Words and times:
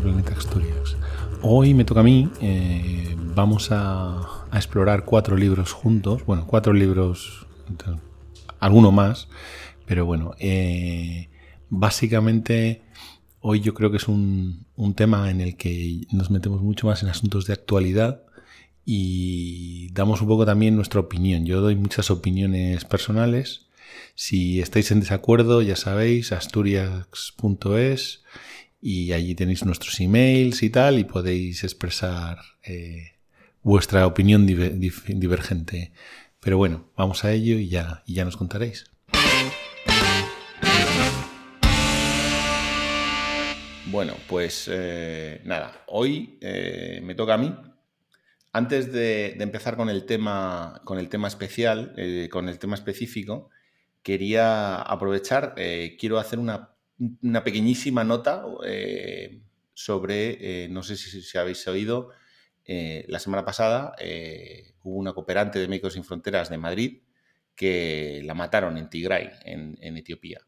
Planeta 0.00 0.32
Asturias. 0.32 0.96
Hoy 1.42 1.74
me 1.74 1.84
toca 1.84 2.00
a 2.00 2.02
mí, 2.02 2.28
eh, 2.40 3.14
vamos 3.34 3.68
a, 3.70 4.46
explorar 4.52 5.04
cuatro 5.04 5.36
libros 5.36 5.72
juntos, 5.72 6.24
bueno, 6.26 6.46
cuatro 6.46 6.72
libros, 6.72 7.46
alguno 8.60 8.92
más, 8.92 9.28
pero 9.84 10.06
bueno, 10.06 10.34
eh, 10.38 11.28
básicamente 11.70 12.82
hoy 13.40 13.60
yo 13.60 13.74
creo 13.74 13.90
que 13.90 13.96
es 13.96 14.06
un, 14.06 14.66
un 14.76 14.94
tema 14.94 15.30
en 15.30 15.40
el 15.40 15.56
que 15.56 16.06
nos 16.12 16.30
metemos 16.30 16.62
mucho 16.62 16.86
más 16.86 17.02
en 17.02 17.08
asuntos 17.08 17.46
de 17.46 17.52
actualidad 17.52 18.22
y 18.84 19.88
damos 19.92 20.22
un 20.22 20.28
poco 20.28 20.46
también 20.46 20.76
nuestra 20.76 21.00
opinión. 21.00 21.46
Yo 21.46 21.60
doy 21.60 21.74
muchas 21.74 22.10
opiniones 22.10 22.84
personales. 22.84 23.66
Si 24.14 24.60
estáis 24.60 24.90
en 24.92 25.00
desacuerdo, 25.00 25.62
ya 25.62 25.76
sabéis, 25.76 26.32
asturias.es 26.32 28.24
y 28.86 29.14
allí 29.14 29.34
tenéis 29.34 29.64
nuestros 29.64 29.98
emails 29.98 30.62
y 30.62 30.68
tal 30.68 30.98
y 30.98 31.04
podéis 31.04 31.64
expresar 31.64 32.36
eh, 32.62 33.12
vuestra 33.62 34.06
opinión 34.06 34.44
divergente. 34.46 35.90
Pero 36.38 36.58
bueno, 36.58 36.90
vamos 36.94 37.24
a 37.24 37.32
ello 37.32 37.56
y 37.56 37.68
ya, 37.68 38.02
y 38.04 38.12
ya 38.12 38.26
nos 38.26 38.36
contaréis. 38.36 38.84
Bueno, 43.86 44.12
pues 44.28 44.68
eh, 44.70 45.40
nada, 45.44 45.82
hoy 45.86 46.36
eh, 46.42 47.00
me 47.02 47.14
toca 47.14 47.34
a 47.34 47.38
mí. 47.38 47.56
Antes 48.52 48.92
de, 48.92 49.38
empezar 49.40 49.78
con 49.78 49.88
el 49.88 50.04
tema, 50.04 50.82
con 50.84 50.98
el 50.98 51.08
tema 51.08 51.28
especial, 51.28 51.96
con 52.30 52.50
el 52.50 52.58
tema 52.58 52.74
específico, 52.74 53.48
quería 54.02 54.76
aprovechar, 54.76 55.54
quiero 55.98 56.18
hacer 56.18 56.38
una 56.38 56.73
una 56.98 57.42
pequeñísima 57.42 58.04
nota 58.04 58.44
eh, 58.64 59.40
sobre, 59.72 60.64
eh, 60.64 60.68
no 60.68 60.82
sé 60.82 60.96
si, 60.96 61.38
habéis 61.38 61.66
oído, 61.66 62.10
eh, 62.64 63.04
la 63.08 63.18
semana 63.18 63.44
pasada 63.44 63.94
hubo 64.82 64.96
una 64.96 65.12
cooperante 65.12 65.58
de 65.58 65.68
Médicos 65.68 65.94
Sin 65.94 66.04
Fronteras 66.04 66.48
de 66.50 66.58
Madrid 66.58 67.02
que 67.54 68.22
la 68.24 68.34
mataron 68.34 68.78
en 68.78 68.88
Tigray, 68.88 69.30
en, 69.44 69.96
Etiopía, 69.96 70.40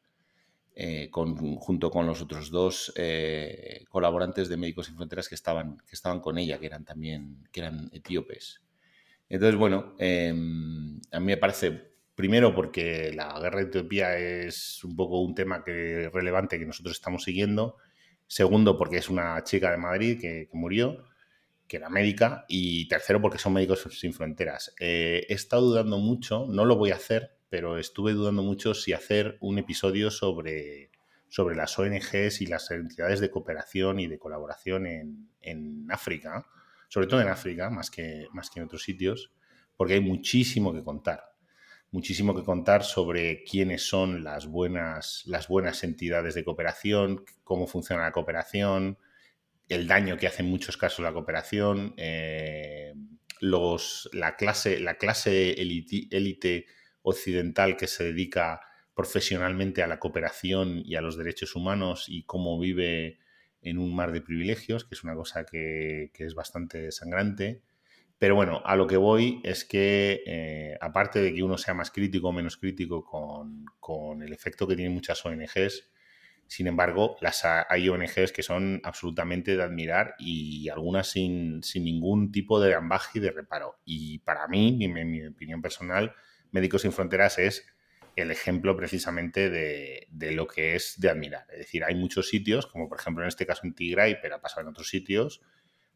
junto 1.10 1.90
con 1.90 2.06
los 2.06 2.22
otros 2.22 2.50
dos 2.50 2.92
colaborantes 3.88 4.48
de 4.48 4.56
Médicos 4.56 4.86
Sin 4.86 4.96
Fronteras 4.96 5.28
que 5.28 5.34
estaban, 5.34 5.78
que 5.78 5.94
estaban 5.94 6.20
con 6.20 6.38
ella, 6.38 6.58
que 6.58 6.66
eran 6.66 6.84
también 6.84 7.48
que 7.52 7.60
eran 7.60 7.90
etíopes. 7.92 8.62
Entonces, 9.28 9.58
bueno, 9.58 9.94
a 9.98 11.20
mí 11.20 11.26
me 11.26 11.36
parece 11.36 11.95
Primero 12.16 12.54
porque 12.54 13.12
la 13.14 13.38
guerra 13.38 13.58
de 13.58 13.66
Etiopía 13.66 14.16
es 14.16 14.82
un 14.82 14.96
poco 14.96 15.20
un 15.20 15.34
tema 15.34 15.62
que, 15.62 16.08
relevante 16.10 16.58
que 16.58 16.64
nosotros 16.64 16.96
estamos 16.96 17.24
siguiendo. 17.24 17.76
Segundo 18.26 18.78
porque 18.78 18.96
es 18.96 19.10
una 19.10 19.44
chica 19.44 19.70
de 19.70 19.76
Madrid 19.76 20.18
que, 20.18 20.48
murió, 20.54 21.04
que 21.68 21.76
era 21.76 21.90
médica. 21.90 22.46
Y 22.48 22.88
tercero 22.88 23.20
porque 23.20 23.36
son 23.36 23.52
médicos 23.52 23.86
sin 23.90 24.14
fronteras. 24.14 24.74
Eh, 24.80 25.26
he 25.28 25.34
estado 25.34 25.66
dudando 25.66 25.98
mucho, 25.98 26.46
no 26.48 26.64
lo 26.64 26.76
voy 26.76 26.90
a 26.90 26.94
hacer, 26.94 27.36
pero 27.50 27.76
estuve 27.76 28.14
dudando 28.14 28.42
mucho 28.42 28.72
si 28.72 28.94
hacer 28.94 29.36
un 29.42 29.58
episodio 29.58 30.10
sobre, 30.10 30.90
sobre 31.28 31.54
las 31.54 31.78
ONGs 31.78 32.40
y 32.40 32.46
las 32.46 32.70
entidades 32.70 33.20
de 33.20 33.30
cooperación 33.30 34.00
y 34.00 34.06
de 34.06 34.18
colaboración 34.18 34.86
en, 34.86 35.28
en 35.42 35.86
África, 35.90 36.46
sobre 36.88 37.08
todo 37.08 37.20
en 37.20 37.28
África, 37.28 37.68
más 37.68 37.90
que, 37.90 38.26
más 38.32 38.48
que 38.48 38.60
en 38.60 38.64
otros 38.64 38.84
sitios, 38.84 39.34
porque 39.76 39.92
hay 39.92 40.00
muchísimo 40.00 40.72
que 40.72 40.82
contar 40.82 41.35
muchísimo 41.96 42.34
que 42.34 42.44
contar 42.44 42.84
sobre 42.84 43.42
quiénes 43.42 43.88
son 43.88 44.22
las 44.22 44.46
buenas, 44.46 45.22
las 45.24 45.48
buenas 45.48 45.82
entidades 45.82 46.34
de 46.34 46.44
cooperación, 46.44 47.24
cómo 47.42 47.66
funciona 47.66 48.02
la 48.02 48.12
cooperación, 48.12 48.98
el 49.70 49.86
daño 49.86 50.18
que 50.18 50.26
hace 50.26 50.42
en 50.42 50.50
muchos 50.50 50.76
casos 50.76 51.02
la 51.02 51.14
cooperación, 51.14 51.94
eh, 51.96 52.92
los, 53.40 54.10
la 54.12 54.36
clase, 54.36 54.78
la 54.78 54.98
clase 54.98 55.52
élite 55.52 56.66
occidental 57.00 57.78
que 57.78 57.86
se 57.86 58.04
dedica 58.04 58.60
profesionalmente 58.94 59.82
a 59.82 59.86
la 59.86 59.98
cooperación 59.98 60.82
y 60.84 60.96
a 60.96 61.00
los 61.00 61.16
derechos 61.16 61.56
humanos 61.56 62.04
y 62.08 62.24
cómo 62.24 62.60
vive 62.60 63.20
en 63.62 63.78
un 63.78 63.96
mar 63.96 64.12
de 64.12 64.20
privilegios, 64.20 64.84
que 64.84 64.96
es 64.96 65.02
una 65.02 65.14
cosa 65.14 65.46
que, 65.46 66.10
que 66.12 66.26
es 66.26 66.34
bastante 66.34 66.92
sangrante. 66.92 67.62
Pero 68.18 68.34
bueno, 68.34 68.62
a 68.64 68.76
lo 68.76 68.86
que 68.86 68.96
voy 68.96 69.40
es 69.44 69.64
que, 69.64 70.22
eh, 70.26 70.78
aparte 70.80 71.20
de 71.20 71.34
que 71.34 71.42
uno 71.42 71.58
sea 71.58 71.74
más 71.74 71.90
crítico 71.90 72.28
o 72.28 72.32
menos 72.32 72.56
crítico 72.56 73.04
con, 73.04 74.22
el 74.22 74.32
efecto 74.32 74.66
que 74.66 74.74
tienen 74.74 74.94
muchas 74.94 75.24
ONGs, 75.24 75.90
sin 76.46 76.66
embargo, 76.68 77.16
las 77.20 77.44
hay 77.44 77.88
ONGs 77.88 78.32
que 78.32 78.42
son 78.42 78.80
absolutamente 78.84 79.56
de 79.56 79.62
admirar 79.62 80.14
y 80.18 80.68
algunas 80.68 81.08
sin, 81.08 81.60
ningún 81.74 82.30
tipo 82.32 82.60
de 82.60 82.74
ambaje 82.74 83.18
y 83.18 83.20
de 83.20 83.32
reparo. 83.32 83.80
Y 83.84 84.20
para 84.20 84.46
mí, 84.48 84.78
en 84.82 85.10
mi, 85.10 85.26
opinión 85.26 85.60
personal, 85.60 86.14
Médicos 86.52 86.82
Sin 86.82 86.92
Fronteras 86.92 87.38
es 87.38 87.66
el 88.14 88.30
ejemplo 88.30 88.76
precisamente 88.76 89.50
de, 89.50 90.06
de, 90.10 90.32
lo 90.32 90.46
que 90.46 90.76
es 90.76 90.98
de 90.98 91.10
admirar. 91.10 91.46
Es 91.50 91.58
decir, 91.58 91.84
hay 91.84 91.96
muchos 91.96 92.28
sitios, 92.28 92.66
como 92.66 92.88
por 92.88 92.98
ejemplo 92.98 93.24
en 93.24 93.28
este 93.28 93.44
caso 93.44 93.62
en 93.64 93.74
Tigray, 93.74 94.20
pero 94.22 94.36
ha 94.36 94.40
pasado 94.40 94.62
en 94.62 94.68
otros 94.68 94.88
sitios, 94.88 95.42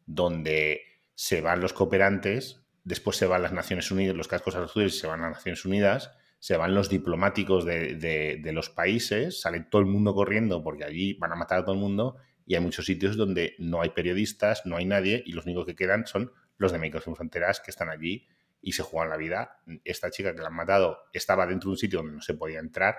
donde 0.05 0.90
se 1.21 1.39
van 1.39 1.61
los 1.61 1.71
cooperantes, 1.71 2.63
después 2.83 3.15
se 3.15 3.27
van 3.27 3.43
las 3.43 3.53
Naciones 3.53 3.91
Unidas, 3.91 4.15
los 4.15 4.27
cascos 4.27 4.55
azules 4.55 4.97
se 4.97 5.05
van 5.05 5.21
a 5.21 5.29
Naciones 5.29 5.63
Unidas, 5.65 6.17
se 6.39 6.57
van 6.57 6.73
los 6.73 6.89
diplomáticos 6.89 7.63
de, 7.63 8.41
los 8.51 8.71
países, 8.71 9.39
sale 9.39 9.59
todo 9.69 9.81
el 9.81 9.87
mundo 9.87 10.15
corriendo 10.15 10.63
porque 10.63 10.83
allí 10.83 11.13
van 11.13 11.31
a 11.31 11.35
matar 11.35 11.59
a 11.59 11.63
todo 11.63 11.75
el 11.75 11.79
mundo 11.79 12.17
y 12.47 12.55
hay 12.55 12.61
muchos 12.61 12.87
sitios 12.87 13.17
donde 13.17 13.53
no 13.59 13.83
hay 13.83 13.91
periodistas, 13.91 14.65
no 14.65 14.77
hay 14.77 14.85
nadie 14.85 15.21
y 15.23 15.33
los 15.33 15.45
únicos 15.45 15.67
que 15.67 15.75
quedan 15.75 16.07
son 16.07 16.31
los 16.57 16.71
de 16.71 16.79
Médicos 16.79 17.03
Fronteras 17.03 17.59
que 17.59 17.69
están 17.69 17.89
allí 17.89 18.27
y 18.59 18.71
se 18.71 18.81
juegan 18.81 19.11
la 19.11 19.17
vida. 19.17 19.59
Esta 19.83 20.09
chica 20.09 20.33
que 20.33 20.41
la 20.41 20.47
han 20.47 20.55
matado 20.55 21.03
estaba 21.13 21.45
dentro 21.45 21.67
de 21.69 21.73
un 21.73 21.77
sitio 21.77 21.99
donde 21.99 22.15
no 22.15 22.21
se 22.23 22.33
podía 22.33 22.57
entrar 22.57 22.95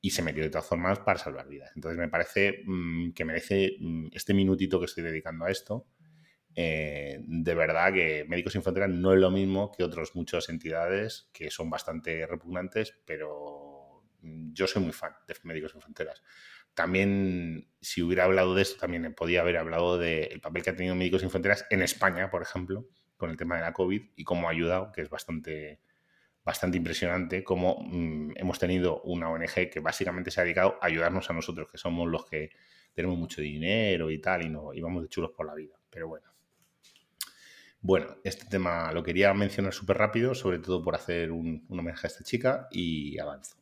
y 0.00 0.10
se 0.10 0.22
metió 0.22 0.44
de 0.44 0.50
todas 0.50 0.68
formas 0.68 1.00
para 1.00 1.18
salvar 1.18 1.48
vidas. 1.48 1.72
Entonces 1.74 1.98
me 1.98 2.06
parece 2.06 2.62
mm, 2.64 3.10
que 3.10 3.24
merece 3.24 3.76
mm, 3.80 4.10
este 4.12 4.34
minutito 4.34 4.78
que 4.78 4.86
estoy 4.86 5.02
dedicando 5.02 5.46
a 5.46 5.50
esto 5.50 5.88
eh, 6.56 7.20
de 7.22 7.54
verdad 7.54 7.92
que 7.92 8.24
Médicos 8.28 8.52
Sin 8.52 8.62
Fronteras 8.62 8.90
no 8.90 9.12
es 9.12 9.20
lo 9.20 9.30
mismo 9.30 9.70
que 9.72 9.84
otras 9.84 10.14
muchas 10.14 10.48
entidades 10.48 11.28
que 11.32 11.50
son 11.50 11.70
bastante 11.70 12.26
repugnantes, 12.26 12.98
pero 13.04 14.02
yo 14.22 14.66
soy 14.66 14.82
muy 14.82 14.92
fan 14.92 15.12
de 15.26 15.34
Médicos 15.44 15.72
Sin 15.72 15.80
Fronteras. 15.80 16.22
También, 16.74 17.68
si 17.80 18.02
hubiera 18.02 18.24
hablado 18.24 18.54
de 18.54 18.62
esto, 18.62 18.78
también 18.78 19.12
podía 19.14 19.40
haber 19.40 19.56
hablado 19.56 19.98
del 19.98 20.40
papel 20.40 20.62
que 20.62 20.70
ha 20.70 20.76
tenido 20.76 20.94
Médicos 20.94 21.20
Sin 21.20 21.30
Fronteras 21.30 21.66
en 21.70 21.82
España, 21.82 22.30
por 22.30 22.42
ejemplo, 22.42 22.86
con 23.16 23.30
el 23.30 23.36
tema 23.36 23.56
de 23.56 23.62
la 23.62 23.72
COVID 23.72 24.02
y 24.16 24.24
cómo 24.24 24.48
ha 24.48 24.52
ayudado, 24.52 24.92
que 24.92 25.02
es 25.02 25.10
bastante, 25.10 25.80
bastante 26.44 26.78
impresionante, 26.78 27.44
cómo 27.44 27.78
mm, 27.80 28.32
hemos 28.36 28.58
tenido 28.58 29.02
una 29.02 29.30
ONG 29.30 29.70
que 29.70 29.80
básicamente 29.80 30.30
se 30.30 30.40
ha 30.40 30.44
dedicado 30.44 30.78
a 30.80 30.86
ayudarnos 30.86 31.28
a 31.28 31.32
nosotros, 31.32 31.70
que 31.70 31.78
somos 31.78 32.08
los 32.08 32.24
que 32.24 32.50
tenemos 32.94 33.18
mucho 33.18 33.40
dinero 33.42 34.10
y 34.10 34.18
tal, 34.20 34.44
y, 34.44 34.48
no, 34.48 34.72
y 34.72 34.80
vamos 34.80 35.02
de 35.02 35.08
chulos 35.08 35.32
por 35.36 35.46
la 35.46 35.54
vida. 35.54 35.76
Pero 35.90 36.08
bueno, 36.08 36.29
bueno, 37.82 38.16
este 38.24 38.44
tema 38.46 38.92
lo 38.92 39.02
quería 39.02 39.32
mencionar 39.32 39.72
súper 39.72 39.96
rápido, 39.96 40.34
sobre 40.34 40.58
todo 40.58 40.82
por 40.82 40.94
hacer 40.94 41.32
un, 41.32 41.66
homenaje 41.70 42.06
a 42.06 42.08
esta 42.08 42.24
chica 42.24 42.68
y 42.70 43.18
avanzo. 43.18 43.56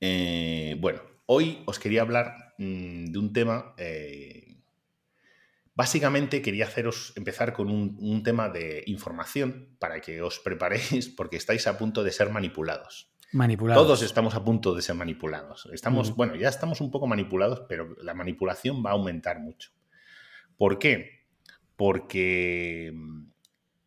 Eh, 0.00 0.76
bueno, 0.80 1.00
hoy 1.26 1.62
os 1.66 1.78
quería 1.78 2.02
hablar 2.02 2.54
mm, 2.58 3.06
de 3.06 3.18
un 3.18 3.32
tema. 3.32 3.74
Eh, 3.78 4.56
básicamente 5.74 6.42
quería 6.42 6.66
haceros 6.66 7.12
empezar 7.16 7.52
con 7.52 7.70
un, 7.70 8.22
tema 8.24 8.48
de 8.48 8.82
información 8.86 9.76
para 9.78 10.00
que 10.00 10.20
os 10.20 10.40
preparéis, 10.40 11.08
porque 11.16 11.36
estáis 11.36 11.68
a 11.68 11.78
punto 11.78 12.02
de 12.02 12.10
ser 12.10 12.30
manipulados. 12.30 13.12
Manipulados. 13.32 13.82
Todos 13.82 14.02
estamos 14.02 14.34
a 14.34 14.44
punto 14.44 14.74
de 14.74 14.82
ser 14.82 14.96
manipulados. 14.96 15.68
Estamos, 15.72 16.14
bueno, 16.16 16.34
ya 16.34 16.48
estamos 16.48 16.80
un 16.80 16.90
poco 16.90 17.06
manipulados, 17.06 17.62
pero 17.68 17.94
la 18.02 18.14
manipulación 18.14 18.84
va 18.84 18.90
a 18.90 18.94
aumentar 18.94 19.40
mucho. 19.40 19.70
¿Por 20.56 20.78
qué? 20.78 21.23
Porque 21.76 22.92
mm, 22.94 23.26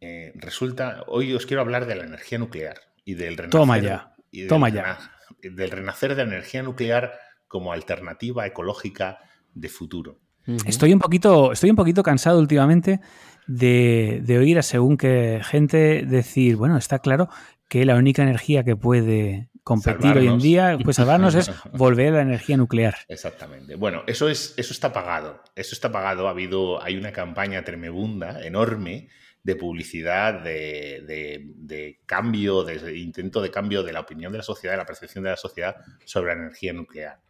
eh, 0.02 0.32
resulta, 0.36 1.04
hoy 1.08 1.34
os 1.34 1.46
quiero 1.46 1.62
hablar 1.62 1.86
de 1.86 1.96
la 1.96 2.06
energía 2.06 2.38
nuclear 2.38 2.80
y 3.06 3.16
del 3.16 3.38
renacer. 3.38 3.60
Toma 3.60 3.78
ya, 3.80 4.16
toma 4.48 4.70
ya. 4.70 4.98
Del 5.42 5.72
renacer 5.72 6.16
de 6.16 6.26
la 6.26 6.34
energía 6.34 6.64
nuclear 6.64 7.14
como 7.48 7.72
alternativa 7.72 8.46
ecológica 8.46 9.20
de 9.54 9.70
futuro. 9.70 10.20
Estoy 10.66 10.94
un 10.94 11.00
poquito, 11.00 11.52
estoy 11.52 11.70
un 11.70 11.76
poquito 11.76 12.04
cansado 12.04 12.40
últimamente 12.40 13.02
de, 13.48 14.22
de, 14.24 14.38
oír 14.38 14.58
a 14.58 14.62
según 14.62 14.96
que 14.96 15.42
gente 15.44 16.06
decir, 16.06 16.56
bueno, 16.56 16.78
está 16.78 17.00
claro 17.00 17.28
que 17.68 17.86
la 17.86 17.96
única 17.96 18.24
energía 18.24 18.64
que 18.64 18.76
puede 18.76 19.50
competir 19.64 20.18
hoy 20.18 20.28
en 20.28 20.40
día, 20.40 20.78
pues 20.82 20.96
salvarnos 20.96 21.36
es 21.36 21.52
volver 21.74 22.14
a 22.14 22.18
la 22.18 22.22
energía 22.22 22.56
nuclear. 22.56 22.96
Exactamente. 23.10 23.76
Bueno, 23.76 24.04
eso 24.08 24.30
es, 24.30 24.54
eso 24.56 24.72
está 24.72 24.94
pagado. 24.94 25.44
Eso 25.56 25.76
está 25.76 25.92
pagado. 25.92 26.28
Ha 26.28 26.32
habido, 26.32 26.82
hay 26.82 26.96
una 26.96 27.12
campaña 27.12 27.64
tremebunda, 27.64 28.46
enorme, 28.46 29.10
de 29.44 29.56
publicidad, 29.56 30.42
de, 30.42 32.00
cambio, 32.06 32.64
de 32.64 32.98
intento 32.98 33.42
de 33.42 33.52
cambio 33.52 33.84
de 33.84 33.94
la 33.94 34.02
opinión 34.02 34.32
de 34.32 34.40
la 34.40 34.44
sociedad, 34.44 34.74
de 34.74 34.78
la 34.78 34.86
percepción 34.86 35.24
de 35.24 35.32
la 35.32 35.38
sociedad 35.38 35.78
sobre 36.06 36.34
la 36.34 36.42
energía 36.42 36.74
nuclear. 36.74 37.22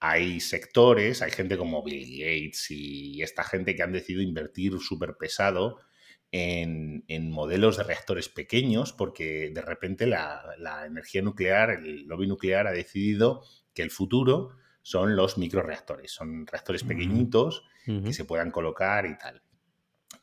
hay 0.00 0.40
sectores, 0.40 1.22
hay 1.22 1.30
gente 1.30 1.58
como 1.58 1.82
Bill 1.82 2.18
Gates 2.18 2.70
y 2.70 3.22
esta 3.22 3.44
gente 3.44 3.74
que 3.74 3.82
han 3.82 3.92
decidido 3.92 4.22
invertir 4.22 4.78
súper 4.80 5.16
pesado 5.18 5.80
en, 6.36 7.30
modelos 7.30 7.76
de 7.76 7.84
reactores 7.84 8.28
pequeños 8.28 8.92
porque 8.92 9.50
de 9.54 9.62
repente 9.62 10.06
la, 10.06 10.84
energía 10.86 11.22
nuclear, 11.22 11.70
el 11.70 12.06
lobby 12.06 12.26
nuclear 12.26 12.66
ha 12.66 12.72
decidido 12.72 13.42
que 13.74 13.82
el 13.82 13.90
futuro 13.90 14.56
son 14.82 15.16
los 15.16 15.38
microreactores, 15.38 16.12
son 16.12 16.46
reactores 16.46 16.84
pequeñitos 16.84 17.64
que 17.84 18.12
se 18.12 18.24
puedan 18.24 18.50
colocar 18.50 19.06
y 19.06 19.16
tal. 19.18 19.42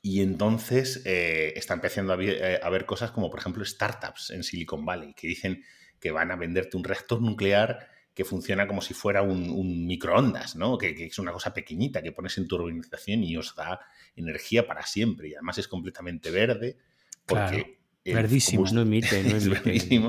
Y 0.02 0.22
entonces 0.22 1.02
eh, 1.06 1.54
está 1.56 1.74
empezando 1.74 2.14
a 2.14 2.22
eh, 2.22 2.60
a 2.62 2.66
haber 2.66 2.86
cosas 2.86 3.12
como, 3.12 3.30
por 3.30 3.40
ejemplo, 3.40 3.64
startups 3.64 4.32
en 4.32 4.44
Silicon 4.44 4.86
Valley 4.86 5.14
que 5.14 5.28
dicen 5.28 5.64
que 6.00 6.12
van 6.12 6.32
a 6.32 6.36
venderte 6.36 6.76
un 6.76 6.84
reactor 6.84 7.22
nuclear 7.22 7.88
que 8.14 8.26
funciona 8.26 8.68
como 8.68 8.82
si 8.82 8.94
fuera 8.94 9.22
un, 9.24 9.88
microondas, 9.88 10.56
¿no? 10.56 10.78
Que, 10.78 11.06
es 11.06 11.20
una 11.20 11.32
cosa 11.32 11.54
pequeñita 11.54 12.02
que 12.02 12.12
pones 12.12 12.38
en 12.38 12.48
tu 12.48 12.56
urbanización 12.56 13.24
y 13.24 13.36
os 13.38 13.56
da 13.56 13.80
energía 14.16 14.68
para 14.68 14.86
siempre. 14.86 15.30
Y 15.30 15.34
además 15.34 15.58
es 15.58 15.68
completamente 15.68 16.30
verde 16.30 16.78
porque... 17.26 17.80
verdísimo. 18.06 18.66
No 18.72 18.82
emite, 18.82 19.24
no 19.24 19.36
emite. 19.66 20.02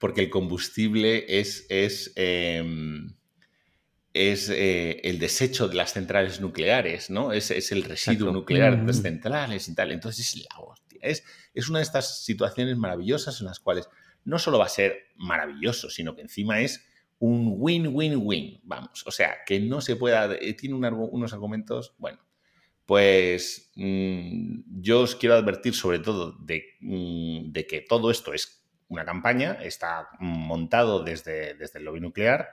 porque 0.00 0.22
el 0.22 0.30
combustible 0.30 1.24
es, 1.28 1.66
es, 1.68 2.12
em, 2.16 3.14
es 4.12 4.50
eh, 4.50 5.00
el 5.04 5.20
desecho 5.20 5.68
de 5.68 5.76
las 5.76 5.92
centrales 5.92 6.40
nucleares, 6.40 7.08
¿no? 7.08 7.32
Es, 7.32 7.52
es 7.52 7.70
el 7.70 7.84
residuo 7.84 8.32
nuclear 8.32 8.80
de 8.80 8.84
las 8.84 9.00
centrales 9.00 9.68
y 9.68 9.74
tal. 9.76 9.92
Entonces 9.92 10.34
es 10.34 10.44
la 10.44 10.58
hostia. 10.58 10.98
Es, 11.02 11.22
es 11.52 11.68
una 11.68 11.78
de 11.78 11.84
estas 11.84 12.24
situaciones 12.24 12.76
maravillosas 12.76 13.38
en 13.40 13.46
las 13.46 13.60
cuales 13.60 13.88
no 14.24 14.40
solo 14.40 14.58
va 14.58 14.64
a 14.64 14.70
ser 14.70 15.06
maravilloso, 15.16 15.88
sino 15.88 16.16
que 16.16 16.22
encima 16.22 16.60
es 16.60 16.84
un 17.18 17.54
win-win-win, 17.58 18.60
vamos. 18.64 19.04
O 19.06 19.10
sea, 19.10 19.38
que 19.46 19.60
no 19.60 19.80
se 19.80 19.96
pueda, 19.96 20.34
eh, 20.34 20.54
tiene 20.54 20.74
unos 20.74 21.32
argumentos, 21.32 21.94
bueno, 21.98 22.18
pues 22.86 23.72
mm, 23.76 24.80
yo 24.80 25.00
os 25.02 25.16
quiero 25.16 25.34
advertir 25.34 25.74
sobre 25.74 26.00
todo 26.00 26.36
mm, 26.80 27.52
de, 27.52 27.66
que 27.66 27.80
todo 27.88 28.10
esto 28.10 28.34
es 28.34 28.64
una 28.88 29.04
campaña, 29.04 29.54
está 29.62 30.08
montado 30.20 31.02
desde, 31.02 31.54
desde 31.54 31.78
el 31.78 31.84
lobby 31.86 32.00
nuclear. 32.00 32.48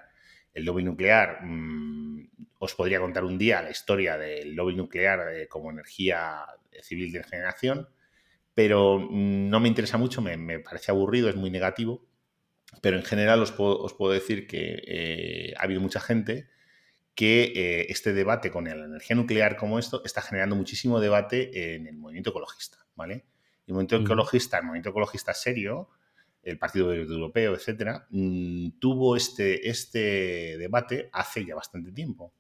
El 0.53 0.65
lobby 0.65 0.83
nuclear, 0.83 1.43
mm, 1.43 2.29
os 2.59 2.75
podría 2.75 2.99
contar 2.99 3.23
un 3.23 3.37
día 3.37 3.61
la 3.61 3.71
historia 3.71 4.17
del 4.17 4.53
lobby 4.55 4.75
nuclear 4.75 5.33
eh, 5.33 5.47
como 5.47 5.71
energía 5.71 6.45
civil 6.81 7.11
de 7.11 7.23
generación, 7.23 7.89
pero 8.53 8.99
no 9.09 9.59
me 9.59 9.67
interesa 9.67 9.97
mucho, 9.97 10.21
me 10.21 10.59
parece 10.59 10.91
aburrido, 10.91 11.29
es 11.29 11.35
muy 11.35 11.49
negativo 11.49 12.10
pero 12.79 12.97
en 12.97 13.03
general 13.03 13.41
os 13.41 13.51
puedo, 13.51 14.11
decir 14.11 14.47
que 14.47 14.81
eh, 14.87 15.53
ha 15.57 15.63
habido 15.63 15.81
mucha 15.81 15.99
gente 15.99 16.47
que 17.15 17.51
eh, 17.55 17.87
este 17.89 18.13
debate 18.13 18.51
con 18.51 18.65
la 18.65 18.85
energía 18.85 19.15
nuclear 19.15 19.57
como 19.57 19.77
esto 19.77 20.01
está 20.05 20.21
generando 20.21 20.55
muchísimo 20.55 20.99
debate 20.99 21.75
en 21.75 21.87
el 21.87 21.97
movimiento 21.97 22.29
ecologista, 22.29 22.77
¿vale? 22.95 23.25
El 23.67 23.73
movimiento 23.73 23.97
ecologista, 23.97 24.57
el 24.57 24.63
movimiento 24.63 24.89
ecologista 24.89 25.33
serio, 25.33 25.89
el 26.43 26.57
Partido 26.57 26.93
Europeo, 26.93 27.53
etcétera, 27.53 28.07
mm, 28.09 28.79
tuvo 28.79 29.15
este, 29.15 29.69
este 29.69 30.57
debate 30.57 31.09
hace 31.11 31.45
ya 31.45 31.55
bastante 31.55 31.91
tiempo. 31.91 32.33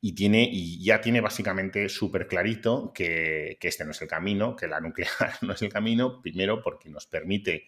Y, 0.00 0.14
tiene, 0.14 0.48
y 0.50 0.82
ya 0.84 1.00
tiene 1.00 1.20
básicamente 1.20 1.88
súper 1.88 2.26
clarito 2.26 2.92
que, 2.92 3.56
que, 3.60 3.68
este 3.68 3.84
no 3.84 3.92
es 3.92 4.02
el 4.02 4.08
camino, 4.08 4.56
que 4.56 4.66
la 4.66 4.80
nuclear 4.80 5.10
no 5.42 5.52
es 5.52 5.62
el 5.62 5.68
camino, 5.68 6.20
primero 6.20 6.60
porque 6.60 6.90
nos 6.90 7.06
permite 7.06 7.66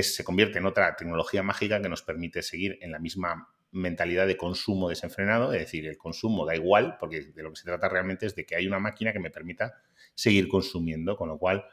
se 0.00 0.24
convierte 0.24 0.58
en 0.58 0.66
otra 0.66 0.96
tecnología 0.96 1.42
mágica 1.42 1.80
que 1.82 1.88
nos 1.88 2.02
permite 2.02 2.42
seguir 2.42 2.78
en 2.80 2.92
la 2.92 2.98
misma 2.98 3.48
mentalidad 3.72 4.26
de 4.26 4.36
consumo 4.36 4.88
desenfrenado, 4.88 5.52
es 5.52 5.60
decir, 5.60 5.86
el 5.86 5.96
consumo 5.96 6.46
da 6.46 6.54
igual, 6.54 6.96
porque 7.00 7.22
de 7.22 7.42
lo 7.42 7.50
que 7.50 7.56
se 7.56 7.64
trata 7.64 7.88
realmente 7.88 8.26
es 8.26 8.34
de 8.34 8.44
que 8.44 8.54
hay 8.54 8.66
una 8.66 8.78
máquina 8.78 9.12
que 9.12 9.18
me 9.18 9.30
permita 9.30 9.74
seguir 10.14 10.46
consumiendo, 10.48 11.16
con 11.16 11.28
lo 11.28 11.38
cual, 11.38 11.64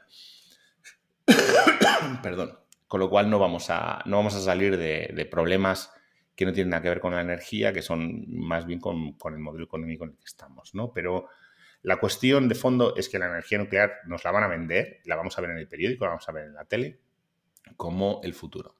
perdón, 2.22 2.58
con 2.88 3.00
lo 3.00 3.10
cual 3.10 3.28
no 3.30 3.38
vamos 3.38 3.68
a, 3.68 4.02
no 4.06 4.16
vamos 4.16 4.34
a 4.34 4.40
salir 4.40 4.76
de, 4.76 5.28
problemas 5.30 5.92
que 6.34 6.46
no 6.46 6.52
tienen 6.52 6.70
nada 6.70 6.82
que 6.82 6.88
ver 6.88 7.00
con 7.00 7.14
la 7.14 7.20
energía, 7.20 7.72
que 7.72 7.82
son 7.82 8.24
más 8.28 8.64
bien 8.66 8.80
con, 8.80 9.12
con, 9.12 9.34
el 9.34 9.40
modelo 9.40 9.64
económico 9.64 10.04
en 10.04 10.10
el 10.10 10.16
que 10.16 10.24
estamos, 10.24 10.74
¿no? 10.74 10.92
Pero 10.92 11.28
la 11.82 11.98
cuestión 11.98 12.48
de 12.48 12.54
fondo 12.54 12.96
es 12.96 13.10
que 13.10 13.18
la 13.18 13.26
energía 13.26 13.58
nuclear 13.58 13.92
nos 14.06 14.24
la 14.24 14.30
van 14.30 14.44
a 14.44 14.48
vender, 14.48 15.00
la 15.04 15.16
vamos 15.16 15.36
a 15.36 15.42
ver 15.42 15.50
en 15.50 15.58
el 15.58 15.68
periódico, 15.68 16.04
la 16.04 16.12
vamos 16.12 16.28
a 16.28 16.32
ver 16.32 16.46
en 16.46 16.54
la 16.54 16.64
tele, 16.64 16.98
como 17.76 18.20
el 18.22 18.34
futuro. 18.34 18.76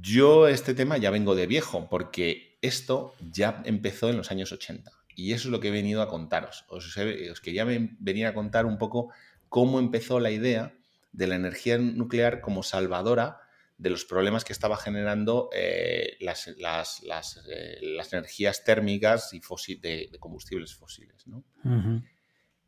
Yo 0.00 0.48
este 0.48 0.74
tema 0.74 0.98
ya 0.98 1.10
vengo 1.10 1.34
de 1.34 1.46
viejo 1.46 1.88
porque 1.88 2.58
esto 2.62 3.14
ya 3.30 3.62
empezó 3.64 4.10
en 4.10 4.16
los 4.16 4.30
años 4.30 4.52
80 4.52 4.90
y 5.14 5.32
eso 5.32 5.48
es 5.48 5.52
lo 5.52 5.60
que 5.60 5.68
he 5.68 5.72
venido 5.72 6.02
a 6.02 6.08
contaros. 6.08 6.64
Os, 6.68 6.94
quería 7.42 7.64
venir 7.64 8.26
a 8.26 8.34
contar 8.34 8.66
un 8.66 8.78
poco 8.78 9.10
cómo 9.48 9.78
empezó 9.78 10.20
la 10.20 10.30
idea 10.30 10.74
de 11.12 11.26
la 11.26 11.36
energía 11.36 11.78
nuclear 11.78 12.40
como 12.40 12.62
salvadora 12.62 13.40
de 13.78 13.90
los 13.90 14.04
problemas 14.04 14.44
que 14.44 14.52
estaba 14.52 14.76
generando 14.76 15.48
eh, 15.54 16.16
las, 16.20 16.48
eh, 16.48 17.78
las, 17.82 18.12
energías 18.12 18.62
térmicas 18.62 19.32
y 19.32 19.40
de, 19.76 20.10
combustibles 20.20 20.74
fósiles. 20.74 21.24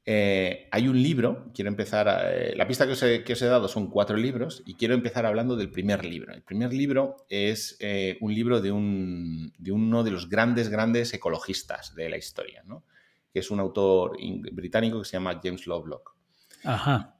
Eh, 0.04 0.68
hay 0.72 0.88
un 0.88 1.00
libro, 1.00 1.52
quiero 1.54 1.68
empezar, 1.68 2.08
eh, 2.34 2.54
la 2.56 2.66
pista 2.66 2.86
que 2.86 2.92
os, 2.92 3.02
he, 3.42 3.46
dado 3.46 3.68
son 3.68 3.88
cuatro 3.88 4.16
libros 4.16 4.62
y 4.66 4.74
quiero 4.74 4.94
empezar 4.94 5.26
hablando 5.26 5.54
del 5.54 5.70
primer 5.70 6.04
libro. 6.04 6.34
El 6.34 6.42
primer 6.42 6.72
libro 6.72 7.24
es 7.28 7.76
eh, 7.78 8.18
un 8.20 8.34
libro 8.34 8.60
de, 8.60 8.72
uno 8.72 10.02
de 10.02 10.10
los 10.10 10.28
grandes, 10.28 10.68
grandes 10.70 11.14
ecologistas 11.14 11.94
de 11.94 12.08
la 12.08 12.16
historia, 12.16 12.64
¿no? 12.66 12.84
que 13.32 13.38
es 13.38 13.50
un 13.50 13.60
autor 13.60 14.18
británico 14.52 14.98
que 14.98 15.04
se 15.04 15.12
llama 15.12 15.40
James 15.42 15.66
Lovelock. 15.66 16.16
Ajá. 16.64 17.16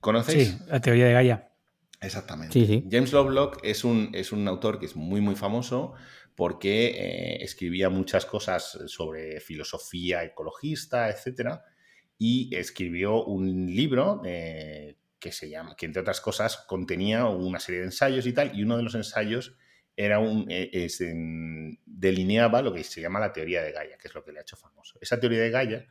¿Conocéis? 0.00 0.48
Sí, 0.48 0.58
la 0.66 0.80
teoría 0.80 1.06
de 1.06 1.12
Gaia. 1.12 1.52
Exactamente. 2.00 2.84
James 2.90 3.12
Lovelock 3.12 3.60
es 3.62 3.84
un, 3.84 4.10
es 4.12 4.32
un 4.32 4.46
autor 4.46 4.78
que 4.78 4.86
es 4.86 4.96
muy, 4.96 5.20
muy 5.20 5.36
famoso 5.36 5.94
porque 6.34 7.38
escribía 7.40 7.88
muchas 7.88 8.26
cosas 8.26 8.78
sobre 8.88 9.40
filosofía 9.40 10.22
ecologista, 10.24 11.08
etcétera 11.08 11.64
y 12.18 12.54
escribió 12.54 13.24
un 13.24 13.66
libro 13.66 14.22
eh, 14.24 14.96
que 15.18 15.32
se 15.32 15.48
llama, 15.48 15.76
que 15.76 15.86
entre 15.86 16.02
otras 16.02 16.20
cosas 16.20 16.56
contenía 16.66 17.26
una 17.26 17.60
serie 17.60 17.80
de 17.80 17.86
ensayos 17.86 18.26
y 18.26 18.32
tal, 18.32 18.56
y 18.58 18.62
uno 18.62 18.76
de 18.76 18.82
los 18.82 18.94
ensayos 18.94 19.56
era 19.96 20.18
un, 20.18 20.46
eh, 20.48 20.88
delineaba 21.86 22.62
lo 22.62 22.72
que 22.72 22.84
se 22.84 23.00
llama 23.00 23.18
la 23.18 23.32
teoría 23.32 23.62
de 23.62 23.72
Gaia, 23.72 23.96
que 23.96 24.08
es 24.08 24.14
lo 24.14 24.22
que 24.22 24.32
le 24.32 24.38
ha 24.38 24.42
hecho 24.42 24.56
famoso. 24.56 24.98
Esa 25.00 25.18
teoría 25.18 25.40
de 25.40 25.50
Gaia 25.50 25.86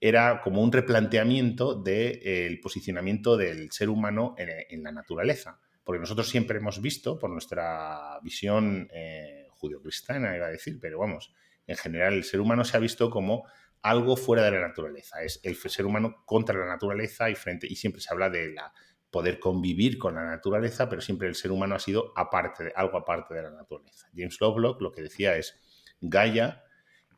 era 0.00 0.40
como 0.40 0.62
un 0.62 0.72
replanteamiento 0.72 1.74
del 1.74 2.58
posicionamiento 2.60 3.36
del 3.36 3.70
ser 3.70 3.88
humano 3.88 4.34
en, 4.36 4.82
la 4.82 4.90
naturaleza, 4.90 5.60
porque 5.84 6.00
nosotros 6.00 6.28
siempre 6.28 6.58
hemos 6.58 6.80
visto, 6.80 7.18
por 7.18 7.30
nuestra 7.30 8.18
visión 8.22 8.88
eh, 8.92 9.46
judio-cristiana, 9.50 10.34
iba 10.34 10.46
a 10.46 10.50
decir, 10.50 10.78
pero 10.80 10.98
vamos, 10.98 11.32
en 11.66 11.76
general 11.76 12.14
el 12.14 12.24
ser 12.24 12.40
humano 12.40 12.64
se 12.64 12.76
ha 12.76 12.80
visto 12.80 13.10
como 13.10 13.44
algo 13.82 14.16
fuera 14.16 14.44
de 14.44 14.52
la 14.52 14.60
naturaleza. 14.60 15.22
Es 15.22 15.40
el 15.42 15.56
ser 15.56 15.86
humano 15.86 16.22
contra 16.24 16.58
la 16.58 16.66
naturaleza 16.66 17.28
y 17.30 17.34
frente. 17.34 17.66
Y 17.68 17.76
siempre 17.76 18.00
se 18.00 18.12
habla 18.12 18.30
de 18.30 18.52
la, 18.52 18.72
poder 19.12 19.38
convivir 19.38 19.98
con 19.98 20.14
la 20.14 20.24
naturaleza, 20.24 20.88
pero 20.88 21.02
siempre 21.02 21.28
el 21.28 21.34
ser 21.34 21.52
humano 21.52 21.74
ha 21.74 21.78
sido 21.78 22.12
aparte 22.16 22.64
de, 22.64 22.72
algo 22.74 22.96
aparte 22.96 23.34
de 23.34 23.42
la 23.42 23.50
naturaleza. 23.50 24.08
James 24.16 24.40
Lovelock 24.40 24.80
lo 24.80 24.90
que 24.90 25.02
decía 25.02 25.36
es 25.36 25.60
Gaia 26.00 26.64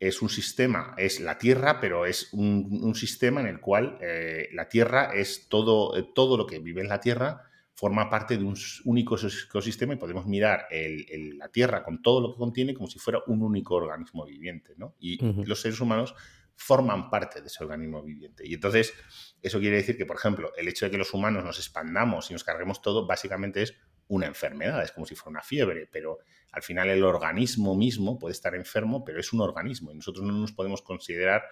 es 0.00 0.20
un 0.20 0.28
sistema, 0.28 0.94
es 0.98 1.20
la 1.20 1.38
Tierra, 1.38 1.80
pero 1.80 2.04
es 2.04 2.32
un, 2.32 2.94
sistema 2.96 3.40
en 3.40 3.46
el 3.46 3.60
cual 3.60 3.96
eh, 4.02 4.48
la 4.52 4.68
Tierra 4.68 5.14
es 5.14 5.48
todo, 5.48 5.96
eh, 5.96 6.10
todo 6.14 6.36
lo 6.36 6.46
que 6.46 6.58
vive 6.58 6.82
en 6.82 6.88
la 6.88 7.00
Tierra 7.00 7.42
forma 7.74 8.10
parte 8.10 8.36
de 8.36 8.44
un 8.44 8.56
único 8.84 9.16
ecosistema 9.16 9.94
y 9.94 9.96
podemos 9.96 10.26
mirar 10.26 10.66
la 10.70 11.48
Tierra 11.48 11.82
con 11.82 12.02
todo 12.02 12.20
lo 12.20 12.32
que 12.32 12.38
contiene 12.38 12.74
como 12.74 12.88
si 12.88 12.98
fuera 12.98 13.20
un 13.26 13.42
único 13.42 13.74
organismo 13.74 14.24
viviente. 14.24 14.74
¿no? 14.76 14.94
Y 15.00 15.18
los 15.44 15.60
seres 15.60 15.80
humanos 15.80 16.14
forman 16.56 17.10
parte 17.10 17.40
de 17.40 17.48
ese 17.48 17.62
organismo 17.62 18.02
viviente. 18.02 18.46
Y 18.46 18.54
entonces, 18.54 18.94
eso 19.42 19.58
quiere 19.58 19.76
decir 19.76 19.96
que, 19.96 20.06
por 20.06 20.16
ejemplo, 20.16 20.52
el 20.56 20.68
hecho 20.68 20.86
de 20.86 20.90
que 20.90 20.98
los 20.98 21.12
humanos 21.12 21.44
nos 21.44 21.58
expandamos 21.58 22.30
y 22.30 22.32
nos 22.32 22.44
carguemos 22.44 22.80
todo, 22.80 23.06
básicamente 23.06 23.62
es 23.62 23.74
una 24.08 24.26
enfermedad, 24.26 24.82
es 24.82 24.92
como 24.92 25.06
si 25.06 25.14
fuera 25.14 25.30
una 25.30 25.42
fiebre, 25.42 25.88
pero 25.90 26.18
al 26.52 26.62
final 26.62 26.90
el 26.90 27.02
organismo 27.04 27.74
mismo 27.74 28.18
puede 28.18 28.32
estar 28.32 28.54
enfermo, 28.54 29.04
pero 29.04 29.18
es 29.18 29.32
un 29.32 29.40
organismo 29.40 29.90
y 29.92 29.96
nosotros 29.96 30.24
no 30.24 30.32
nos 30.32 30.52
podemos 30.52 30.82
considerar 30.82 31.42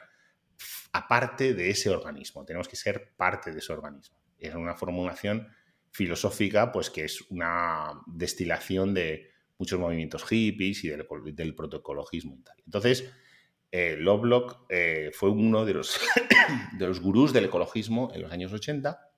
aparte 0.92 1.54
de 1.54 1.70
ese 1.70 1.90
organismo, 1.90 2.44
tenemos 2.44 2.68
que 2.68 2.76
ser 2.76 3.14
parte 3.16 3.52
de 3.52 3.58
ese 3.58 3.72
organismo. 3.72 4.18
Es 4.38 4.54
una 4.54 4.74
formulación 4.74 5.48
filosófica, 5.90 6.72
pues 6.72 6.90
que 6.90 7.04
es 7.04 7.22
una 7.30 8.02
destilación 8.06 8.94
de 8.94 9.30
muchos 9.58 9.78
movimientos 9.78 10.24
hippies 10.24 10.84
y 10.84 10.88
del, 10.88 11.06
del 11.34 11.54
protocologismo 11.54 12.36
y 12.36 12.42
tal. 12.42 12.56
Entonces, 12.64 13.12
eh, 13.72 13.96
Lovelock 13.98 14.66
eh, 14.68 15.10
fue 15.14 15.30
uno 15.30 15.64
de 15.64 15.74
los, 15.74 15.98
de 16.78 16.86
los 16.86 17.00
gurús 17.00 17.32
del 17.32 17.46
ecologismo 17.46 18.12
en 18.14 18.22
los 18.22 18.30
años 18.30 18.52
80 18.52 19.12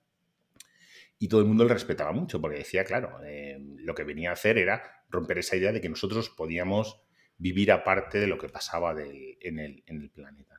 y 1.19 1.27
todo 1.27 1.41
el 1.41 1.47
mundo 1.47 1.65
le 1.65 1.73
respetaba 1.73 2.13
mucho 2.13 2.39
porque 2.39 2.59
decía, 2.59 2.85
claro, 2.85 3.19
eh, 3.25 3.57
lo 3.59 3.93
que 3.93 4.03
venía 4.03 4.29
a 4.29 4.33
hacer 4.33 4.57
era 4.57 5.03
romper 5.09 5.39
esa 5.39 5.57
idea 5.57 5.71
de 5.71 5.81
que 5.81 5.89
nosotros 5.89 6.29
podíamos 6.29 7.01
vivir 7.37 7.71
aparte 7.71 8.19
de 8.19 8.27
lo 8.27 8.37
que 8.37 8.47
pasaba 8.47 8.91
en, 8.91 9.59
el, 9.59 10.09
planeta. 10.13 10.57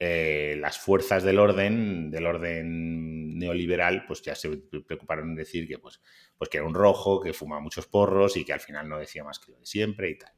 Eh, 0.00 0.56
las 0.60 0.78
fuerzas 0.78 1.24
del 1.24 1.40
orden, 1.40 2.10
del 2.12 2.26
orden 2.26 3.36
neoliberal, 3.36 4.04
pues 4.06 4.22
ya 4.22 4.36
se 4.36 4.48
preocuparon 4.56 5.30
en 5.30 5.34
decir 5.34 5.66
que, 5.66 5.78
pues, 5.78 6.00
pues 6.36 6.48
que 6.48 6.58
era 6.58 6.66
un 6.66 6.74
rojo, 6.74 7.20
que 7.20 7.32
fumaba 7.32 7.60
muchos 7.60 7.88
porros 7.88 8.36
y 8.36 8.44
que 8.44 8.52
al 8.52 8.60
final 8.60 8.88
no 8.88 8.98
decía 8.98 9.24
más 9.24 9.40
que 9.40 9.50
lo 9.50 9.58
de 9.58 9.66
siempre 9.66 10.10
y 10.10 10.18
tal. 10.18 10.32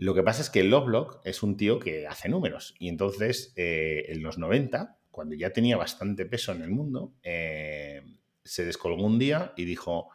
Lo 0.00 0.14
que 0.14 0.22
pasa 0.22 0.40
es 0.40 0.48
que 0.48 0.64
Lovelock 0.64 1.20
es 1.26 1.42
un 1.42 1.58
tío 1.58 1.78
que 1.78 2.06
hace 2.06 2.30
números 2.30 2.74
y 2.78 2.88
entonces 2.88 3.52
eh, 3.56 4.06
en 4.08 4.22
los 4.22 4.38
90, 4.38 4.96
cuando 5.10 5.34
ya 5.34 5.52
tenía 5.52 5.76
bastante 5.76 6.24
peso 6.24 6.52
en 6.52 6.62
el 6.62 6.70
mundo, 6.70 7.12
eh, 7.22 8.00
se 8.42 8.64
descolgó 8.64 9.04
un 9.04 9.18
día 9.18 9.52
y 9.58 9.66
dijo, 9.66 10.08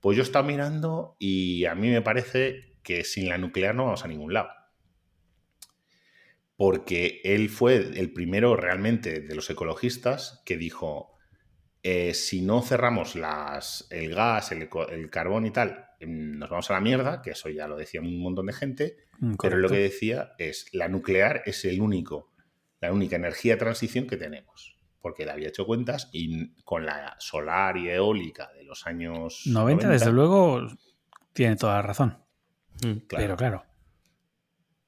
pues 0.00 0.16
yo 0.16 0.22
estaba 0.22 0.48
mirando 0.48 1.16
y 1.18 1.66
a 1.66 1.74
mí 1.74 1.90
me 1.90 2.00
parece 2.00 2.78
que 2.82 3.04
sin 3.04 3.28
la 3.28 3.36
nuclear 3.36 3.74
no 3.74 3.84
vamos 3.84 4.06
a 4.06 4.08
ningún 4.08 4.32
lado. 4.32 4.48
Porque 6.56 7.20
él 7.22 7.50
fue 7.50 7.76
el 7.76 8.14
primero 8.14 8.56
realmente 8.56 9.20
de 9.20 9.34
los 9.34 9.50
ecologistas 9.50 10.40
que 10.46 10.56
dijo, 10.56 11.14
eh, 11.82 12.14
si 12.14 12.40
no 12.40 12.62
cerramos 12.62 13.16
las, 13.16 13.86
el 13.90 14.14
gas, 14.14 14.50
el, 14.50 15.10
carbón 15.10 15.44
y 15.44 15.50
tal, 15.50 15.85
nos 16.00 16.50
vamos 16.50 16.70
a 16.70 16.74
la 16.74 16.80
mierda, 16.80 17.22
que 17.22 17.30
eso 17.30 17.48
ya 17.48 17.66
lo 17.68 17.76
decía 17.76 18.00
un 18.00 18.20
montón 18.20 18.46
de 18.46 18.52
gente, 18.52 18.96
mm, 19.20 19.34
pero 19.40 19.56
lo 19.56 19.68
que 19.68 19.78
decía 19.78 20.32
es, 20.38 20.68
la 20.72 20.88
nuclear 20.88 21.42
es 21.46 21.64
el 21.64 21.80
único, 21.80 22.32
la 22.80 22.92
única 22.92 23.16
energía 23.16 23.54
de 23.54 23.60
transición 23.60 24.06
que 24.06 24.16
tenemos 24.16 24.76
porque 25.06 25.24
le 25.24 25.30
había 25.30 25.46
hecho 25.46 25.66
cuentas 25.66 26.08
y 26.10 26.52
con 26.64 26.84
la 26.84 27.14
solar 27.20 27.76
y 27.76 27.88
eólica 27.88 28.50
de 28.56 28.64
los 28.64 28.88
años 28.88 29.42
90, 29.46 29.88
desde 29.88 30.10
luego, 30.10 30.66
tiene 31.32 31.54
toda 31.54 31.74
la 31.74 31.82
razón. 31.82 32.18
Mm, 32.84 33.06
Pero 33.08 33.36
claro. 33.36 33.64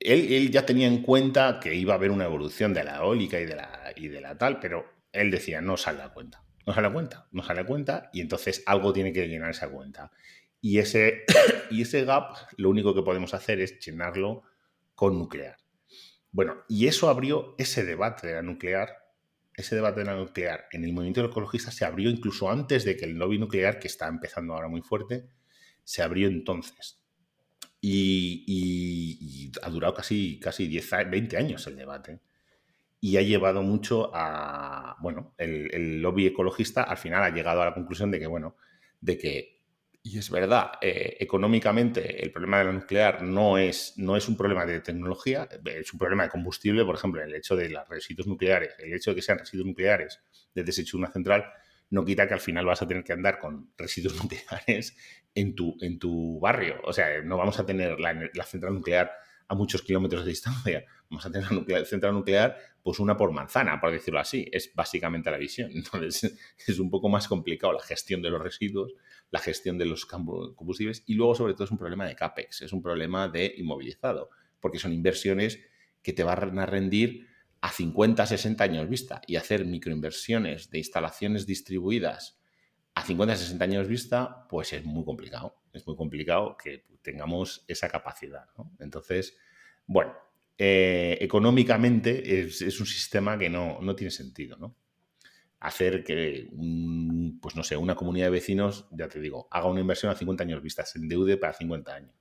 Él, 0.00 0.50
ya 0.50 0.66
tenía 0.66 0.88
en 0.88 1.02
cuenta 1.02 1.60
que 1.60 1.72
iba 1.76 1.92
a 1.92 1.96
haber 1.96 2.10
una 2.10 2.24
evolución 2.24 2.74
de 2.74 2.82
la 2.82 2.96
eólica 2.96 3.38
y 3.38 3.46
de 3.46 3.54
la, 3.54 3.92
y 3.94 4.08
de 4.08 4.20
la 4.20 4.36
tal, 4.36 4.58
pero 4.58 4.86
él 5.12 5.30
decía, 5.30 5.60
no 5.60 5.76
sale 5.76 6.02
a 6.02 6.08
cuenta, 6.08 6.42
no 6.66 6.74
sale 6.74 6.88
a 6.88 6.92
cuenta, 6.92 7.28
no 7.30 7.44
sale 7.44 7.60
a 7.60 7.66
cuenta, 7.66 8.10
y 8.12 8.20
entonces 8.20 8.64
algo 8.66 8.92
tiene 8.92 9.12
que 9.12 9.28
llenar 9.28 9.50
esa 9.50 9.70
cuenta. 9.70 10.10
Y 10.60 10.78
ese, 10.78 11.24
y 11.70 11.82
ese 11.82 12.04
gap, 12.04 12.34
lo 12.56 12.70
único 12.70 12.94
que 12.94 13.02
podemos 13.02 13.34
hacer 13.34 13.60
es 13.60 13.78
llenarlo 13.80 14.42
con 14.94 15.18
nuclear. 15.18 15.56
Bueno, 16.30 16.64
y 16.68 16.86
eso 16.86 17.08
abrió 17.08 17.54
ese 17.58 17.84
debate 17.84 18.26
de 18.26 18.34
la 18.34 18.42
nuclear 18.42 19.08
ese 19.58 19.74
debate 19.74 20.00
de 20.00 20.06
la 20.06 20.14
nuclear 20.14 20.66
en 20.70 20.84
el 20.84 20.92
movimiento 20.92 21.24
ecologista 21.24 21.72
se 21.72 21.84
abrió 21.84 22.08
incluso 22.08 22.48
antes 22.48 22.84
de 22.84 22.96
que 22.96 23.06
el 23.06 23.14
lobby 23.14 23.38
nuclear, 23.38 23.80
que 23.80 23.88
está 23.88 24.06
empezando 24.06 24.54
ahora 24.54 24.68
muy 24.68 24.82
fuerte, 24.82 25.28
se 25.82 26.00
abrió 26.00 26.28
entonces. 26.28 27.02
Y, 27.80 29.50
ha 29.62 29.68
durado 29.68 29.94
casi, 29.94 30.38
casi 30.38 30.68
10, 30.68 31.10
20 31.10 31.36
años 31.36 31.66
el 31.66 31.74
debate. 31.74 32.20
Y 33.00 33.16
ha 33.16 33.22
llevado 33.22 33.62
mucho 33.62 34.12
a, 34.14 34.96
bueno, 35.00 35.34
el, 35.38 35.74
el, 35.74 36.02
lobby 36.02 36.26
ecologista 36.26 36.84
al 36.84 36.96
final 36.96 37.24
ha 37.24 37.30
llegado 37.30 37.60
a 37.60 37.64
la 37.66 37.74
conclusión 37.74 38.12
de 38.12 38.20
que, 38.20 38.28
bueno, 38.28 38.56
de 39.00 39.18
que 39.18 39.57
y 40.10 40.16
es 40.16 40.30
verdad, 40.30 40.72
eh, 40.80 41.18
económicamente 41.20 42.24
el 42.24 42.32
problema 42.32 42.58
de 42.58 42.64
la 42.64 42.72
nuclear 42.72 43.22
no 43.22 43.58
es, 43.58 43.92
no 43.98 44.16
es 44.16 44.26
un 44.26 44.38
problema 44.38 44.64
de 44.64 44.80
tecnología, 44.80 45.46
es 45.66 45.92
un 45.92 45.98
problema 45.98 46.22
de 46.22 46.30
combustible, 46.30 46.82
por 46.86 46.94
ejemplo, 46.94 47.22
el 47.22 47.34
hecho 47.34 47.54
de 47.54 47.68
los 47.68 47.86
residuos 47.86 48.26
nucleares, 48.26 48.74
el 48.78 48.94
hecho 48.94 49.10
de 49.10 49.16
que 49.16 49.22
sean 49.22 49.38
residuos 49.38 49.66
nucleares 49.66 50.20
de 50.54 50.64
desecho 50.64 50.96
de 50.96 51.02
una 51.02 51.12
central, 51.12 51.44
no 51.90 52.06
quita 52.06 52.26
que 52.26 52.32
al 52.32 52.40
final 52.40 52.64
vas 52.64 52.80
a 52.80 52.88
tener 52.88 53.04
que 53.04 53.12
andar 53.12 53.38
con 53.38 53.70
residuos 53.76 54.16
nucleares 54.22 54.96
en 55.34 55.54
tu, 55.54 55.76
en 55.82 55.98
tu 55.98 56.40
barrio. 56.40 56.80
O 56.84 56.92
sea, 56.94 57.20
no 57.22 57.36
vamos 57.36 57.58
a 57.58 57.66
tener 57.66 58.00
la 58.00 58.44
central 58.44 58.72
nuclear 58.72 59.12
a 59.48 59.54
muchos 59.54 59.82
kilómetros 59.82 60.24
de 60.24 60.30
distancia, 60.30 60.84
vamos 61.08 61.24
a 61.24 61.30
tener 61.30 61.50
una 61.50 61.84
central 61.84 62.12
nuclear, 62.12 62.56
pues 62.82 62.98
una 62.98 63.16
por 63.16 63.32
manzana, 63.32 63.80
por 63.80 63.90
decirlo 63.90 64.20
así. 64.20 64.46
Es 64.52 64.72
básicamente 64.74 65.30
la 65.30 65.38
visión. 65.38 65.70
Entonces, 65.74 66.38
es 66.66 66.78
un 66.78 66.90
poco 66.90 67.08
más 67.08 67.26
complicado 67.26 67.72
la 67.72 67.82
gestión 67.82 68.22
de 68.22 68.30
los 68.30 68.42
residuos, 68.42 68.94
la 69.30 69.40
gestión 69.40 69.78
de 69.78 69.86
los 69.86 70.06
combustibles 70.06 71.02
y 71.06 71.14
luego, 71.14 71.34
sobre 71.34 71.54
todo, 71.54 71.64
es 71.64 71.70
un 71.70 71.78
problema 71.78 72.06
de 72.06 72.16
CAPEX, 72.16 72.62
es 72.62 72.72
un 72.72 72.82
problema 72.82 73.28
de 73.28 73.54
inmovilizado, 73.56 74.30
porque 74.60 74.78
son 74.78 74.92
inversiones 74.92 75.60
que 76.02 76.12
te 76.12 76.24
van 76.24 76.58
a 76.58 76.66
rendir 76.66 77.26
a 77.60 77.70
50, 77.70 78.26
60 78.26 78.64
años 78.64 78.88
vista 78.88 79.20
y 79.26 79.36
hacer 79.36 79.64
microinversiones 79.64 80.70
de 80.70 80.78
instalaciones 80.78 81.46
distribuidas 81.46 82.38
a 82.94 83.02
50, 83.02 83.36
60 83.36 83.64
años 83.64 83.86
vista, 83.86 84.46
pues 84.48 84.72
es 84.72 84.84
muy 84.84 85.04
complicado. 85.04 85.62
Es 85.72 85.86
muy 85.86 85.96
complicado 85.96 86.56
que 86.56 86.84
tengamos 87.02 87.64
esa 87.68 87.88
capacidad. 87.88 88.46
Entonces, 88.80 89.36
bueno, 89.86 90.14
eh, 90.56 91.16
económicamente 91.20 92.40
es, 92.40 92.80
un 92.80 92.86
sistema 92.86 93.38
que 93.38 93.48
no, 93.48 93.78
tiene 93.94 94.10
sentido, 94.10 94.56
¿no? 94.56 94.76
Hacer 95.60 96.04
que, 96.04 96.48
pues 97.42 97.56
no 97.56 97.64
sé, 97.64 97.76
una 97.76 97.96
comunidad 97.96 98.26
de 98.26 98.30
vecinos, 98.30 98.86
ya 98.92 99.08
te 99.08 99.20
digo, 99.20 99.48
haga 99.50 99.66
una 99.66 99.80
inversión 99.80 100.12
a 100.12 100.14
50 100.14 100.44
años 100.44 100.62
vista, 100.62 100.84
se 100.84 100.98
endeude 100.98 101.36
para 101.36 101.52
50 101.52 101.92
años, 101.92 102.14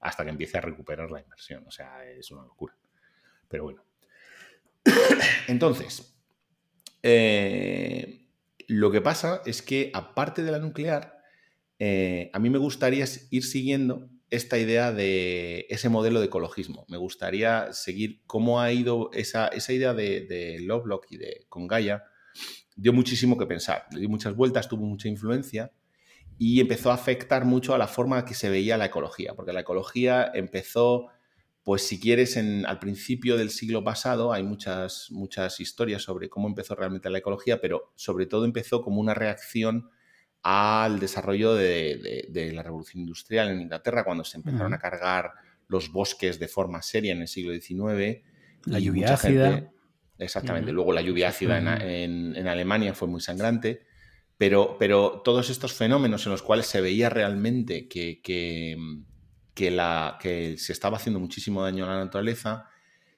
hasta 0.00 0.24
que 0.24 0.30
empiece 0.30 0.56
a 0.56 0.62
recuperar 0.62 1.10
la 1.10 1.20
inversión. 1.20 1.64
O 1.66 1.70
sea, 1.70 2.04
es 2.06 2.30
una 2.30 2.42
locura. 2.42 2.76
Pero 3.48 3.64
bueno. 3.64 3.84
Entonces, 5.48 6.18
eh, 7.02 8.26
lo 8.68 8.90
que 8.90 9.00
pasa 9.00 9.42
es 9.46 9.62
que 9.62 9.90
aparte 9.94 10.42
de 10.42 10.52
la 10.52 10.58
nuclear, 10.58 11.22
eh, 11.78 12.30
a 12.32 12.38
mí 12.38 12.50
me 12.50 12.58
gustaría 12.58 13.04
ir 13.30 13.44
siguiendo 13.44 14.08
esta 14.30 14.58
idea 14.58 14.92
de 14.92 15.66
ese 15.70 15.88
modelo 15.88 16.20
de 16.20 16.26
ecologismo. 16.26 16.84
Me 16.88 16.98
gustaría 16.98 17.72
seguir 17.72 18.22
cómo 18.26 18.60
ha 18.60 18.72
ido 18.72 19.10
esa, 19.12 19.50
idea 19.68 19.94
de, 19.94 20.26
de 20.26 20.58
Lovelock 20.60 21.06
y 21.10 21.16
de 21.16 21.46
con 21.48 21.66
Gaia. 21.66 22.04
Dio 22.80 22.92
muchísimo 22.92 23.36
que 23.36 23.44
pensar, 23.44 23.86
le 23.90 23.98
dio 23.98 24.08
muchas 24.08 24.36
vueltas, 24.36 24.68
tuvo 24.68 24.86
mucha 24.86 25.08
influencia 25.08 25.72
y 26.38 26.60
empezó 26.60 26.92
a 26.92 26.94
afectar 26.94 27.44
mucho 27.44 27.74
a 27.74 27.78
la 27.78 27.88
forma 27.88 28.24
que 28.24 28.34
se 28.34 28.48
veía 28.48 28.78
la 28.78 28.86
ecología, 28.86 29.34
porque 29.34 29.52
la 29.52 29.60
ecología 29.60 30.30
empezó, 30.32 31.08
pues 31.64 31.82
si 31.82 31.98
quieres, 31.98 32.36
en, 32.36 32.64
al 32.66 32.78
principio 32.78 33.36
del 33.36 33.50
siglo 33.50 33.82
pasado, 33.82 34.32
hay 34.32 34.44
muchas, 34.44 35.08
muchas 35.10 35.58
historias 35.58 36.02
sobre 36.02 36.28
cómo 36.28 36.46
empezó 36.46 36.76
realmente 36.76 37.10
la 37.10 37.18
ecología, 37.18 37.60
pero 37.60 37.92
sobre 37.96 38.26
todo 38.26 38.44
empezó 38.44 38.80
como 38.80 39.00
una 39.00 39.14
reacción 39.14 39.90
al 40.42 41.00
desarrollo 41.00 41.54
de, 41.54 42.52
la 42.54 42.62
revolución 42.62 43.00
industrial 43.00 43.50
en 43.50 43.62
Inglaterra, 43.62 44.04
cuando 44.04 44.22
se 44.22 44.36
empezaron 44.36 44.72
a 44.72 44.78
cargar 44.78 45.32
los 45.66 45.90
bosques 45.90 46.38
de 46.38 46.46
forma 46.46 46.80
seria 46.82 47.12
en 47.12 47.22
el 47.22 47.28
siglo 47.28 47.52
XIX. 47.52 48.22
La 48.64 48.78
lluvia 48.78 49.14
ácida. 49.14 49.72
Exactamente. 50.18 50.72
Luego 50.72 50.92
la 50.92 51.02
lluvia 51.02 51.28
ácida 51.28 51.58
en, 51.58 52.48
Alemania 52.48 52.94
fue 52.94 53.08
muy 53.08 53.20
sangrante. 53.20 53.86
Pero, 54.36 54.76
pero, 54.78 55.22
todos 55.24 55.50
estos 55.50 55.72
fenómenos 55.72 56.24
en 56.26 56.32
los 56.32 56.42
cuales 56.42 56.66
se 56.66 56.80
veía 56.80 57.10
realmente 57.10 57.88
que, 57.88 58.20
que, 58.22 59.70
la, 59.70 60.16
que 60.20 60.56
se 60.58 60.72
estaba 60.72 60.96
haciendo 60.96 61.18
muchísimo 61.18 61.62
daño 61.64 61.84
a 61.84 61.88
la 61.88 62.04
naturaleza, 62.04 62.68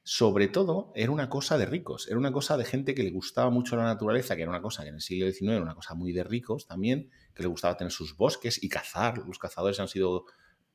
sobre 0.03 0.49
todo 0.49 0.93
era 0.95 1.13
una 1.13 1.29
cosa 1.29 1.59
de 1.59 1.67
ricos, 1.67 2.09
era 2.09 2.19
una 2.19 2.33
cosa 2.33 2.57
de 2.57 2.65
gente 2.65 2.95
que 2.95 3.03
le 3.03 3.11
gustaba 3.11 3.51
mucho 3.51 3.77
la 3.77 3.85
naturaleza, 3.85 4.35
que 4.35 4.43
era 4.43 4.51
una 4.51 4.63
cosa 4.63 4.83
que 4.83 4.89
en 4.89 4.95
el 4.95 5.03
siglo 5.03 5.31
XIX 5.31 5.53
era 5.53 5.63
una 5.63 5.75
cosa 5.75 5.95
muy 5.95 6.13
de 6.13 6.25
ricos 6.25 6.67
también, 6.67 7.11
que 7.35 7.43
le 7.43 7.49
gustaba 7.49 7.77
tener 7.77 7.93
sus 7.93 8.17
bosques 8.17 8.63
y 8.63 8.71
cazar. 8.71 9.19
Los 9.27 9.39
cazadores 9.39 9.79
han 9.79 9.89
sido 9.89 10.25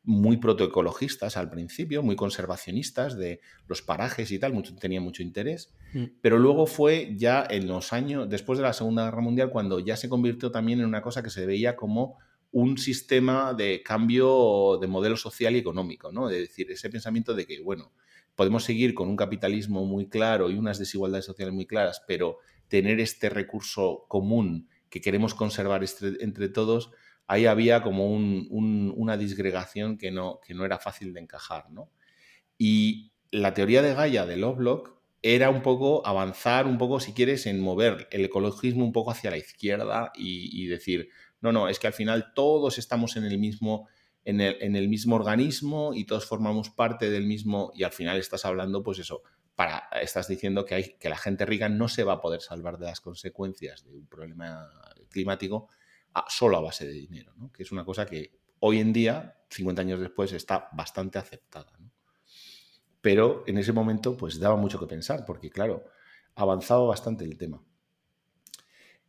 muy 0.06 0.38
protoecologistas 0.38 1.36
al 1.38 1.50
principio, 1.50 2.04
muy 2.04 2.16
conservacionistas 2.16 3.18
de 3.18 3.42
los 3.68 3.82
parajes 3.82 4.32
y 4.32 4.40
tal, 4.40 4.54
mucho, 4.54 4.76
tenían 4.76 5.04
mucho 5.04 5.24
interés, 5.24 5.74
mm. 5.94 6.04
pero 6.22 6.38
luego 6.38 6.68
fue 6.68 7.14
ya 7.16 7.46
en 7.50 7.68
los 7.68 7.92
años, 7.92 8.30
después 8.30 8.58
de 8.60 8.64
la 8.64 8.74
Segunda 8.74 9.06
Guerra 9.06 9.22
Mundial, 9.22 9.50
cuando 9.50 9.80
ya 9.80 9.98
se 9.98 10.10
convirtió 10.10 10.52
también 10.52 10.80
en 10.80 10.86
una 10.86 11.02
cosa 11.02 11.24
que 11.24 11.30
se 11.30 11.46
veía 11.46 11.76
como 11.76 12.18
un 12.52 12.78
sistema 12.78 13.54
de 13.54 13.84
cambio 13.84 14.78
de 14.80 14.88
modelo 14.88 15.18
social 15.18 15.56
y 15.56 15.60
económico, 15.60 16.12
¿no? 16.12 16.30
De 16.30 16.40
decir, 16.40 16.72
ese 16.72 16.90
pensamiento 16.90 17.34
de 17.34 17.46
que, 17.46 17.60
bueno, 17.62 17.92
podemos 18.36 18.64
seguir 18.64 18.94
con 18.94 19.10
un 19.10 19.16
capitalismo 19.16 19.86
muy 19.86 20.08
claro 20.08 20.50
y 20.50 20.58
unas 20.58 20.80
desigualdades 20.80 21.26
sociales 21.26 21.54
muy 21.54 21.66
claras, 21.66 22.02
pero 22.08 22.38
tener 22.68 23.00
este 23.00 23.30
recurso 23.30 24.06
común 24.08 24.70
que 24.90 25.02
queremos 25.02 25.34
conservar 25.34 25.84
entre 26.20 26.48
todos, 26.48 26.92
ahí 27.28 27.46
había 27.46 27.82
como 27.82 28.12
una 28.12 29.18
disgregación 29.18 29.98
que 29.98 30.12
no, 30.12 30.40
que 30.46 30.54
no 30.54 30.66
era 30.66 30.80
fácil 30.80 31.14
de 31.14 31.22
encajar. 31.22 31.70
¿no? 31.72 31.92
Y 32.58 33.12
la 33.32 33.54
teoría 33.54 33.82
de 33.82 33.94
Gaia 33.94 34.26
de 34.26 34.38
Lovelock 34.38 34.96
era 35.22 35.50
un 35.50 35.62
poco 35.62 36.06
avanzar 36.06 36.68
un 36.68 36.78
poco, 36.78 37.00
si 37.00 37.14
quieres, 37.14 37.46
en 37.48 37.60
mover 37.60 38.08
el 38.12 38.26
ecologismo 38.26 38.86
un 38.86 38.94
poco 38.94 39.12
hacia 39.12 39.32
la 39.32 39.38
izquierda 39.38 40.12
y, 40.16 40.64
y 40.64 40.68
decir, 40.68 41.10
no, 41.42 41.52
no, 41.52 41.68
es 41.68 41.80
que 41.80 41.88
al 41.88 41.94
final 41.94 42.34
todos 42.36 42.78
estamos 42.78 43.18
en 43.18 43.26
el 43.26 43.40
mismo 43.40 43.88
en 44.26 44.42
el, 44.76 44.90
mismo 44.90 45.16
organismo 45.16 45.94
y 45.94 46.06
todos 46.06 46.26
formamos 46.26 46.72
parte 46.72 47.12
del 47.12 47.26
mismo 47.26 47.72
y 47.76 47.84
al 47.84 47.92
final 47.92 48.18
estás 48.18 48.44
hablando, 48.44 48.82
pues 48.82 48.98
eso, 48.98 49.22
para, 49.54 49.88
estás 50.02 50.28
diciendo 50.28 50.66
que, 50.66 50.76
hay, 50.76 50.96
que 51.00 51.10
la 51.10 51.18
gente 51.18 51.46
rica 51.46 51.70
no 51.70 51.88
se 51.88 52.04
va 52.04 52.14
a 52.14 52.22
poder 52.22 52.42
salvar 52.42 52.80
de 52.80 52.88
las 52.88 53.02
consecuencias 53.02 53.86
de 53.86 53.92
un 53.92 54.08
problema 54.08 54.68
climático 55.12 55.70
solo 56.30 56.58
a 56.58 56.62
base 56.62 56.88
de 56.88 56.94
dinero, 56.94 57.34
¿no? 57.38 57.52
que 57.52 57.64
es 57.64 57.72
una 57.72 57.84
cosa 57.84 58.06
que 58.06 58.40
hoy 58.60 58.80
en 58.80 58.94
día, 58.94 59.38
50 59.50 59.82
años 59.82 60.00
después, 60.00 60.32
está 60.32 60.70
bastante 60.74 61.20
aceptada. 61.20 61.72
pero 63.02 63.44
en 63.46 63.58
ese 63.60 63.72
momento 63.72 64.18
pues 64.18 64.40
daba 64.40 64.56
mucho 64.56 64.80
que 64.80 64.88
pensar, 64.88 65.26
porque 65.26 65.50
claro, 65.50 65.86
avanzaba 66.36 66.86
bastante 66.86 67.24
el 67.24 67.38
tema. 67.38 67.64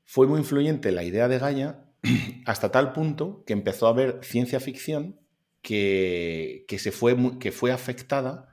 Fue 0.04 0.26
muy 0.26 0.38
influyente 0.38 0.92
la 0.92 1.02
idea 1.02 1.28
de 1.28 1.38
Gaia 1.38 1.84
hasta 2.46 2.70
tal 2.70 2.92
punto 2.92 3.42
que 3.46 3.52
empezó 3.52 3.86
a 3.86 3.90
haber 3.90 4.20
ciencia 4.22 4.60
ficción 4.60 5.18
que, 5.62 6.64
se 6.78 6.92
fue, 6.92 7.16
que 7.40 7.50
fue 7.50 7.72
afectada 7.72 8.48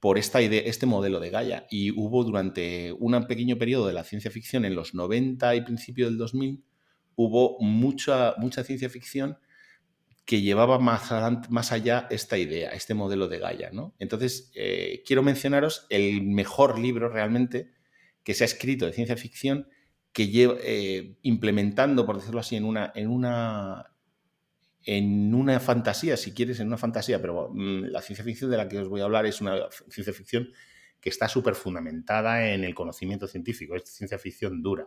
por 0.00 0.18
esta 0.18 0.42
idea, 0.42 0.62
este 0.64 0.86
modelo 0.86 1.20
de 1.20 1.30
Gaia. 1.30 1.66
Y 1.70 1.92
hubo 1.92 2.24
durante 2.24 2.92
un 2.92 3.26
pequeño 3.26 3.58
periodo 3.58 3.86
de 3.86 3.92
la 3.92 4.04
ciencia 4.04 4.30
ficción, 4.30 4.64
en 4.64 4.74
los 4.74 4.94
90 4.94 5.54
y 5.54 5.60
principio 5.62 6.06
del 6.06 6.18
2000, 6.18 6.64
hubo 7.18 7.58
mucha, 7.58 8.34
mucha 8.38 8.62
ciencia 8.62 8.88
ficción 8.88 9.38
que 10.24 10.40
llevaba 10.40 10.78
más, 10.78 11.10
más 11.50 11.72
allá 11.72 12.06
esta 12.10 12.38
idea, 12.38 12.70
este 12.70 12.94
modelo 12.94 13.26
de 13.26 13.40
Gaia. 13.40 13.70
¿no? 13.72 13.96
Entonces, 13.98 14.52
eh, 14.54 15.02
quiero 15.04 15.24
mencionaros 15.24 15.86
el 15.90 16.22
mejor 16.22 16.78
libro 16.78 17.08
realmente 17.08 17.72
que 18.22 18.34
se 18.34 18.44
ha 18.44 18.46
escrito 18.46 18.86
de 18.86 18.92
ciencia 18.92 19.16
ficción 19.16 19.68
que 20.12 20.28
lleva 20.28 20.54
eh, 20.62 21.16
implementando, 21.22 22.06
por 22.06 22.18
decirlo 22.18 22.38
así, 22.38 22.54
en 22.54 22.64
una, 22.64 22.92
en 22.94 23.08
una 23.08 23.96
en 24.84 25.34
una 25.34 25.58
fantasía, 25.58 26.16
si 26.16 26.32
quieres, 26.32 26.60
en 26.60 26.68
una 26.68 26.78
fantasía, 26.78 27.20
pero 27.20 27.50
mm, 27.52 27.86
la 27.86 28.00
ciencia 28.00 28.24
ficción 28.24 28.48
de 28.50 28.58
la 28.58 28.68
que 28.68 28.78
os 28.78 28.88
voy 28.88 29.00
a 29.00 29.04
hablar 29.04 29.26
es 29.26 29.40
una 29.40 29.56
ciencia 29.90 30.12
ficción 30.12 30.50
que 31.00 31.10
está 31.10 31.28
súper 31.28 31.56
fundamentada 31.56 32.52
en 32.52 32.62
el 32.62 32.76
conocimiento 32.76 33.26
científico, 33.26 33.74
es 33.74 33.88
ciencia 33.88 34.18
ficción 34.18 34.62
dura. 34.62 34.86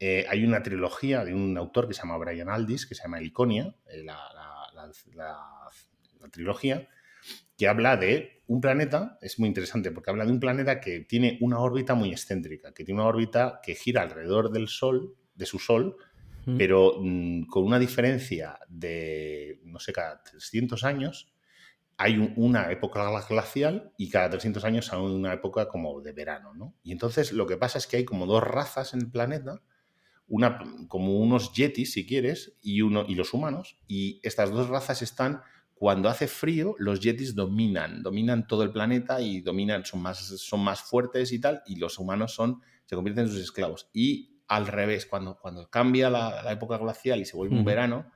Eh, 0.00 0.26
hay 0.28 0.44
una 0.44 0.62
trilogía 0.62 1.24
de 1.24 1.34
un 1.34 1.56
autor 1.56 1.88
que 1.88 1.94
se 1.94 2.02
llama 2.02 2.18
Brian 2.18 2.48
Aldiss, 2.48 2.86
que 2.86 2.94
se 2.94 3.02
llama 3.02 3.22
Iconia, 3.22 3.74
eh, 3.86 4.02
la, 4.02 4.18
la, 4.34 6.30
trilogía, 6.30 6.88
que 7.56 7.68
habla 7.68 7.96
de 7.96 8.42
un 8.46 8.60
planeta, 8.60 9.18
es 9.20 9.38
muy 9.38 9.48
interesante 9.48 9.90
porque 9.90 10.10
habla 10.10 10.24
de 10.24 10.32
un 10.32 10.40
planeta 10.40 10.80
que 10.80 11.00
tiene 11.00 11.38
una 11.40 11.58
órbita 11.58 11.94
muy 11.94 12.10
excéntrica, 12.10 12.72
que 12.74 12.84
tiene 12.84 13.00
una 13.00 13.08
órbita 13.08 13.60
que 13.62 13.74
gira 13.74 14.02
alrededor 14.02 14.50
del 14.50 14.68
Sol, 14.68 15.14
de 15.34 15.46
su 15.46 15.58
Sol, 15.58 15.96
pero 16.58 16.96
mm, 17.00 17.46
con 17.46 17.64
una 17.64 17.78
diferencia 17.78 18.58
de, 18.68 19.60
no 19.64 19.78
sé, 19.78 19.92
cada 19.92 20.22
300 20.22 20.84
años 20.84 21.32
hay 21.96 22.18
una 22.36 22.70
época 22.70 23.08
glacial 23.28 23.92
y 23.96 24.10
cada 24.10 24.30
300 24.30 24.64
años 24.64 24.92
hay 24.92 25.00
una 25.00 25.32
época 25.32 25.68
como 25.68 26.00
de 26.00 26.12
verano, 26.12 26.52
¿no? 26.54 26.74
Y 26.82 26.92
entonces 26.92 27.32
lo 27.32 27.46
que 27.46 27.56
pasa 27.56 27.78
es 27.78 27.86
que 27.86 27.98
hay 27.98 28.04
como 28.04 28.26
dos 28.26 28.42
razas 28.42 28.94
en 28.94 29.00
el 29.00 29.10
planeta, 29.10 29.62
una, 30.26 30.58
como 30.88 31.18
unos 31.18 31.52
yetis, 31.52 31.92
si 31.92 32.06
quieres, 32.06 32.56
y, 32.62 32.80
uno, 32.80 33.04
y 33.06 33.14
los 33.14 33.34
humanos, 33.34 33.78
y 33.86 34.20
estas 34.22 34.50
dos 34.50 34.68
razas 34.68 35.02
están 35.02 35.42
cuando 35.74 36.08
hace 36.08 36.28
frío, 36.28 36.74
los 36.78 37.00
yetis 37.00 37.34
dominan, 37.34 38.02
dominan 38.02 38.46
todo 38.46 38.62
el 38.62 38.70
planeta 38.70 39.20
y 39.20 39.40
dominan, 39.40 39.84
son 39.84 40.00
más, 40.00 40.18
son 40.18 40.60
más 40.60 40.80
fuertes 40.80 41.32
y 41.32 41.40
tal, 41.40 41.62
y 41.66 41.76
los 41.76 41.98
humanos 41.98 42.32
son, 42.32 42.62
se 42.86 42.94
convierten 42.94 43.24
en 43.24 43.30
sus 43.30 43.40
esclavos. 43.40 43.90
Y 43.92 44.40
al 44.48 44.66
revés, 44.66 45.04
cuando, 45.06 45.36
cuando 45.36 45.68
cambia 45.68 46.10
la, 46.10 46.50
época 46.52 46.78
glacial 46.78 47.20
y 47.20 47.24
se 47.24 47.36
vuelve 47.36 47.56
un 47.56 47.64
verano, 47.64 48.10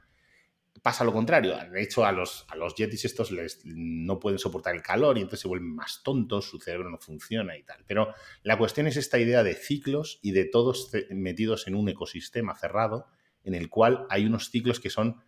pasa 0.83 1.05
lo 1.05 1.13
contrario. 1.13 1.57
De 1.71 1.83
hecho, 1.83 2.05
a 2.05 2.13
los, 2.13 2.47
a 2.49 2.57
los 2.57 2.75
yetis 2.75 3.05
estos 3.05 3.31
les, 3.31 3.61
no 3.65 4.19
pueden 4.19 4.39
soportar 4.39 4.75
el 4.75 4.83
calor 4.83 5.19
y 5.19 5.23
entonces 5.23 5.41
se 5.41 5.49
vuelven 5.49 5.75
más 5.75 6.03
tontos, 6.03 6.49
su 6.49 6.59
cerebro 6.59 6.91
no 6.91 6.99
funciona 6.99 7.57
y 7.57 7.63
tal. 7.63 7.85
Pero 7.87 8.15
la 8.43 8.59
cuestión 8.59 8.87
es 8.87 8.97
esta 8.97 9.19
idea 9.19 9.43
de 9.43 9.55
ciclos 9.55 10.19
y 10.23 10.33
de 10.33 10.45
todos 10.45 10.91
metidos 11.11 11.67
en 11.67 11.75
un 11.75 11.89
ecosistema 11.89 12.57
cerrado 12.57 13.07
en 13.45 13.55
el 13.55 13.69
cual 13.71 14.07
hay 14.11 14.27
unos 14.27 14.51
ciclos 14.51 14.81
que 14.81 14.91
son 14.91 15.23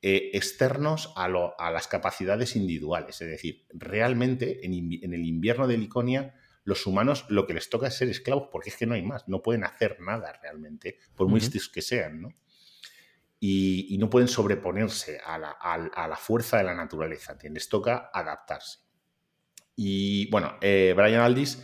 eh, 0.00 0.30
externos 0.34 1.12
a, 1.16 1.24
a, 1.24 1.70
las 1.70 1.88
capacidades 1.88 2.56
individuales. 2.56 3.20
Es 3.20 3.28
decir, 3.28 3.66
realmente 3.70 4.64
en, 4.64 4.72
en 4.74 5.12
el 5.12 5.24
invierno 5.26 5.66
de 5.66 5.78
Liconia 5.78 6.34
los 6.68 6.86
humanos 6.86 7.24
lo 7.30 7.46
que 7.46 7.54
les 7.54 7.70
toca 7.70 7.86
es 7.86 7.94
ser 7.94 8.10
esclavos, 8.10 8.48
porque 8.52 8.68
es 8.68 8.76
que 8.76 8.84
no 8.84 8.94
hay 8.94 9.00
más, 9.00 9.26
no 9.26 9.40
pueden 9.40 9.64
hacer 9.64 10.00
nada 10.00 10.38
realmente, 10.42 10.98
por 11.16 11.26
muy 11.26 11.40
listos 11.40 11.70
que 11.70 11.80
sean, 11.80 12.20
¿no? 12.20 12.34
Y, 13.40 13.96
no 13.98 14.10
pueden 14.10 14.28
sobreponerse 14.28 15.20
a 15.24 15.38
la, 15.38 16.16
fuerza 16.16 16.58
de 16.58 16.64
la 16.64 16.74
naturaleza, 16.74 17.36
les 17.42 17.68
toca 17.68 18.10
adaptarse. 18.12 18.80
Y 19.76 20.28
bueno, 20.30 20.56
eh, 20.60 20.92
Brian 20.96 21.22
Aldis 21.22 21.62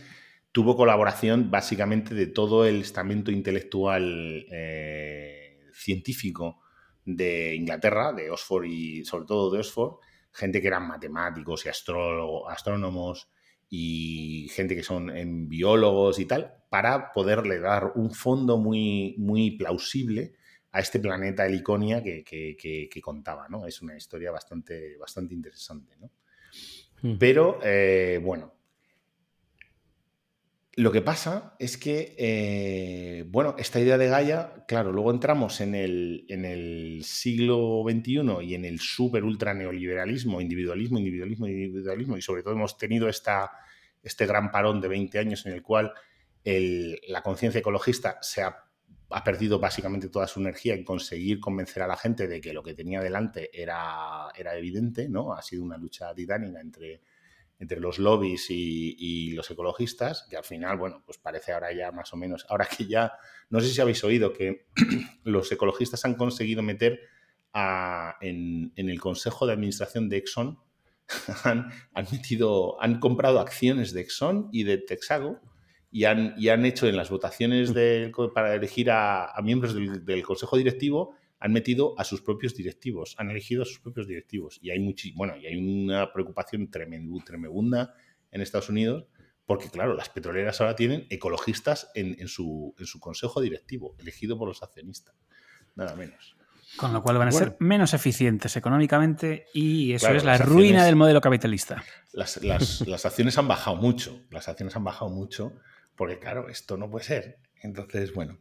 tuvo 0.53 0.77
colaboración 0.77 1.51
básicamente 1.51 2.15
de 2.15 2.27
todo 2.27 2.65
el 2.65 2.81
estamento 2.81 3.29
intelectual 3.29 4.45
eh, 4.49 5.59
científico 5.73 6.61
de 7.03 7.55
Inglaterra, 7.55 8.13
de 8.13 8.31
Oxford 8.31 8.65
y 8.65 9.03
sobre 9.03 9.25
todo 9.25 9.51
de 9.51 9.59
Oxford, 9.59 9.95
gente 10.31 10.61
que 10.61 10.67
eran 10.67 10.87
matemáticos 10.87 11.65
y 11.65 11.69
astrónomos, 11.69 13.29
y 13.69 14.47
gente 14.53 14.75
que 14.75 14.83
son 14.83 15.11
biólogos 15.49 16.19
y 16.19 16.25
tal, 16.25 16.53
para 16.69 17.11
poderle 17.11 17.59
dar 17.59 17.91
un 17.95 18.11
fondo 18.11 18.57
muy, 18.57 19.15
muy 19.17 19.51
plausible 19.51 20.35
a 20.75 20.81
este 20.81 20.99
planeta 20.99 21.45
Heliconia 21.45 22.03
que, 22.03 22.25
que, 22.25 23.01
contaba, 23.01 23.47
¿no? 23.47 23.65
Es 23.65 23.81
una 23.81 23.95
historia 23.95 24.29
bastante, 24.29 24.97
bastante 24.97 25.33
interesante, 25.33 25.95
¿no? 26.01 26.11
Hmm. 27.01 27.17
Pero, 27.17 27.59
eh, 27.63 28.19
bueno, 28.21 28.53
lo 30.73 30.91
que 30.91 31.01
pasa 31.01 31.55
es 31.59 31.77
que, 31.77 32.13
eh, 32.17 33.23
bueno, 33.29 33.55
esta 33.57 33.79
idea 33.79 33.97
de 33.97 34.09
Gaia, 34.09 34.65
claro, 34.67 34.91
luego 34.91 35.11
entramos 35.11 35.61
en 35.61 35.75
el, 35.75 36.25
en 36.27 36.43
el 36.43 37.05
siglo 37.05 37.85
XXI 37.89 38.43
y 38.43 38.55
en 38.55 38.65
el 38.65 38.81
super 38.81 39.23
ultra 39.23 39.53
neoliberalismo, 39.53 40.41
individualismo, 40.41 40.97
individualismo, 40.97 41.47
individualismo, 41.47 42.17
y 42.17 42.21
sobre 42.21 42.43
todo 42.43 42.53
hemos 42.53 42.77
tenido 42.77 43.07
esta, 43.07 43.49
este 44.03 44.25
gran 44.25 44.51
parón 44.51 44.81
de 44.81 44.89
20 44.89 45.19
años 45.19 45.45
en 45.45 45.53
el 45.53 45.61
cual 45.61 45.93
la 46.43 47.23
conciencia 47.23 47.59
ecologista 47.59 48.19
se 48.21 48.43
ha, 48.43 48.64
perdido 49.23 49.59
básicamente 49.59 50.09
toda 50.09 50.27
su 50.27 50.39
energía 50.39 50.73
en 50.73 50.83
conseguir 50.83 51.39
convencer 51.39 51.83
a 51.83 51.87
la 51.87 51.97
gente 51.97 52.27
de 52.27 52.41
que 52.41 52.53
lo 52.53 52.63
que 52.63 52.73
tenía 52.73 53.01
delante 53.01 53.49
era, 53.53 54.29
era 54.35 54.55
evidente, 54.55 55.07
¿no? 55.09 55.33
Ha 55.33 55.41
sido 55.41 55.63
una 55.63 55.77
lucha 55.77 56.13
titánica 56.13 56.59
entre 56.59 57.01
entre 57.59 57.79
los 57.79 57.99
lobbies 57.99 58.47
y, 58.49 59.31
los 59.31 59.49
ecologistas, 59.49 60.27
que 60.29 60.37
al 60.37 60.43
final, 60.43 60.77
bueno, 60.77 61.03
pues 61.05 61.17
parece 61.17 61.53
ahora 61.53 61.73
ya 61.73 61.91
más 61.91 62.13
o 62.13 62.17
menos, 62.17 62.45
ahora 62.49 62.65
que 62.65 62.85
ya, 62.85 63.13
no 63.49 63.59
sé 63.59 63.69
si 63.69 63.81
habéis 63.81 64.03
oído 64.03 64.33
que 64.33 64.67
los 65.23 65.51
ecologistas 65.51 66.03
han 66.05 66.15
conseguido 66.15 66.61
meter 66.61 66.99
en, 68.21 68.73
el 68.75 68.99
Consejo 68.99 69.47
de 69.47 69.53
Administración 69.53 70.09
de 70.09 70.17
Exxon, 70.17 70.59
han, 71.43 71.71
metido, 72.11 72.81
han 72.81 72.99
comprado 72.99 73.39
acciones 73.39 73.93
de 73.93 74.01
Exxon 74.01 74.49
y 74.51 74.63
de 74.63 74.77
Texago 74.77 75.39
y 75.95 76.03
han, 76.03 76.33
y 76.35 76.49
han 76.49 76.65
hecho 76.65 76.87
en 76.87 76.97
las 76.97 77.09
votaciones 77.09 77.71
mm. 77.71 78.33
para 78.33 78.53
elegir 78.53 78.91
a, 78.91 79.33
miembros 79.41 79.73
del 79.73 80.23
Consejo 80.23 80.57
Directivo 80.57 81.15
han 81.39 81.53
metido 81.53 81.97
a 81.97 82.03
sus 82.03 82.21
propios 82.21 82.53
directivos, 82.53 83.15
han 83.17 83.29
elegido 83.29 83.61
a 83.61 83.65
sus 83.65 83.79
propios 83.79 84.05
directivos. 84.05 84.59
Y 84.61 84.71
hay, 84.71 84.93
bueno, 85.15 85.37
y 85.37 85.45
hay 85.45 85.55
una 85.55 86.11
preocupación 86.11 86.69
tremenda 86.69 87.93
en 88.29 88.41
Estados 88.41 88.67
Unidos, 88.67 89.05
porque 89.45 89.69
claro, 89.69 89.93
las 89.93 90.09
petroleras 90.09 90.59
ahora 90.59 90.75
tienen 90.75 91.07
ecologistas 91.09 91.89
en, 91.95 92.27
su, 92.27 92.75
en 92.77 92.85
su 92.87 92.99
consejo 92.99 93.39
directivo, 93.39 93.95
elegido 93.97 94.37
por 94.37 94.49
los 94.49 94.63
accionistas, 94.63 95.15
nada 95.75 95.95
menos. 95.95 96.35
Con 96.75 96.91
lo 96.91 97.01
cual 97.01 97.19
van 97.19 97.29
a 97.29 97.31
ser 97.31 97.55
menos 97.59 97.93
eficientes 97.93 98.57
económicamente 98.57 99.45
y 99.53 99.93
eso 99.93 100.09
es 100.09 100.25
la 100.25 100.37
ruina 100.39 100.83
del 100.83 100.97
modelo 100.97 101.21
capitalista. 101.21 101.81
Las, 102.11 102.43
las, 102.43 103.05
acciones 103.05 103.37
han 103.37 103.47
bajado 103.47 103.77
mucho, 103.77 104.19
las 104.29 104.49
acciones 104.49 104.75
han 104.75 104.83
bajado 104.83 105.09
mucho 105.09 105.53
porque 105.95 106.19
claro, 106.19 106.49
esto 106.49 106.77
no 106.77 106.89
puede 106.89 107.05
ser. 107.05 107.39
Entonces, 107.61 108.13
bueno, 108.13 108.39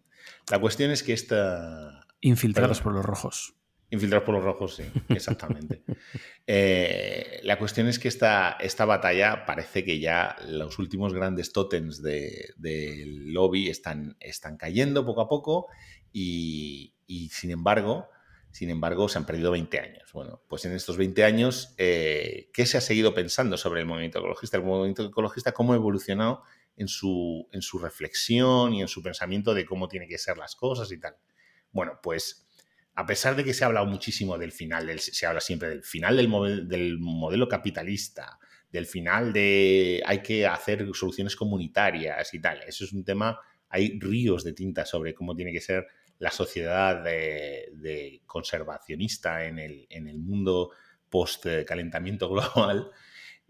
la 0.50 0.60
cuestión 0.60 0.90
es 0.90 1.02
que 1.02 1.12
esta, 1.12 2.04
Infiltrados 2.24 2.80
por 2.80 2.94
los 2.94 3.04
rojos. 3.04 3.54
Infiltrados 3.90 4.24
por 4.24 4.34
los 4.34 4.44
rojos, 4.44 4.76
sí, 4.76 4.84
exactamente. 5.10 5.82
Eh, 6.46 7.40
la 7.42 7.58
cuestión 7.58 7.86
es 7.88 7.98
que 7.98 8.06
esta, 8.08 8.58
esta 8.60 8.84
batalla 8.84 9.46
parece 9.46 9.82
que 9.82 9.98
ya 9.98 10.36
los 10.46 10.78
últimos 10.78 11.14
grandes 11.14 11.54
tótems 11.54 12.02
del 12.02 12.52
de 12.58 13.04
lobby 13.06 13.70
están, 13.70 14.18
están 14.20 14.58
cayendo 14.58 15.06
poco 15.06 15.22
a 15.22 15.28
poco 15.28 15.68
y, 16.12 16.92
sin 17.32 17.50
embargo, 17.50 18.10
sin 18.50 18.68
embargo, 18.68 19.08
se 19.08 19.16
han 19.16 19.24
perdido 19.24 19.52
20 19.52 19.80
años. 19.80 20.12
Bueno, 20.12 20.42
pues 20.46 20.66
en 20.66 20.72
estos 20.72 20.98
20 20.98 21.24
años, 21.24 21.74
eh, 21.78 22.50
¿qué 22.52 22.66
se 22.66 22.76
ha 22.76 22.82
seguido 22.82 23.14
pensando 23.14 23.56
sobre 23.56 23.80
el 23.80 23.86
movimiento 23.86 24.18
ecologista? 24.18 24.58
El 24.58 24.64
movimiento 24.64 25.06
ecologista, 25.06 25.52
¿cómo 25.52 25.72
ha 25.72 25.76
evolucionado 25.76 26.42
en 26.76 26.88
su, 26.88 27.48
en 27.52 27.62
su 27.62 27.78
reflexión 27.78 28.74
y 28.74 28.82
en 28.82 28.88
su 28.88 29.02
pensamiento 29.02 29.54
de 29.54 29.64
cómo 29.64 29.88
tienen 29.88 30.08
que 30.08 30.18
ser 30.18 30.36
las 30.38 30.56
cosas 30.56 30.90
y 30.92 30.98
tal? 30.98 31.16
Bueno, 31.72 31.98
pues 32.02 32.46
a 32.94 33.06
pesar 33.06 33.34
de 33.36 33.44
que 33.44 33.54
se 33.54 33.64
ha 33.64 33.66
hablado 33.66 33.86
muchísimo 33.86 34.38
del 34.38 34.52
final, 34.52 34.98
se 35.00 35.26
habla 35.26 35.40
siempre 35.40 35.68
del 35.68 35.82
final 35.82 36.16
del, 36.16 36.68
del 36.68 36.98
modelo 36.98 37.48
capitalista, 37.48 38.38
del 38.70 38.86
final 38.86 39.32
de 39.32 40.02
hay 40.04 40.22
que 40.22 40.46
hacer 40.46 40.86
soluciones 40.94 41.36
comunitarias 41.36 42.32
y 42.34 42.40
tal. 42.40 42.60
Eso 42.66 42.84
es 42.84 42.92
un 42.92 43.04
tema, 43.04 43.38
hay 43.68 43.98
ríos 43.98 44.44
de 44.44 44.52
tinta 44.52 44.84
sobre 44.84 45.14
cómo 45.14 45.34
tiene 45.34 45.52
que 45.52 45.60
ser 45.60 45.86
la 46.18 46.30
sociedad 46.30 47.02
de, 47.02 48.22
conservacionista 48.26 49.44
en 49.44 49.58
el, 49.58 49.86
en 49.90 50.08
el 50.08 50.18
mundo 50.18 50.70
post-calentamiento 51.08 52.28
global. 52.28 52.90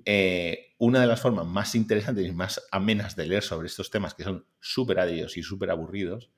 Eh, 0.05 0.75
una 0.79 1.01
de 1.01 1.07
las 1.07 1.21
formas 1.21 1.47
más 1.47 1.75
interesantes 1.75 2.27
y 2.27 2.33
más 2.33 2.63
amenas 2.71 3.17
de 3.17 3.27
leer 3.27 3.43
sobre 3.43 3.67
estos 3.67 3.91
temas, 3.91 4.15
que 4.15 4.25
son 4.25 4.47
súper 4.61 4.99
adios 4.99 5.37
y 5.37 5.43
súper 5.43 5.71
aburridos, 5.71 6.31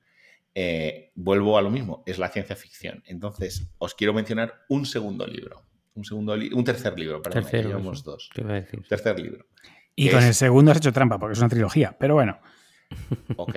eh, 0.55 1.11
vuelvo 1.15 1.57
a 1.57 1.61
lo 1.61 1.69
mismo, 1.69 2.03
es 2.05 2.17
la 2.17 2.29
ciencia 2.29 2.55
ficción. 2.55 3.03
Entonces, 3.05 3.69
os 3.77 3.93
quiero 3.93 4.13
mencionar 4.13 4.65
un 4.69 4.85
segundo 4.85 5.27
libro. 5.27 5.63
Un, 5.93 6.05
segundo 6.05 6.33
un 6.33 6.63
tercer 6.63 6.97
libro, 6.97 7.21
perdón, 7.21 7.43
Tercero, 7.43 7.79
dos. 8.03 8.29
Tercer 8.87 9.19
libro. 9.19 9.45
Y 9.95 10.09
con 10.09 10.23
el 10.23 10.33
segundo 10.33 10.71
has 10.71 10.77
hecho 10.77 10.93
trampa, 10.93 11.17
porque 11.17 11.33
es 11.33 11.39
una 11.39 11.49
trilogía, 11.49 11.95
pero 11.99 12.13
bueno. 12.15 12.39
Ok, 13.35 13.55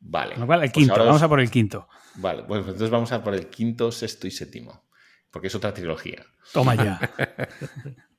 vale. 0.00 0.34
el 0.34 0.46
pues 0.46 0.72
quinto, 0.72 1.04
vamos 1.04 1.22
a 1.22 1.28
por 1.28 1.40
el 1.40 1.50
quinto. 1.50 1.88
Vale, 2.14 2.44
pues 2.44 2.60
entonces 2.60 2.88
vamos 2.88 3.12
a 3.12 3.22
por 3.22 3.34
el 3.34 3.48
quinto, 3.48 3.92
sexto 3.92 4.26
y 4.26 4.30
séptimo, 4.30 4.88
porque 5.30 5.48
es 5.48 5.54
otra 5.54 5.74
trilogía. 5.74 6.24
Toma 6.52 6.74
ya. 6.74 6.98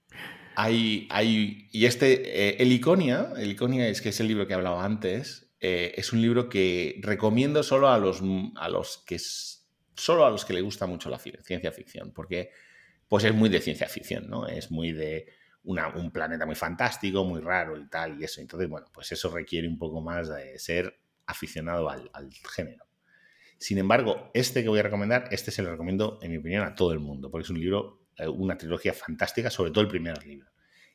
hay, 0.59 1.07
hay, 1.11 1.69
y 1.71 1.85
este, 1.85 2.49
eh, 2.49 2.55
el 2.57 2.71
Iconia, 2.71 3.31
el 3.37 3.51
Iconia 3.51 3.87
es 3.87 4.01
que 4.01 4.09
es 4.09 4.19
el 4.19 4.27
libro 4.27 4.47
que 4.47 4.55
hablaba 4.55 4.83
antes, 4.83 5.53
eh, 5.59 5.93
es 5.97 6.13
un 6.13 6.21
libro 6.23 6.49
que 6.49 6.99
recomiendo 7.03 7.61
solo 7.61 7.89
a 7.89 7.99
los, 7.99 8.23
a 8.55 8.67
los 8.67 9.03
que 9.05 9.19
solo 9.19 10.25
a 10.25 10.31
los 10.31 10.45
que 10.45 10.53
le 10.53 10.61
gusta 10.61 10.87
mucho 10.87 11.11
la 11.11 11.19
ciencia 11.19 11.71
ficción, 11.71 12.11
porque 12.11 12.49
pues 13.07 13.23
es 13.23 13.35
muy 13.35 13.49
de 13.49 13.61
ciencia 13.61 13.87
ficción, 13.87 14.27
¿no? 14.31 14.47
Es 14.47 14.71
muy 14.71 14.93
de 14.93 15.27
un 15.63 16.09
planeta 16.11 16.47
muy 16.47 16.55
fantástico, 16.55 17.23
muy 17.23 17.39
raro 17.39 17.77
y 17.77 17.87
tal, 17.87 18.19
y 18.19 18.23
eso. 18.23 18.41
Entonces, 18.41 18.67
bueno, 18.67 18.87
pues 18.91 19.11
eso 19.11 19.29
requiere 19.29 19.67
un 19.67 19.77
poco 19.77 20.01
más 20.01 20.27
de 20.27 20.57
ser 20.57 20.99
aficionado 21.27 21.87
al, 21.87 22.09
género. 22.55 22.87
Sin 23.59 23.77
embargo, 23.77 24.31
este 24.33 24.63
que 24.63 24.69
voy 24.69 24.79
a 24.79 24.83
recomendar, 24.83 25.27
este 25.29 25.51
se 25.51 25.61
lo 25.61 25.69
recomiendo, 25.69 26.17
en 26.23 26.31
mi 26.31 26.37
opinión, 26.37 26.63
a 26.63 26.73
todo 26.73 26.93
el 26.93 26.99
mundo, 26.99 27.29
porque 27.29 27.43
es 27.43 27.49
un 27.51 27.59
libro, 27.59 28.06
una 28.27 28.57
trilogía 28.57 28.93
fantástica, 28.93 29.49
sobre 29.49 29.71
todo 29.71 29.81
el 29.81 29.87
primer 29.87 30.25
libro, 30.25 30.51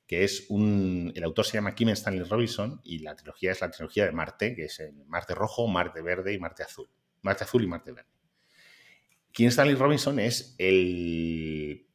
que 0.07 0.25
es 0.25 0.47
un... 0.49 1.13
El 1.15 1.25
autor 1.25 1.45
se 1.45 1.55
llama 1.55 1.75
Kim 1.75 1.89
Stanley 1.91 2.25
Robinson 2.25 2.81
y 2.85 2.99
la 2.99 3.15
trilogía 3.15 3.53
es 3.53 3.61
la 3.61 3.71
trilogía 3.71 4.07
de 4.07 4.13
Marte, 4.13 4.55
que 4.55 4.65
es 4.65 4.83
Marte 5.07 5.35
Rojo, 5.35 5.69
Marte 5.69 6.03
Verde 6.03 6.33
y 6.33 6.39
Marte 6.39 6.63
Azul. 6.63 6.89
Marte 7.23 7.45
Azul 7.45 7.63
y 7.63 7.67
Marte 7.67 7.93
Verde. 7.93 8.11
Kim 9.31 9.49
Stanley 9.49 9.75
Robinson 9.75 10.19
es 10.19 10.55
el 10.59 11.87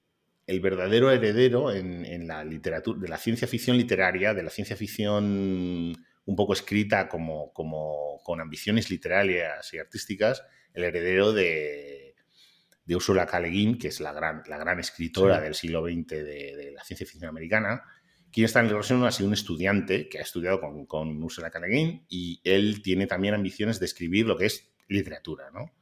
el 0.47 0.61
verdadero 0.61 1.11
heredero 1.11 1.73
en, 1.73 2.25
la 2.25 2.43
literatura, 2.45 2.97
de 2.99 3.09
la 3.09 3.17
ciencia 3.17 3.47
ficción 3.49 3.77
literaria, 3.77 4.33
de 4.33 4.43
la 4.43 4.49
ciencia 4.49 4.77
ficción 4.77 5.93
un 6.25 6.35
poco 6.35 6.53
escrita 6.53 7.09
como, 7.09 7.51
como 7.51 8.21
con 8.23 8.39
ambiciones 8.39 8.89
literarias 8.89 9.73
y 9.73 9.77
artísticas, 9.77 10.43
el 10.73 10.85
heredero 10.85 11.33
de, 11.33 11.96
de 12.87 12.95
Ursula 12.95 13.25
K. 13.25 13.39
Le 13.41 13.49
Guin, 13.49 13.77
que 13.77 13.89
es 13.89 13.99
la 13.99 14.13
gran, 14.13 14.43
la 14.47 14.57
gran 14.57 14.79
escritora 14.79 15.41
del 15.41 15.53
siglo 15.53 15.83
XX 15.83 16.07
de, 16.07 16.71
la 16.73 16.83
ciencia 16.83 17.05
ficción 17.05 17.29
americana. 17.29 17.83
Quien 18.31 18.45
está 18.45 18.61
en 18.61 18.67
el 18.67 18.77
ha 18.77 19.11
sido 19.11 19.27
un 19.27 19.33
estudiante 19.33 20.07
que 20.07 20.19
ha 20.19 20.21
estudiado 20.21 20.61
con, 20.61 20.85
con 20.85 21.21
Ursula 21.21 21.51
K. 21.51 21.59
Le 21.59 21.67
Guin 21.67 22.05
y 22.07 22.41
él 22.45 22.81
tiene 22.81 23.05
también 23.05 23.33
ambiciones 23.33 23.79
de 23.79 23.85
escribir 23.85 24.25
lo 24.25 24.37
que 24.37 24.45
es 24.45 24.71
literatura, 24.87 25.51
¿no? 25.53 25.73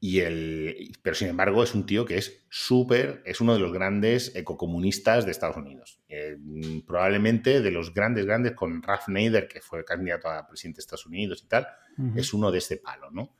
Y 0.00 0.20
el, 0.20 0.92
pero 1.00 1.16
sin 1.16 1.28
embargo 1.28 1.62
es 1.62 1.74
un 1.74 1.86
tío 1.86 2.04
que 2.04 2.18
es 2.18 2.44
súper, 2.50 3.22
es 3.24 3.40
uno 3.40 3.54
de 3.54 3.60
los 3.60 3.72
grandes 3.72 4.36
ecocomunistas 4.36 5.24
de 5.24 5.30
Estados 5.30 5.56
Unidos. 5.56 6.02
Eh, 6.10 6.36
probablemente 6.86 7.62
de 7.62 7.70
los 7.70 7.94
grandes, 7.94 8.26
grandes, 8.26 8.52
con 8.52 8.82
Ralph 8.82 9.08
Nader, 9.08 9.48
que 9.48 9.62
fue 9.62 9.82
candidato 9.82 10.28
a 10.28 10.46
presidente 10.46 10.76
de 10.76 10.80
Estados 10.80 11.06
Unidos 11.06 11.42
y 11.42 11.48
tal, 11.48 11.66
es 12.16 12.34
uno 12.34 12.50
de 12.50 12.58
este 12.58 12.76
palo, 12.76 13.10
¿no? 13.10 13.34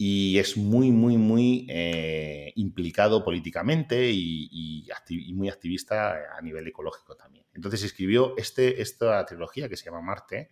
Y 0.00 0.38
es 0.38 0.56
muy, 0.56 0.92
muy, 0.92 1.16
muy 1.16 1.66
eh, 1.68 2.52
implicado 2.54 3.24
políticamente 3.24 4.10
y, 4.10 4.88
muy 5.34 5.48
activista 5.48 6.36
a 6.36 6.40
nivel 6.40 6.68
ecológico 6.68 7.16
también. 7.16 7.44
Entonces 7.52 7.82
escribió 7.82 8.36
este, 8.36 8.80
esta 8.80 9.24
trilogía 9.26 9.68
que 9.68 9.76
se 9.76 9.86
llama 9.86 10.00
Marte. 10.00 10.50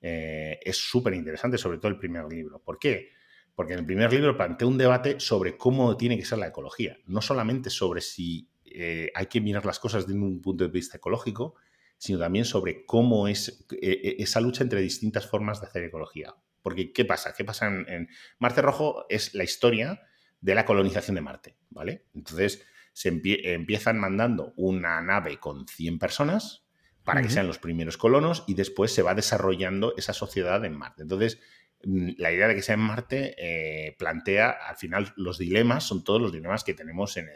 Eh, 0.00 0.58
es 0.62 0.78
súper 0.78 1.12
interesante, 1.14 1.58
sobre 1.58 1.78
todo 1.78 1.88
el 1.88 1.98
primer 1.98 2.24
libro. 2.24 2.58
¿Por 2.62 2.78
qué? 2.78 3.10
Porque 3.54 3.74
en 3.74 3.80
el 3.80 3.86
primer 3.86 4.10
libro 4.10 4.36
plantea 4.36 4.66
un 4.66 4.78
debate 4.78 5.20
sobre 5.20 5.58
cómo 5.58 5.96
tiene 5.96 6.16
que 6.16 6.24
ser 6.24 6.38
la 6.38 6.48
ecología, 6.48 6.96
no 7.06 7.20
solamente 7.20 7.68
sobre 7.68 8.00
si 8.00 8.48
eh, 8.64 9.10
hay 9.14 9.26
que 9.26 9.40
mirar 9.40 9.66
las 9.66 9.78
cosas 9.78 10.06
desde 10.06 10.18
un 10.18 10.40
punto 10.40 10.64
de 10.64 10.70
vista 10.70 10.96
ecológico, 10.96 11.56
sino 11.98 12.18
también 12.18 12.44
sobre 12.44 12.86
cómo 12.86 13.28
es 13.28 13.66
eh, 13.72 14.00
eh, 14.02 14.16
esa 14.20 14.40
lucha 14.40 14.62
entre 14.62 14.80
distintas 14.80 15.26
formas 15.26 15.60
de 15.60 15.66
hacer 15.66 15.84
ecología. 15.84 16.34
Porque, 16.62 16.92
¿qué 16.92 17.04
pasa? 17.04 17.34
¿Qué 17.34 17.44
pasa 17.44 17.66
en, 17.66 18.08
Marte 18.38 18.62
Rojo? 18.62 19.06
Es 19.08 19.34
la 19.34 19.44
historia 19.44 20.02
de 20.40 20.54
la 20.54 20.64
colonización 20.64 21.14
de 21.14 21.20
Marte, 21.20 21.56
¿vale? 21.70 22.06
Entonces, 22.14 22.66
se 22.92 23.08
empiezan 23.08 23.98
mandando 23.98 24.52
una 24.56 25.00
nave 25.00 25.38
con 25.38 25.66
100 25.66 25.98
personas 25.98 26.64
para 27.04 27.22
que 27.22 27.30
sean 27.30 27.46
los 27.46 27.58
primeros 27.58 27.96
colonos 27.96 28.44
y 28.46 28.54
después 28.54 28.92
se 28.92 29.02
va 29.02 29.14
desarrollando 29.14 29.94
esa 29.96 30.12
sociedad 30.12 30.64
en 30.64 30.76
Marte. 30.76 31.02
Entonces, 31.02 31.40
Mm, 31.84 32.10
la 32.18 32.30
idea 32.30 32.48
de 32.48 32.54
que 32.54 32.62
sea 32.62 32.74
en 32.74 32.80
Marte 32.80 33.34
eh, 33.38 33.96
plantea, 33.98 34.50
al 34.50 34.76
final, 34.76 35.12
los 35.16 35.38
dilemas 35.38 35.84
son 35.84 36.04
todos 36.04 36.20
los 36.20 36.32
dilemas 36.32 36.64
que 36.64 36.74
tenemos 36.74 37.16
en, 37.16 37.28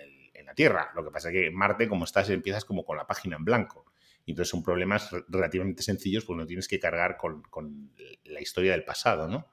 la 0.44 0.54
Tierra. 0.54 0.90
Lo 0.94 1.02
que 1.02 1.10
pasa 1.10 1.30
es 1.30 1.32
que 1.32 1.46
en 1.46 1.54
Marte, 1.54 1.88
como 1.88 2.04
estás, 2.04 2.28
empiezas 2.28 2.66
como 2.66 2.84
con 2.84 2.98
la 2.98 3.06
página 3.06 3.36
en 3.36 3.44
blanco. 3.46 3.86
Y 4.26 4.32
entonces 4.32 4.50
son 4.50 4.62
problemas 4.62 5.10
relativamente 5.28 5.82
sencillos, 5.82 6.24
pues 6.24 6.36
no 6.36 6.46
tienes 6.46 6.68
que 6.68 6.80
cargar 6.80 7.16
con, 7.16 7.42
la 8.24 8.40
historia 8.40 8.72
del 8.72 8.84
pasado, 8.84 9.28
¿no? 9.28 9.48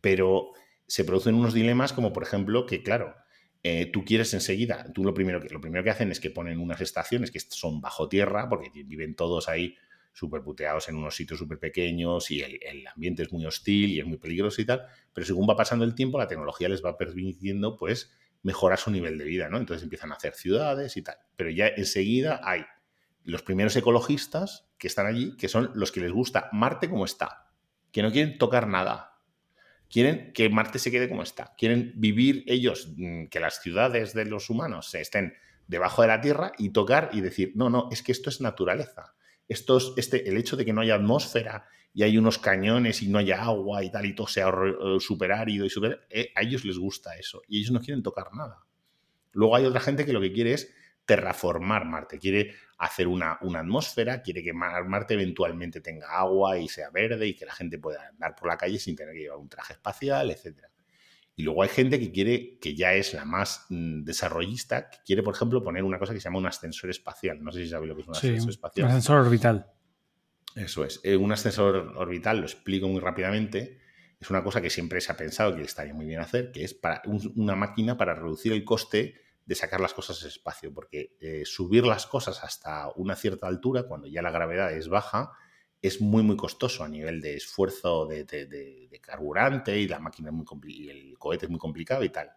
Pero 0.00 0.52
se 0.86 1.04
producen 1.04 1.34
unos 1.34 1.52
dilemas 1.52 1.92
como, 1.92 2.12
por 2.12 2.22
ejemplo, 2.22 2.64
que, 2.64 2.82
claro, 2.82 3.14
eh, 3.62 3.86
tú 3.92 4.04
quieres 4.04 4.32
enseguida, 4.34 4.90
tú 4.94 5.04
lo 5.04 5.12
primero, 5.12 5.40
que, 5.40 5.48
lo 5.50 5.60
primero 5.60 5.84
que 5.84 5.90
hacen 5.90 6.10
es 6.10 6.20
que 6.20 6.30
ponen 6.30 6.58
unas 6.58 6.80
estaciones 6.80 7.30
que 7.30 7.40
son 7.40 7.80
bajo 7.80 8.08
tierra, 8.08 8.48
porque 8.48 8.70
viven 8.84 9.14
todos 9.14 9.48
ahí 9.48 9.76
súper 10.18 10.42
puteados 10.42 10.88
en 10.88 10.96
unos 10.96 11.14
sitios 11.14 11.38
súper 11.38 11.58
pequeños 11.58 12.30
y 12.30 12.42
el, 12.42 12.86
ambiente 12.88 13.22
es 13.22 13.32
muy 13.32 13.46
hostil 13.46 13.90
y 13.90 14.00
es 14.00 14.06
muy 14.06 14.18
peligroso 14.18 14.60
y 14.60 14.64
tal, 14.64 14.82
pero 15.12 15.26
según 15.26 15.48
va 15.48 15.56
pasando 15.56 15.84
el 15.84 15.94
tiempo, 15.94 16.18
la 16.18 16.26
tecnología 16.26 16.68
les 16.68 16.84
va 16.84 16.96
permitiendo, 16.96 17.76
pues, 17.76 18.10
mejorar 18.42 18.78
su 18.78 18.90
nivel 18.90 19.18
de 19.18 19.24
vida, 19.24 19.48
¿no? 19.48 19.58
Entonces 19.58 19.82
empiezan 19.82 20.12
a 20.12 20.16
hacer 20.16 20.34
ciudades 20.34 20.96
y 20.96 21.02
tal. 21.02 21.16
Pero 21.36 21.50
ya 21.50 21.68
enseguida 21.68 22.40
hay 22.42 22.62
los 23.30 23.42
primeros 23.42 23.76
ecologistas 23.76 24.68
que 24.78 24.86
están 24.86 25.06
allí, 25.06 25.36
que 25.36 25.48
son 25.48 25.70
los 25.74 25.92
que 25.92 26.00
les 26.00 26.12
gusta 26.12 26.48
Marte 26.52 26.88
como 26.88 27.04
está, 27.04 27.50
que 27.92 28.02
no 28.02 28.10
quieren 28.10 28.38
tocar 28.38 28.66
nada. 28.66 29.20
Quieren 29.90 30.32
que 30.32 30.50
Marte 30.50 30.78
se 30.78 30.90
quede 30.90 31.08
como 31.08 31.22
está. 31.22 31.54
Quieren 31.56 31.92
vivir 31.96 32.44
ellos, 32.46 32.92
mm, 32.96 33.26
que 33.26 33.40
las 33.40 33.60
ciudades 33.62 34.12
de 34.12 34.26
los 34.26 34.50
humanos 34.50 34.94
estén 34.94 35.34
debajo 35.66 36.02
de 36.02 36.08
la 36.08 36.20
Tierra 36.20 36.52
y 36.58 36.70
tocar 36.70 37.10
y 37.12 37.20
decir, 37.20 37.52
no, 37.54 37.70
no, 37.70 37.88
es 37.90 38.02
que 38.02 38.12
esto 38.12 38.28
es 38.28 38.40
naturaleza 38.40 39.14
estos, 39.48 39.94
este, 39.96 40.28
el 40.28 40.36
hecho 40.36 40.56
de 40.56 40.64
que 40.64 40.72
no 40.72 40.82
haya 40.82 40.94
atmósfera 40.94 41.66
y 41.94 42.02
hay 42.02 42.18
unos 42.18 42.38
cañones 42.38 43.02
y 43.02 43.08
no 43.08 43.18
haya 43.18 43.42
agua 43.42 43.82
y 43.82 43.90
tal 43.90 44.04
y 44.06 44.14
todo 44.14 44.26
sea 44.26 44.48
eh, 44.48 45.00
súper 45.00 45.32
árido 45.32 45.64
y 45.64 45.70
super, 45.70 46.06
eh, 46.10 46.30
a 46.36 46.42
ellos 46.42 46.64
les 46.64 46.78
gusta 46.78 47.16
eso 47.16 47.42
y 47.48 47.58
ellos 47.58 47.72
no 47.72 47.80
quieren 47.80 48.02
tocar 48.02 48.34
nada. 48.34 48.60
Luego 49.32 49.56
hay 49.56 49.64
otra 49.64 49.80
gente 49.80 50.04
que 50.04 50.12
lo 50.12 50.20
que 50.20 50.32
quiere 50.32 50.52
es 50.52 50.72
terraformar 51.06 51.86
Marte, 51.86 52.18
quiere 52.18 52.54
hacer 52.78 53.08
una, 53.08 53.38
una, 53.42 53.60
atmósfera, 53.60 54.22
quiere 54.22 54.42
que 54.42 54.52
Marte 54.52 55.14
eventualmente 55.14 55.80
tenga 55.80 56.18
agua 56.18 56.58
y 56.58 56.68
sea 56.68 56.90
verde 56.90 57.26
y 57.26 57.34
que 57.34 57.44
la 57.44 57.52
gente 57.52 57.78
pueda 57.78 58.08
andar 58.08 58.34
por 58.36 58.48
la 58.48 58.56
calle 58.56 58.78
sin 58.78 58.94
tener 58.94 59.14
que 59.14 59.20
llevar 59.20 59.38
un 59.38 59.48
traje 59.48 59.72
espacial, 59.72 60.30
etcétera. 60.30 60.70
Y 61.34 61.42
luego 61.42 61.62
hay 61.62 61.68
gente 61.68 62.00
que 62.00 62.10
quiere, 62.10 62.58
que 62.58 62.74
ya 62.74 62.94
es 62.94 63.14
la 63.14 63.24
más 63.24 63.66
mm, 63.68 64.02
desarrollista, 64.02 64.90
que 64.90 64.98
quiere, 65.04 65.22
por 65.22 65.34
ejemplo, 65.34 65.62
poner 65.62 65.84
una 65.84 65.98
cosa 65.98 66.12
que 66.12 66.20
se 66.20 66.24
llama 66.24 66.38
un 66.38 66.46
ascensor 66.46 66.90
espacial. 66.90 67.42
No 67.42 67.52
sé 67.52 67.62
si 67.62 67.68
sabéis 67.68 67.88
lo 67.88 67.94
que 67.94 68.02
es 68.02 68.08
un 68.08 68.16
ascensor 68.16 68.50
espacial. 68.50 68.86
Un 68.86 68.90
ascensor 68.90 69.18
orbital. 69.18 69.66
Eso 70.56 70.84
es. 70.84 71.00
Eh, 71.04 71.16
un 71.16 71.30
ascensor 71.30 71.94
orbital, 71.96 72.38
lo 72.38 72.44
explico 72.44 72.88
muy 72.88 73.00
rápidamente, 73.00 73.78
es 74.18 74.30
una 74.30 74.42
cosa 74.42 74.60
que 74.60 74.70
siempre 74.70 75.00
se 75.00 75.12
ha 75.12 75.16
pensado 75.16 75.54
que 75.54 75.62
estaría 75.62 75.94
muy 75.94 76.06
bien 76.06 76.20
hacer, 76.20 76.50
que 76.50 76.64
es 76.64 76.74
para 76.74 77.02
una 77.06 77.54
máquina 77.54 77.96
para 77.96 78.14
reducir 78.14 78.52
el 78.52 78.64
coste 78.64 79.14
de 79.48 79.54
sacar 79.54 79.80
las 79.80 79.94
cosas 79.94 80.20
al 80.22 80.28
espacio, 80.28 80.74
porque 80.74 81.16
eh, 81.20 81.42
subir 81.46 81.86
las 81.86 82.06
cosas 82.06 82.44
hasta 82.44 82.90
una 82.96 83.16
cierta 83.16 83.46
altura, 83.46 83.84
cuando 83.84 84.06
ya 84.06 84.20
la 84.20 84.30
gravedad 84.30 84.70
es 84.74 84.88
baja, 84.88 85.32
es 85.80 86.02
muy, 86.02 86.22
muy 86.22 86.36
costoso 86.36 86.84
a 86.84 86.88
nivel 86.88 87.22
de 87.22 87.36
esfuerzo 87.36 88.04
de, 88.04 89.00
carburante 89.00 89.78
y 89.78 89.88
la 89.88 90.00
máquina 90.00 90.30
muy 90.30 90.44
y 90.66 90.90
el 90.90 91.16
cohete 91.16 91.46
es 91.46 91.50
muy 91.50 91.58
complicado 91.58 92.04
y 92.04 92.10
tal. 92.10 92.30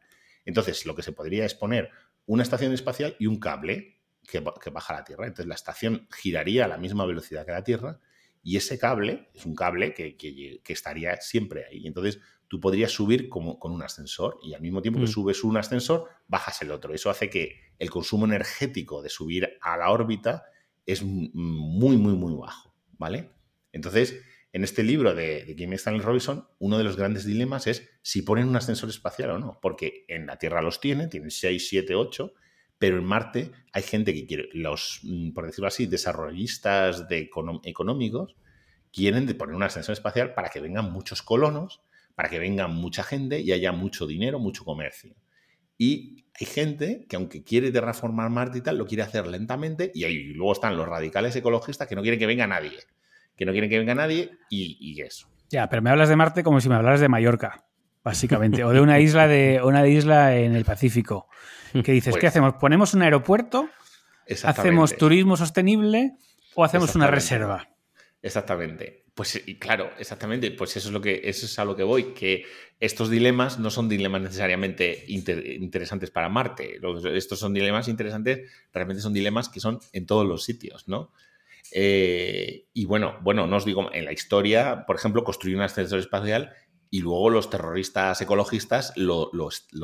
Entonces, 0.46 0.86
lo 0.86 0.96
que 0.96 1.04
se 1.04 1.12
podría 1.12 1.44
es 1.44 1.54
poner 1.54 1.90
una 2.28 2.44
estación 2.44 2.72
espacial 2.72 3.18
y 3.20 3.28
un 3.28 3.42
cable 3.42 4.00
que, 4.26 4.40
baja 4.40 4.94
a 4.94 5.00
la 5.00 5.04
Tierra. 5.04 5.28
Entonces, 5.28 5.48
la 5.48 5.56
estación 5.56 6.08
giraría 6.12 6.64
a 6.64 6.70
la 6.70 6.78
misma 6.78 7.06
velocidad 7.06 7.46
que 7.46 7.52
la 7.52 7.64
Tierra 7.66 8.00
y 8.42 8.56
ese 8.56 8.80
cable 8.80 9.28
es 9.34 9.46
un 9.46 9.54
cable 9.54 9.94
que, 9.94 10.62
estaría 10.66 11.20
siempre 11.20 11.66
ahí. 11.66 11.86
Entonces, 11.86 12.22
tú 12.52 12.60
podrías 12.60 12.92
subir 12.92 13.30
como, 13.30 13.58
con 13.58 13.72
un 13.72 13.82
ascensor 13.82 14.38
y 14.44 14.54
al 14.54 14.62
mismo 14.62 14.82
tiempo 14.82 15.00
que 15.00 15.06
mm. 15.06 15.14
subes 15.14 15.42
un 15.46 15.56
ascensor, 15.56 16.10
bajas 16.28 16.62
el 16.62 16.72
otro. 16.72 16.94
Eso 16.94 17.10
hace 17.10 17.30
que 17.30 17.62
el 17.80 17.90
consumo 17.90 18.26
energético 18.26 19.02
de 19.02 19.08
subir 19.08 19.58
a 19.62 19.78
la 19.78 19.90
órbita 19.90 20.44
es 20.86 21.02
muy, 21.02 21.96
muy, 21.96 22.14
muy 22.14 22.34
bajo. 22.36 22.76
¿vale? 22.98 23.32
Entonces, 23.72 24.22
en 24.52 24.66
este 24.66 24.84
libro 24.84 25.16
de, 25.16 25.46
de 25.46 25.56
Kim 25.56 25.72
Stanley 25.72 26.02
Robinson, 26.02 26.46
uno 26.60 26.78
de 26.78 26.84
los 26.84 26.98
grandes 26.98 27.24
dilemas 27.24 27.68
es 27.68 27.90
si 28.02 28.22
ponen 28.22 28.50
un 28.50 28.58
ascensor 28.58 28.90
espacial 28.90 29.30
o 29.30 29.40
no, 29.40 29.58
porque 29.62 30.04
en 30.10 30.26
la 30.26 30.36
Tierra 30.36 30.62
los 30.62 30.82
tiene, 30.82 31.08
tienen 31.08 31.32
6, 31.32 31.70
7, 31.70 31.96
8, 31.96 32.34
pero 32.78 32.98
en 32.98 33.06
Marte 33.06 33.54
hay 33.72 33.84
gente 33.84 34.14
que 34.14 34.28
quiere, 34.28 34.50
los, 34.52 35.00
mm, 35.04 35.32
por 35.32 35.46
decirlo 35.46 35.70
así, 35.70 35.86
desarrollistas 35.86 37.08
de 37.08 37.30
económicos, 37.64 38.36
quieren 38.92 39.26
poner 39.38 39.56
una 39.56 39.68
estación 39.68 39.94
espacial 39.94 40.34
para 40.34 40.50
que 40.50 40.60
vengan 40.60 40.92
muchos 40.92 41.22
colonos, 41.22 41.82
para 42.16 42.30
que 42.30 42.40
venga 42.40 42.68
mucha 42.68 43.04
gente 43.04 43.40
y 43.40 43.52
haya 43.52 43.72
mucho 43.72 44.08
dinero, 44.08 44.40
mucho 44.40 44.64
comercio. 44.64 45.16
Y 45.78 46.26
hay 46.40 46.46
gente 46.46 47.06
que 47.10 47.16
aunque 47.16 47.44
quiere 47.44 47.72
terraformar 47.72 48.30
Marte 48.30 48.60
y 48.60 48.62
tal, 48.62 48.78
lo 48.78 48.86
quiere 48.86 49.04
hacer 49.04 49.28
lentamente 49.28 49.92
y, 49.94 50.04
ahí, 50.04 50.34
luego 50.34 50.54
están 50.54 50.78
los 50.78 50.88
radicales 50.88 51.36
ecologistas 51.36 51.88
que 51.88 51.96
no 51.96 52.02
quieren 52.02 52.20
que 52.20 52.28
venga 52.28 52.46
nadie, 52.46 52.78
que 53.36 53.46
no 53.46 53.52
quieren 53.52 53.70
que 53.70 53.80
venga 53.80 53.96
nadie 53.96 54.32
y, 54.50 55.02
eso. 55.02 55.28
Ya, 55.50 55.68
pero 55.70 55.82
me 55.82 55.90
hablas 55.90 56.10
de 56.10 56.16
Marte 56.16 56.44
como 56.44 56.62
si 56.62 56.70
me 56.70 56.76
hablaras 56.76 57.00
de 57.00 57.10
Mallorca, 57.10 57.66
básicamente, 58.04 58.64
o 58.64 58.70
de 58.72 58.80
una 58.80 59.00
isla 59.00 59.28
de 59.28 59.62
una 59.64 59.88
isla 59.88 60.38
en 60.38 60.56
el 60.56 60.66
Pacífico. 60.66 61.28
Que 61.72 61.94
dices, 61.94 62.14
¿qué 62.16 62.22
pues 62.22 62.32
hacemos? 62.32 62.56
¿Ponemos 62.60 62.94
un 62.94 63.02
aeropuerto? 63.02 63.70
¿Hacemos 64.44 64.98
turismo 64.98 65.36
sostenible 65.36 66.18
o 66.54 66.64
hacemos 66.64 66.96
una 66.96 67.08
reserva? 67.08 67.70
Exactamente. 68.22 69.01
Pues 69.14 69.42
y 69.46 69.56
claro, 69.56 69.92
exactamente. 70.00 70.52
Pues 70.52 70.76
eso 70.78 70.88
es 70.88 70.94
lo 70.94 71.02
que 71.02 71.22
eso 71.26 71.46
es 71.46 71.60
a 71.60 71.66
lo 71.66 71.76
que 71.76 71.84
voy, 71.84 72.14
que 72.14 72.46
estos 72.80 73.10
dilemas 73.10 73.60
no 73.60 73.70
son 73.70 73.90
dilemas 73.90 74.22
necesariamente 74.22 75.04
interesantes 75.08 76.12
para 76.12 76.30
Marte. 76.30 76.80
Estos 77.14 77.40
son 77.40 77.54
dilemas 77.54 77.88
interesantes, 77.88 78.50
realmente 78.74 79.02
son 79.02 79.14
dilemas 79.14 79.50
que 79.50 79.60
son 79.60 79.80
en 79.92 80.06
todos 80.06 80.26
los 80.26 80.44
sitios, 80.44 80.88
¿no? 80.88 81.12
Eh, 81.74 82.68
y 82.74 82.86
bueno, 82.86 83.18
bueno, 83.22 83.48
no 83.48 83.58
os 83.58 83.66
digo, 83.66 83.94
en 83.94 84.06
la 84.06 84.14
historia, 84.14 84.86
por 84.86 84.96
ejemplo, 84.96 85.24
construir 85.24 85.56
un 85.58 85.64
ascensor 85.64 86.00
espacial 86.00 86.54
y 86.90 87.02
luego 87.02 87.30
los 87.30 87.50
terroristas 87.50 88.20
ecologistas 88.22 88.94
lo, 88.96 89.30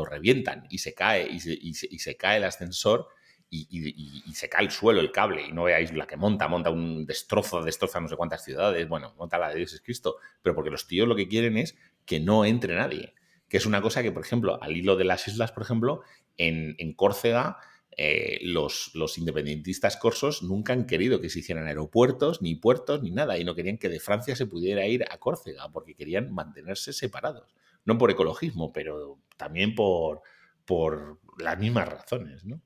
revientan 0.06 0.68
y 0.70 0.80
se 0.80 0.94
cae, 0.94 1.30
y 1.30 1.40
se 1.74 2.18
cae 2.18 2.38
el 2.38 2.44
ascensor 2.46 3.08
y, 3.50 4.34
se 4.34 4.50
cae 4.50 4.66
el 4.66 4.72
suelo, 4.72 5.00
el 5.00 5.12
cable, 5.12 5.48
y 5.48 5.52
no 5.52 5.64
veáis 5.64 5.94
la 5.94 6.06
que 6.06 6.18
monta, 6.18 6.48
monta 6.48 6.70
un 6.70 7.06
destrozo, 7.06 7.64
destroza 7.64 8.00
no 8.00 8.08
sé 8.08 8.16
cuántas 8.16 8.44
ciudades, 8.44 8.88
bueno, 8.88 9.14
monta 9.18 9.38
la 9.38 9.50
de 9.50 9.56
Dios 9.56 9.74
es 9.74 9.82
Cristo, 9.82 10.18
pero 10.42 10.54
porque 10.54 10.70
los 10.70 10.88
tíos 10.88 11.08
lo 11.08 11.16
que 11.16 11.28
quieren 11.28 11.58
es 11.58 11.78
que 12.06 12.20
no 12.20 12.46
entre 12.46 12.76
nadie, 12.76 13.14
que 13.48 13.58
es 13.58 13.66
una 13.66 13.82
cosa 13.82 14.04
que, 14.04 14.12
por 14.12 14.24
ejemplo, 14.24 14.62
al 14.62 14.76
hilo 14.76 14.96
de 14.96 15.06
las 15.06 15.28
islas, 15.28 15.52
por 15.52 15.64
ejemplo, 15.64 16.02
en, 16.38 16.94
Córcega, 16.94 17.58
eh, 17.96 18.40
los, 18.44 18.92
los, 18.94 19.18
independentistas 19.18 19.98
corsos 19.98 20.44
nunca 20.44 20.74
han 20.74 20.86
querido 20.86 21.20
que 21.20 21.30
se 21.30 21.40
hicieran 21.40 21.68
aeropuertos, 21.68 22.42
ni 22.42 22.56
puertos, 22.56 23.02
ni 23.02 23.12
nada, 23.12 23.40
y 23.40 23.44
no 23.44 23.56
querían 23.56 23.78
que 23.78 23.90
de 23.90 24.00
Francia 24.00 24.36
se 24.36 24.46
pudiera 24.46 24.86
ir 24.86 25.06
a 25.10 25.18
Córcega, 25.18 25.70
porque 25.72 25.96
querían 25.96 26.32
mantenerse 26.32 26.94
separados, 26.94 27.56
no 27.86 27.98
por 27.98 28.12
ecologismo, 28.12 28.72
pero 28.74 29.20
también 29.38 29.74
por, 29.74 30.22
por 30.66 31.20
las 31.40 31.58
mismas 31.58 31.88
razones, 31.88 32.46
¿no? 32.46 32.62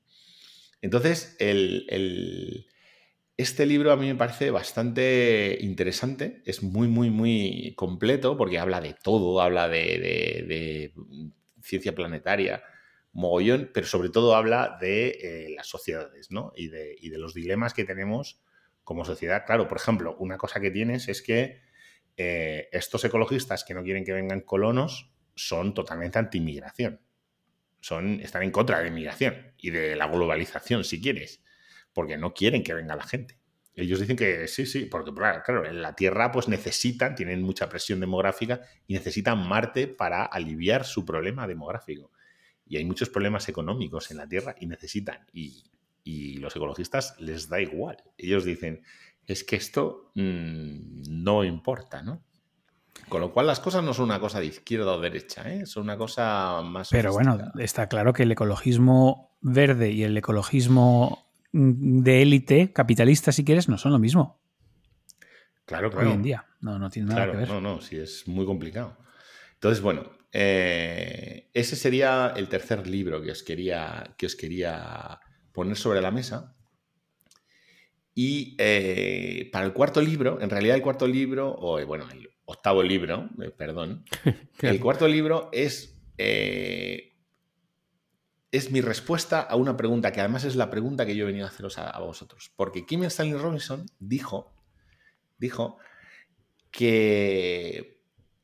Entonces, 0.82 1.36
este 3.36 3.66
libro 3.66 3.92
a 3.92 3.96
mí 3.96 4.08
me 4.08 4.16
parece 4.16 4.50
bastante 4.50 5.56
interesante, 5.60 6.42
es 6.44 6.62
muy, 6.64 6.88
muy, 6.88 7.08
muy 7.08 7.72
completo 7.76 8.36
porque 8.36 8.58
habla 8.58 8.80
de 8.80 8.94
todo, 9.00 9.40
habla 9.40 9.68
de, 9.68 10.92
ciencia 11.62 11.94
planetaria, 11.94 12.64
mogollón, 13.12 13.70
pero 13.72 13.86
sobre 13.86 14.08
todo 14.08 14.34
habla 14.34 14.76
de 14.80 15.18
eh, 15.22 15.54
las 15.54 15.68
sociedades 15.68 16.32
¿no? 16.32 16.52
y, 16.56 16.68
de, 16.68 16.98
los 17.16 17.32
dilemas 17.32 17.74
que 17.74 17.84
tenemos 17.84 18.42
como 18.82 19.04
sociedad. 19.04 19.44
Claro, 19.46 19.68
por 19.68 19.78
ejemplo, 19.78 20.16
una 20.18 20.36
cosa 20.36 20.58
que 20.58 20.72
tienes 20.72 21.08
es 21.08 21.22
que 21.22 21.62
eh, 22.16 22.68
estos 22.72 23.04
ecologistas 23.04 23.62
que 23.62 23.74
no 23.74 23.84
quieren 23.84 24.04
que 24.04 24.12
vengan 24.12 24.40
colonos 24.40 25.12
son 25.36 25.74
totalmente 25.74 26.18
anti-inmigración 26.18 27.00
son, 27.82 28.20
están 28.20 28.44
en 28.44 28.52
contra 28.52 28.78
de 28.78 28.84
la 28.84 28.88
inmigración 28.88 29.54
y 29.58 29.70
de 29.70 29.96
la 29.96 30.06
globalización, 30.06 30.84
si 30.84 31.00
quieres, 31.00 31.42
porque 31.92 32.16
no 32.16 32.32
quieren 32.32 32.62
que 32.62 32.74
venga 32.74 32.94
la 32.94 33.02
gente. 33.02 33.38
Ellos 33.74 34.00
dicen 34.00 34.16
que 34.16 34.46
sí, 34.46 34.66
sí, 34.66 34.84
porque 34.84 35.12
claro, 35.12 35.66
en 35.66 35.82
la 35.82 35.96
Tierra 35.96 36.30
pues 36.30 36.46
necesitan, 36.46 37.16
tienen 37.16 37.42
mucha 37.42 37.68
presión 37.68 37.98
demográfica 37.98 38.60
y 38.86 38.94
necesitan 38.94 39.48
Marte 39.48 39.88
para 39.88 40.24
aliviar 40.24 40.84
su 40.84 41.04
problema 41.04 41.46
demográfico. 41.46 42.12
Y 42.66 42.76
hay 42.76 42.84
muchos 42.84 43.08
problemas 43.08 43.48
económicos 43.48 44.10
en 44.12 44.18
la 44.18 44.28
Tierra 44.28 44.54
y 44.60 44.66
necesitan. 44.66 45.26
Y, 45.32 45.64
los 46.38 46.54
ecologistas 46.56 47.14
les 47.20 47.48
da 47.48 47.60
igual. 47.60 47.96
Ellos 48.18 48.44
dicen, 48.44 48.82
es 49.26 49.44
que 49.44 49.56
esto 49.56 50.10
mm, 50.14 51.22
no 51.22 51.44
importa, 51.44 52.02
¿no? 52.02 52.24
Con 53.08 53.20
lo 53.20 53.32
cual 53.32 53.46
las 53.46 53.60
cosas 53.60 53.82
no 53.84 53.92
son 53.92 54.06
una 54.06 54.20
cosa 54.20 54.40
de 54.40 54.46
izquierda 54.46 54.92
o 54.92 55.00
derecha, 55.00 55.42
¿eh? 55.52 55.66
son 55.66 55.84
una 55.84 55.96
cosa 55.96 56.62
más... 56.62 56.88
Pero 56.90 57.12
bueno, 57.12 57.38
está 57.58 57.88
claro 57.88 58.12
que 58.12 58.22
el 58.22 58.32
ecologismo 58.32 59.36
verde 59.40 59.90
y 59.90 60.04
el 60.04 60.16
ecologismo 60.16 61.26
de 61.52 62.22
élite, 62.22 62.72
capitalista 62.72 63.32
si 63.32 63.44
quieres, 63.44 63.68
no 63.68 63.76
son 63.76 63.92
lo 63.92 63.98
mismo. 63.98 64.40
Claro, 65.64 65.90
claro. 65.90 66.08
Hoy 66.08 66.14
en 66.14 66.22
día, 66.22 66.46
no, 66.60 66.78
no 66.78 66.90
tiene 66.90 67.08
nada 67.08 67.30
que 67.30 67.36
ver. 67.36 67.48
No, 67.48 67.60
no, 67.60 67.80
sí, 67.80 67.96
es 67.96 68.26
muy 68.26 68.46
complicado. 68.46 68.96
Entonces, 69.54 69.82
bueno, 69.82 70.10
eh, 70.32 71.50
ese 71.52 71.76
sería 71.76 72.32
el 72.34 72.48
tercer 72.48 72.86
libro 72.86 73.20
que 73.22 73.30
os 73.30 73.42
quería, 73.42 74.14
que 74.16 74.26
os 74.26 74.34
quería 74.34 75.20
poner 75.52 75.76
sobre 75.76 76.00
la 76.00 76.10
mesa. 76.10 76.56
Y 78.14 78.56
eh, 78.58 79.48
para 79.52 79.66
el 79.66 79.72
cuarto 79.72 80.00
libro, 80.00 80.40
en 80.40 80.50
realidad 80.50 80.76
el 80.76 80.82
cuarto 80.82 81.06
libro, 81.06 81.54
o 81.58 81.84
bueno, 81.86 82.08
el 82.10 82.28
octavo 82.52 82.82
libro, 82.82 83.30
eh, 83.42 83.50
perdón. 83.50 84.04
El 84.60 84.80
cuarto 84.80 85.08
libro 85.08 85.48
es, 85.52 86.00
eh, 86.18 87.16
es 88.50 88.70
mi 88.70 88.80
respuesta 88.80 89.40
a 89.40 89.56
una 89.56 89.76
pregunta 89.76 90.12
que 90.12 90.20
además 90.20 90.44
es 90.44 90.56
la 90.56 90.70
pregunta 90.70 91.06
que 91.06 91.16
yo 91.16 91.24
he 91.24 91.26
venido 91.26 91.46
a 91.46 91.48
haceros 91.48 91.78
a, 91.78 91.98
vosotros. 91.98 92.52
Porque 92.56 92.86
Kim 92.86 93.02
Stanley 93.04 93.38
Robinson 93.38 93.86
dijo, 93.98 94.54
dijo 95.38 95.78
que 96.70 98.00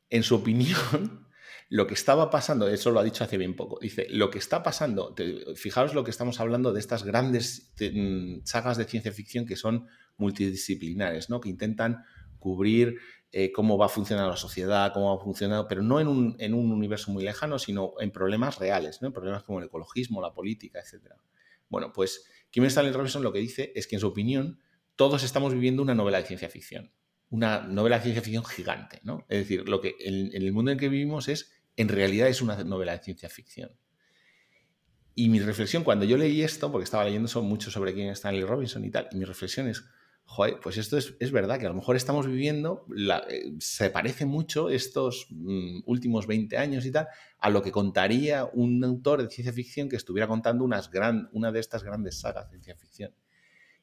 en 0.09 0.23
su 0.23 0.35
opinión 0.35 1.27
lo 1.69 1.87
que 1.87 1.93
estaba 1.93 2.29
pasando, 2.29 2.67
eso 2.67 2.91
lo 2.91 2.99
ha 2.99 3.03
dicho 3.03 3.23
hace 3.23 3.37
bien 3.37 3.55
poco, 3.55 3.79
dice, 3.81 4.07
lo 4.09 4.31
que 4.31 4.39
está 4.39 4.63
pasando, 4.63 5.15
fijaos 5.55 5.93
lo 5.93 6.03
que 6.03 6.11
estamos 6.11 6.39
hablando 6.39 6.73
de 6.73 6.79
estas 6.79 7.03
grandes 7.03 7.73
mm, 7.79 8.39
sagas 8.43 8.77
de 8.77 8.85
ciencia 8.85 9.11
ficción 9.11 9.45
que 9.45 9.55
son 9.55 9.87
multidisciplinares, 10.17 11.29
¿no? 11.29 11.39
que 11.39 11.49
intentan 11.49 12.03
cubrir 12.39 12.97
eh, 13.31 13.51
cómo 13.51 13.77
va 13.77 13.85
a 13.85 13.89
funcionar 13.89 14.27
la 14.27 14.37
sociedad, 14.37 14.91
cómo 14.91 15.15
va 15.15 15.21
a 15.21 15.23
funcionar, 15.23 15.65
pero 15.69 15.83
no 15.83 15.99
en 15.99 16.07
un, 16.07 16.71
universo 16.71 17.11
muy 17.11 17.23
lejano, 17.23 17.59
sino 17.59 17.93
en 17.99 18.11
problemas 18.11 18.57
reales, 18.57 19.01
¿no? 19.01 19.07
en 19.07 19.13
problemas 19.13 19.43
como 19.43 19.59
el 19.59 19.65
ecologismo, 19.65 20.19
la 20.19 20.33
política, 20.33 20.79
etc. 20.79 21.13
Bueno, 21.69 21.93
pues 21.93 22.25
Kim 22.49 22.63
Stanley 22.65 22.91
Robinson 22.91 23.21
lo 23.21 23.31
que 23.31 23.37
dice 23.37 23.71
es 23.75 23.85
que, 23.85 23.97
en 23.97 23.99
su 23.99 24.07
opinión, 24.07 24.59
todos 24.95 25.23
estamos 25.23 25.53
viviendo 25.53 25.83
una 25.83 25.93
novela 25.93 26.17
de 26.17 26.25
ciencia 26.25 26.49
ficción, 26.49 26.91
una 27.29 27.61
novela 27.61 27.97
de 27.97 28.03
ciencia 28.03 28.23
ficción 28.23 28.43
gigante. 28.43 28.99
¿no? 29.03 29.25
Es 29.29 29.39
decir, 29.39 29.69
lo 29.69 29.79
que 29.79 29.95
en, 29.99 30.31
el 30.33 30.51
mundo 30.51 30.71
en 30.71 30.79
que 30.79 30.89
vivimos 30.89 31.27
es, 31.27 31.51
en 31.77 31.87
realidad, 31.87 32.27
es 32.29 32.41
una 32.41 32.63
novela 32.63 32.93
de 32.93 33.03
ciencia 33.03 33.29
ficción. 33.29 33.71
Y 35.13 35.29
mi 35.29 35.39
reflexión, 35.39 35.83
cuando 35.83 36.05
yo 36.05 36.17
leí 36.17 36.41
esto, 36.41 36.71
porque 36.71 36.85
estaba 36.85 37.05
leyendo 37.05 37.43
mucho 37.43 37.69
sobre 37.69 37.93
Kim 37.93 38.09
Stanley 38.09 38.43
Robinson 38.43 38.83
y 38.85 38.89
tal, 38.89 39.07
y 39.11 39.17
mi 39.17 39.25
reflexión 39.25 39.67
es, 39.67 39.83
joder, 40.29 40.59
pues 40.61 40.77
esto 40.77 40.95
es, 40.95 41.31
verdad, 41.31 41.59
que 41.59 41.65
a 41.65 41.69
lo 41.69 41.75
mejor 41.75 41.95
estamos 41.95 42.27
viviendo, 42.27 42.85
eh, 43.29 43.51
se 43.59 43.89
parece 43.89 44.27
mucho 44.27 44.69
estos 44.69 45.25
mm, 45.31 45.79
últimos 45.87 46.27
20 46.27 46.55
años 46.55 46.85
y 46.85 46.91
tal, 46.91 47.07
a 47.39 47.49
lo 47.49 47.63
que 47.63 47.71
contaría 47.71 48.45
un 48.45 48.83
autor 48.83 49.23
de 49.23 49.29
ciencia 49.31 49.51
ficción 49.51 49.89
que 49.89 49.95
estuviera 49.95 50.27
contando 50.27 50.63
unas 50.63 50.91
gran, 50.91 51.29
una 51.33 51.51
de 51.51 51.59
estas 51.59 51.83
grandes 51.83 52.19
sagas 52.19 52.45
de 52.51 52.57
ciencia 52.57 52.75
ficción. 52.75 53.11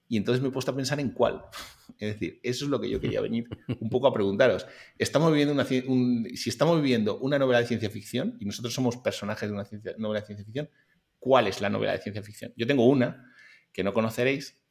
Y 0.08 0.16
entonces 0.16 0.40
me 0.40 0.48
he 0.48 0.52
puesto 0.52 0.70
a 0.70 0.76
pensar 0.76 1.00
en 1.00 1.10
cuál. 1.10 1.42
Es 1.98 2.12
decir, 2.12 2.38
eso 2.42 2.64
es 2.64 2.70
lo 2.70 2.80
que 2.80 2.90
yo 2.90 3.00
quería 3.00 3.20
venir 3.20 3.48
un 3.80 3.90
poco 3.90 4.06
a 4.06 4.14
preguntaros. 4.14 4.66
Estamos 4.98 5.30
viviendo 5.30 5.52
una, 5.52 5.64
si 5.64 6.50
estamos 6.50 6.80
viviendo 6.80 7.18
una 7.18 7.40
novela 7.40 7.60
de 7.60 7.66
ciencia 7.66 7.90
ficción 7.90 8.36
y 8.38 8.44
nosotros 8.44 8.72
somos 8.72 8.98
personajes 8.98 9.48
de 9.48 9.54
una 9.54 9.66
novela 9.98 10.20
de 10.20 10.26
ciencia 10.26 10.44
ficción, 10.44 10.70
¿cuál 11.18 11.48
es 11.48 11.60
la 11.60 11.70
novela 11.70 11.92
de 11.92 11.98
ciencia 11.98 12.22
ficción? 12.22 12.52
Yo 12.56 12.66
tengo 12.66 12.86
una 12.86 13.32
que 13.72 13.82
no 13.82 13.92
conoceréis, 13.92 14.65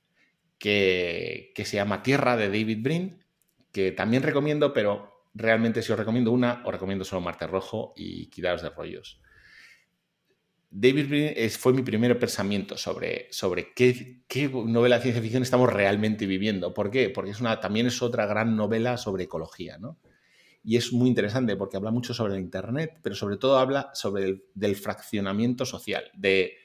que, 0.57 1.53
se 1.65 1.77
llama 1.77 2.03
Tierra 2.03 2.37
de 2.37 2.47
David 2.47 2.79
Brin, 2.81 3.23
que 3.71 3.91
también 3.91 4.23
recomiendo, 4.23 4.73
pero 4.73 5.25
realmente 5.33 5.81
si 5.81 5.91
os 5.91 5.99
recomiendo 5.99 6.31
una, 6.31 6.63
os 6.65 6.71
recomiendo 6.71 7.03
solo 7.03 7.21
Marte 7.21 7.47
Rojo 7.47 7.93
y 7.95 8.27
Quitaros 8.27 8.61
de 8.61 8.69
Rollos. 8.69 9.21
David 10.77 11.07
Brin 11.07 11.49
fue 11.51 11.73
mi 11.73 11.83
primer 11.83 12.19
pensamiento 12.19 12.77
sobre, 12.77 13.27
sobre 13.31 13.73
qué, 13.73 14.49
novela 14.65 14.97
de 14.97 15.03
ciencia 15.03 15.21
ficción 15.21 15.43
estamos 15.43 15.71
realmente 15.71 16.25
viviendo. 16.25 16.73
¿Por 16.73 16.91
qué? 16.91 17.09
Porque 17.09 17.31
es 17.31 17.39
una, 17.39 17.59
también 17.61 17.87
es 17.87 18.01
otra 18.01 18.25
gran 18.25 18.57
novela 18.57 18.97
sobre 18.97 19.23
ecología, 19.23 19.77
¿no? 19.77 19.99
Y 20.63 20.77
es 20.77 20.91
muy 20.91 21.07
interesante 21.07 21.55
porque 21.55 21.77
habla 21.77 21.91
mucho 21.91 22.13
sobre 22.13 22.33
el 22.33 22.39
Internet, 22.39 22.99
pero 23.03 23.15
sobre 23.15 23.37
todo 23.37 23.59
habla 23.59 23.91
sobre 23.93 24.25
el 24.25 24.45
del 24.55 24.75
fraccionamiento 24.75 25.63
social. 25.63 26.11
De, 26.13 26.57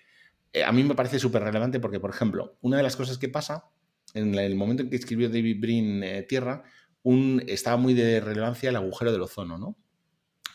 eh, 0.52 0.64
a 0.64 0.72
mí 0.72 0.82
me 0.82 0.94
parece 0.94 1.18
súper 1.18 1.42
relevante 1.42 1.78
porque, 1.78 2.00
por 2.00 2.10
ejemplo, 2.10 2.56
una 2.62 2.78
de 2.78 2.82
las 2.82 2.96
cosas 2.96 3.18
que 3.18 3.28
pasa 3.28 3.70
en 4.14 4.34
el 4.34 4.54
momento 4.54 4.82
en 4.82 4.90
que 4.90 4.96
escribió 4.96 5.28
David 5.28 5.60
Brin 5.60 6.02
eh, 6.02 6.22
Tierra, 6.22 6.62
un, 7.02 7.42
estaba 7.46 7.76
muy 7.76 7.94
de 7.94 8.20
relevancia 8.20 8.70
el 8.70 8.76
agujero 8.76 9.12
del 9.12 9.22
ozono, 9.22 9.58
¿no? 9.58 9.76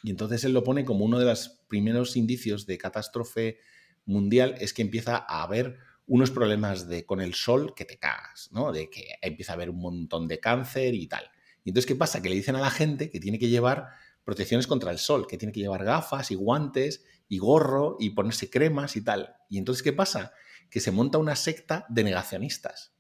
Y 0.04 0.12
entonces 0.12 0.44
él 0.44 0.54
lo 0.54 0.64
pone 0.64 0.86
como 0.86 1.06
uno 1.06 1.18
de 1.18 1.26
los 1.26 1.64
primeros 1.68 2.16
indicios 2.16 2.66
de 2.68 2.78
catástrofe 2.78 3.58
mundial, 4.06 4.56
es 4.60 4.74
que 4.74 4.84
empieza 4.84 5.26
a 5.28 5.44
haber 5.44 5.78
unos 6.08 6.30
problemas 6.30 6.88
de, 6.88 7.06
con 7.06 7.22
el 7.22 7.34
sol 7.34 7.74
que 7.76 7.86
te 7.86 7.98
cagas, 7.98 8.50
¿no? 8.52 8.72
De 8.72 8.90
que 8.90 9.16
empieza 9.22 9.54
a 9.54 9.56
haber 9.56 9.72
un 9.72 9.80
montón 9.80 10.28
de 10.28 10.40
cáncer 10.40 10.94
y 10.94 11.08
tal. 11.08 11.32
Y 11.64 11.70
entonces, 11.70 11.88
¿qué 11.88 11.96
pasa? 11.96 12.22
Que 12.22 12.30
le 12.30 12.36
dicen 12.36 12.56
a 12.56 12.60
la 12.60 12.70
gente 12.70 13.10
que 13.10 13.20
tiene 13.20 13.40
que 13.40 13.50
llevar 13.50 13.88
protecciones 14.24 14.68
contra 14.68 14.92
el 14.92 15.00
sol, 15.00 15.26
que 15.28 15.38
tiene 15.38 15.52
que 15.52 15.62
llevar 15.62 15.84
gafas 15.84 16.30
y 16.30 16.36
guantes 16.36 17.04
y 17.28 17.40
gorro 17.40 17.98
y 18.00 18.12
ponerse 18.12 18.50
cremas 18.50 18.96
y 18.96 19.04
tal. 19.04 19.36
Y 19.50 19.58
entonces, 19.58 19.82
¿qué 19.82 19.94
pasa? 19.94 20.34
Que 20.70 20.80
se 20.80 20.92
monta 20.92 21.18
una 21.18 21.36
secta 21.36 21.86
de 21.90 22.04
negacionistas. 22.04 22.95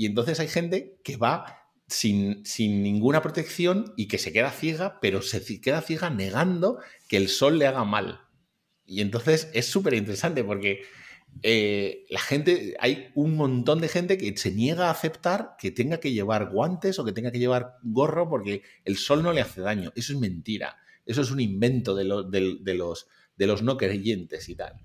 Y 0.00 0.06
entonces 0.06 0.40
hay 0.40 0.48
gente 0.48 0.98
que 1.04 1.18
va 1.18 1.58
sin, 1.86 2.42
sin, 2.46 2.82
ninguna 2.82 3.20
protección 3.20 3.92
y 3.98 4.08
que 4.08 4.16
se 4.16 4.32
queda 4.32 4.50
ciega, 4.50 4.98
pero 4.98 5.20
se 5.20 5.60
queda 5.60 5.82
ciega 5.82 6.08
negando 6.08 6.78
que 7.06 7.18
el 7.18 7.28
sol 7.28 7.58
le 7.58 7.66
haga 7.66 7.84
mal. 7.84 8.22
Y 8.86 9.02
entonces 9.02 9.50
es 9.52 9.66
súper 9.66 9.92
interesante 9.92 10.42
porque 10.42 10.84
eh, 11.42 12.06
la 12.08 12.18
gente, 12.18 12.78
hay 12.80 13.08
un 13.14 13.36
montón 13.36 13.82
de 13.82 13.88
gente 13.88 14.16
que 14.16 14.34
se 14.38 14.52
niega 14.52 14.86
a 14.86 14.92
aceptar 14.92 15.56
que 15.58 15.70
tenga 15.70 16.00
que 16.00 16.12
llevar 16.12 16.48
guantes 16.48 16.98
o 16.98 17.04
que 17.04 17.12
tenga 17.12 17.30
que 17.30 17.38
llevar 17.38 17.74
gorro 17.82 18.26
porque 18.26 18.62
el 18.86 18.96
sol 18.96 19.22
no 19.22 19.34
le 19.34 19.42
hace 19.42 19.60
daño. 19.60 19.92
Eso 19.96 20.14
es 20.14 20.18
mentira. 20.18 20.78
Eso 21.04 21.20
es 21.20 21.30
un 21.30 21.40
invento 21.40 21.94
de, 21.94 22.04
los, 22.04 22.30
de 22.30 23.46
los, 23.46 23.62
no 23.62 23.76
creyentes 23.76 24.48
y 24.48 24.54
tal. 24.54 24.80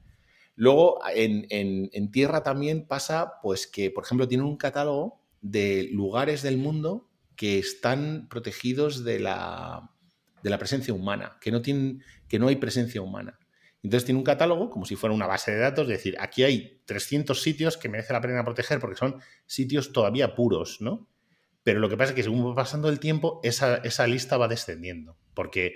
Luego, 0.56 1.00
en, 1.14 1.48
en, 1.50 2.12
tierra 2.12 2.42
también 2.44 2.88
pasa, 2.88 3.34
pues 3.42 3.68
que, 3.68 3.92
por 3.92 4.06
ejemplo, 4.06 4.28
tienen 4.28 4.48
un 4.48 4.56
catálogo 4.56 5.22
de 5.42 5.90
lugares 5.92 6.42
del 6.42 6.58
mundo 6.58 7.10
que 7.36 7.60
están 7.60 8.28
protegidos 8.30 9.04
de 9.04 9.20
la, 9.20 9.92
de 10.42 10.50
la 10.50 10.58
presencia 10.58 10.94
humana, 10.94 11.38
que 11.42 11.52
no, 11.52 11.62
tienen, 11.62 12.04
que 12.30 12.40
no 12.40 12.48
hay 12.48 12.56
presencia 12.56 13.02
humana. 13.02 13.38
Entonces 13.84 14.06
tiene 14.06 14.18
un 14.18 14.24
catálogo 14.24 14.70
como 14.70 14.86
si 14.86 14.96
fuera 14.96 15.14
una 15.14 15.28
base 15.28 15.52
de 15.52 15.60
datos, 15.60 15.84
es 15.84 15.98
decir, 15.98 16.16
aquí 16.20 16.44
hay 16.44 16.82
300 16.86 17.40
sitios 17.40 17.78
que 17.78 17.90
merece 17.90 18.14
la 18.14 18.22
pena 18.22 18.44
proteger 18.44 18.80
porque 18.80 18.96
son 18.96 19.22
sitios 19.46 19.92
todavía 19.92 20.34
puros, 20.34 20.82
¿no? 20.82 21.08
Pero 21.64 21.80
lo 21.80 21.90
que 21.90 21.98
pasa 21.98 22.12
es 22.12 22.16
que 22.16 22.24
según 22.24 22.48
va 22.48 22.56
pasando 22.56 22.90
el 22.90 23.00
tiempo, 23.00 23.40
esa, 23.44 23.78
esa 23.78 24.08
lista 24.08 24.38
va 24.38 24.48
descendiendo, 24.48 25.18
porque 25.34 25.76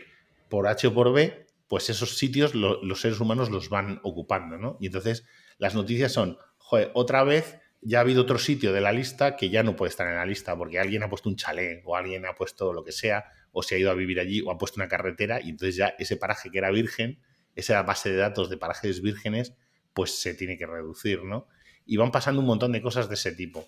por 0.49 0.67
H 0.67 0.87
o 0.87 0.93
por 0.93 1.13
B, 1.13 1.47
pues 1.69 1.89
esos 1.89 2.17
sitios 2.17 2.53
los 2.53 2.99
seres 2.99 3.21
humanos 3.21 3.49
los 3.49 3.69
van 3.69 4.01
ocupando, 4.03 4.57
¿no? 4.57 4.77
Y 4.81 4.87
entonces 4.87 5.23
las 5.57 5.75
noticias 5.75 6.11
son, 6.11 6.37
joder, 6.57 6.91
otra 6.93 7.23
vez 7.23 7.59
ya 7.81 7.99
ha 7.99 8.01
habido 8.01 8.23
otro 8.23 8.39
sitio 8.39 8.73
de 8.73 8.81
la 8.81 8.91
lista 8.91 9.37
que 9.37 9.49
ya 9.49 9.63
no 9.63 9.77
puede 9.77 9.91
estar 9.91 10.07
en 10.07 10.15
la 10.15 10.25
lista 10.25 10.57
porque 10.57 10.79
alguien 10.79 11.03
ha 11.03 11.09
puesto 11.09 11.29
un 11.29 11.37
chalet 11.37 11.81
o 11.85 11.95
alguien 11.95 12.25
ha 12.25 12.35
puesto 12.35 12.73
lo 12.73 12.83
que 12.83 12.91
sea 12.91 13.25
o 13.53 13.63
se 13.63 13.75
ha 13.75 13.77
ido 13.77 13.91
a 13.91 13.93
vivir 13.93 14.19
allí 14.19 14.41
o 14.41 14.51
ha 14.51 14.57
puesto 14.57 14.81
una 14.81 14.89
carretera 14.89 15.39
y 15.39 15.51
entonces 15.51 15.77
ya 15.77 15.93
ese 15.99 16.17
paraje 16.17 16.51
que 16.51 16.57
era 16.57 16.71
virgen 16.71 17.19
esa 17.55 17.81
base 17.83 18.11
de 18.11 18.17
datos 18.17 18.49
de 18.49 18.57
parajes 18.57 19.01
vírgenes, 19.01 19.53
pues 19.93 20.19
se 20.19 20.33
tiene 20.33 20.57
que 20.57 20.65
reducir, 20.65 21.23
¿no? 21.23 21.47
Y 21.85 21.97
van 21.97 22.11
pasando 22.11 22.41
un 22.41 22.47
montón 22.47 22.71
de 22.71 22.81
cosas 22.81 23.09
de 23.09 23.15
ese 23.15 23.33
tipo. 23.33 23.67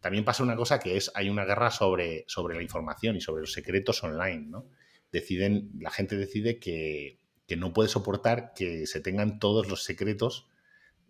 También 0.00 0.24
pasa 0.24 0.42
una 0.42 0.56
cosa 0.56 0.80
que 0.80 0.96
es, 0.96 1.10
hay 1.14 1.28
una 1.28 1.44
guerra 1.44 1.70
sobre, 1.70 2.24
sobre 2.26 2.56
la 2.56 2.62
información 2.62 3.16
y 3.16 3.20
sobre 3.20 3.42
los 3.42 3.52
secretos 3.52 4.02
online, 4.02 4.46
¿no? 4.48 4.66
Deciden, 5.12 5.70
la 5.78 5.90
gente 5.90 6.16
decide 6.16 6.58
que, 6.58 7.19
no 7.56 7.72
puede 7.72 7.88
soportar 7.88 8.52
que 8.54 8.86
se 8.86 9.00
tengan 9.00 9.38
todos 9.38 9.68
los 9.68 9.84
secretos 9.84 10.48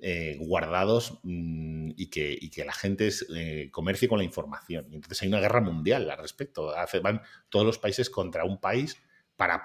eh, 0.02 0.38
guardados 0.40 1.20
mm, 1.24 1.90
y, 1.96 2.06
que, 2.08 2.38
que, 2.50 2.64
la 2.64 2.72
gente 2.72 3.10
eh, 3.34 3.68
comercie 3.70 4.08
con 4.08 4.18
la 4.18 4.24
información. 4.24 4.86
Y 4.90 4.94
entonces 4.94 5.20
hay 5.22 5.28
una 5.28 5.40
guerra 5.40 5.60
mundial 5.60 6.10
al 6.10 6.18
respecto. 6.18 6.72
van 7.02 7.20
todos 7.50 7.66
los 7.66 7.78
países 7.78 8.08
contra 8.08 8.44
un 8.44 8.58
país 8.58 8.96
para 9.40 9.62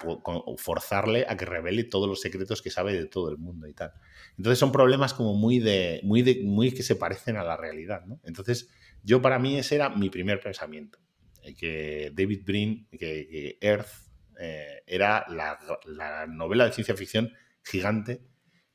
forzarle 0.56 1.26
a 1.28 1.36
que 1.36 1.44
revele 1.44 1.84
todos 1.84 2.08
los 2.08 2.22
secretos 2.22 2.62
que 2.62 2.70
sabe 2.70 2.94
de 2.94 3.04
todo 3.04 3.30
el 3.30 3.36
mundo 3.36 3.66
y 3.66 3.74
tal. 3.74 3.92
Entonces 4.38 4.58
son 4.58 4.72
problemas 4.72 5.12
como 5.12 5.34
muy 5.34 5.58
de, 5.58 6.00
muy 6.02 6.22
de, 6.22 6.42
muy 6.44 6.72
que 6.72 6.82
se 6.82 6.96
parecen 6.96 7.36
a 7.36 7.44
la 7.44 7.58
realidad. 7.58 8.02
Entonces, 8.24 8.70
yo 9.02 9.20
para 9.20 9.38
mí 9.38 9.58
ese 9.58 9.74
era 9.74 9.90
mi 9.90 10.08
primer 10.08 10.40
pensamiento, 10.40 10.98
eh, 11.42 11.54
que 11.54 12.10
David 12.14 12.42
Brin, 12.46 12.88
que, 12.90 13.58
Earth 13.60 14.05
eh, 14.38 14.82
era 14.86 15.24
la, 15.28 15.58
la 15.86 16.26
novela 16.26 16.64
de 16.64 16.72
ciencia 16.72 16.96
ficción 16.96 17.32
gigante 17.62 18.22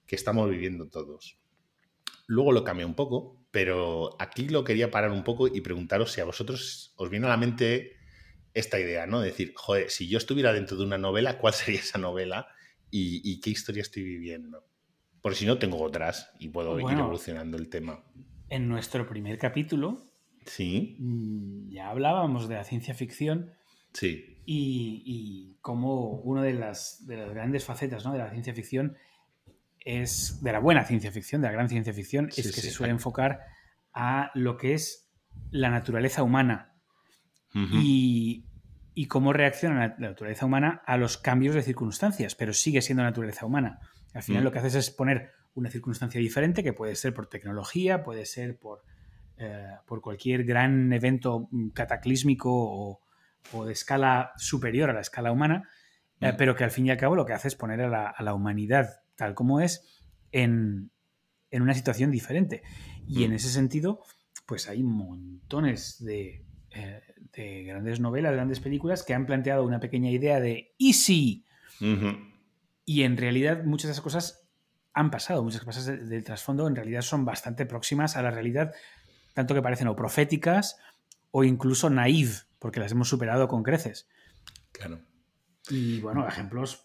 que 0.05 0.15
estamos 0.15 0.49
viviendo 0.49 0.89
todos. 0.89 1.39
Luego 2.27 2.51
lo 2.51 2.63
cambié 2.63 2.85
un 2.85 2.95
poco, 2.95 3.45
pero 3.51 4.15
aquí 4.19 4.47
lo 4.47 4.63
quería 4.63 4.91
parar 4.91 5.11
un 5.11 5.23
poco 5.23 5.47
y 5.47 5.61
preguntaros 5.61 6.11
si 6.11 6.21
a 6.21 6.25
vosotros 6.25 6.93
os 6.95 7.09
viene 7.09 7.25
a 7.27 7.29
la 7.29 7.37
mente 7.37 7.97
esta 8.53 8.79
idea, 8.79 9.05
¿no? 9.05 9.21
decir, 9.21 9.53
joder, 9.55 9.89
si 9.89 10.07
yo 10.07 10.17
estuviera 10.17 10.53
dentro 10.53 10.77
de 10.77 10.83
una 10.83 10.97
novela, 10.97 11.37
¿cuál 11.37 11.53
sería 11.53 11.79
esa 11.79 11.99
novela 11.99 12.47
y, 12.89 13.39
qué 13.39 13.49
historia 13.49 13.81
estoy 13.81 14.03
viviendo? 14.03 14.65
Por 15.21 15.35
si 15.35 15.45
no, 15.45 15.57
tengo 15.57 15.81
otras 15.81 16.31
y 16.39 16.49
puedo 16.49 16.79
ir 16.79 16.97
evolucionando 16.97 17.57
el 17.57 17.69
tema. 17.69 18.03
En 18.49 18.67
nuestro 18.67 19.07
primer 19.07 19.37
capítulo, 19.37 20.03
sí. 20.45 20.97
Mm, 20.99 21.69
ya 21.69 21.89
hablábamos 21.89 22.49
de 22.49 22.55
la 22.55 22.63
ciencia 22.63 22.93
ficción. 22.93 23.53
Sí. 23.93 24.30
Y, 24.43 25.03
y 25.05 25.57
como 25.61 26.09
una 26.21 26.43
de 26.43 26.53
las, 26.53 27.05
de 27.05 27.17
las 27.17 27.29
grandes 27.29 27.63
facetas 27.63 28.05
¿no? 28.05 28.13
de 28.13 28.19
la 28.19 28.31
ciencia 28.31 28.53
ficción 28.53 28.97
es, 29.79 30.41
de 30.41 30.51
la 30.51 30.59
buena 30.59 30.83
ciencia 30.83 31.11
ficción, 31.11 31.41
de 31.41 31.47
la 31.47 31.53
gran 31.53 31.69
ciencia 31.69 31.93
ficción, 31.93 32.29
es 32.29 32.51
que 32.51 32.61
se 32.61 32.71
suele 32.71 32.91
enfocar 32.91 33.41
a 33.93 34.31
lo 34.35 34.57
que 34.57 34.73
es 34.73 35.09
la 35.49 35.69
naturaleza 35.69 36.23
humana 36.23 36.73
y, 37.53 38.45
cómo 39.07 39.33
reacciona 39.33 39.95
la 39.99 40.09
naturaleza 40.09 40.45
humana 40.45 40.83
a 40.85 40.95
los 40.95 41.17
cambios 41.17 41.55
de 41.55 41.63
circunstancias, 41.63 42.35
pero 42.35 42.53
sigue 42.53 42.81
siendo 42.81 43.03
naturaleza 43.03 43.45
humana. 43.45 43.79
Al 44.13 44.23
final 44.23 44.41
mm. 44.41 44.45
lo 44.45 44.51
que 44.51 44.59
haces 44.59 44.75
es 44.75 44.91
poner 44.91 45.31
una 45.53 45.69
circunstancia 45.69 46.21
diferente, 46.21 46.63
que 46.63 46.71
puede 46.71 46.95
ser 46.95 47.13
por 47.13 47.27
tecnología, 47.27 48.03
puede 48.03 48.25
ser 48.25 48.57
por, 48.57 48.83
eh, 49.37 49.65
por 49.85 50.01
cualquier 50.01 50.43
gran 50.43 50.93
evento 50.93 51.49
mm, 51.51 51.69
cataclísmico 51.69 52.49
o, 52.53 53.01
de 53.65 53.73
escala 53.73 54.31
superior 54.37 54.89
a 54.89 54.93
la 54.93 55.01
escala 55.01 55.31
humana, 55.31 55.69
eh, 56.19 56.31
mm. 56.31 56.37
pero 56.37 56.55
que 56.55 56.63
al 56.63 56.71
fin 56.71 56.85
y 56.85 56.91
al 56.91 56.97
cabo 56.97 57.15
lo 57.15 57.25
que 57.25 57.33
hace 57.33 57.47
es 57.47 57.55
poner 57.55 57.81
a 57.81 58.15
la, 58.17 58.33
humanidad 58.33 59.01
tal 59.15 59.33
como 59.35 59.59
es 59.59 59.85
en, 60.31 60.91
una 61.51 61.73
situación 61.73 62.11
diferente. 62.11 62.63
Y 63.07 63.23
en 63.23 63.33
ese 63.33 63.49
sentido, 63.49 64.03
pues 64.45 64.69
hay 64.69 64.83
montones 64.83 66.03
de, 66.03 66.45
eh, 66.71 67.01
de 67.33 67.63
grandes 67.63 67.99
novelas, 67.99 68.33
grandes 68.33 68.59
películas 68.59 69.03
que 69.03 69.13
han 69.13 69.25
planteado 69.25 69.65
una 69.65 69.79
pequeña 69.79 70.09
idea 70.09 70.39
de 70.39 70.73
easy. 70.79 71.45
Y 72.85 73.03
en 73.03 73.17
realidad 73.17 73.63
muchas 73.63 73.87
de 73.87 73.91
esas 73.93 74.03
cosas 74.03 74.47
han 74.93 75.09
pasado, 75.09 75.43
muchas 75.43 75.63
cosas 75.63 75.85
del 75.85 76.23
trasfondo 76.23 76.67
en 76.67 76.75
realidad 76.75 77.01
son 77.01 77.25
bastante 77.25 77.65
próximas 77.65 78.17
a 78.17 78.21
la 78.21 78.31
realidad, 78.31 78.73
tanto 79.33 79.53
que 79.55 79.61
parecen 79.61 79.87
o 79.87 79.95
proféticas 79.95 80.77
o 81.31 81.43
incluso 81.43 81.89
naive, 81.89 82.33
porque 82.61 82.79
las 82.79 82.91
hemos 82.91 83.09
superado 83.09 83.47
con 83.47 83.63
creces. 83.63 84.07
Claro. 84.71 85.01
Y 85.67 85.99
bueno, 85.99 86.27
ejemplos, 86.27 86.83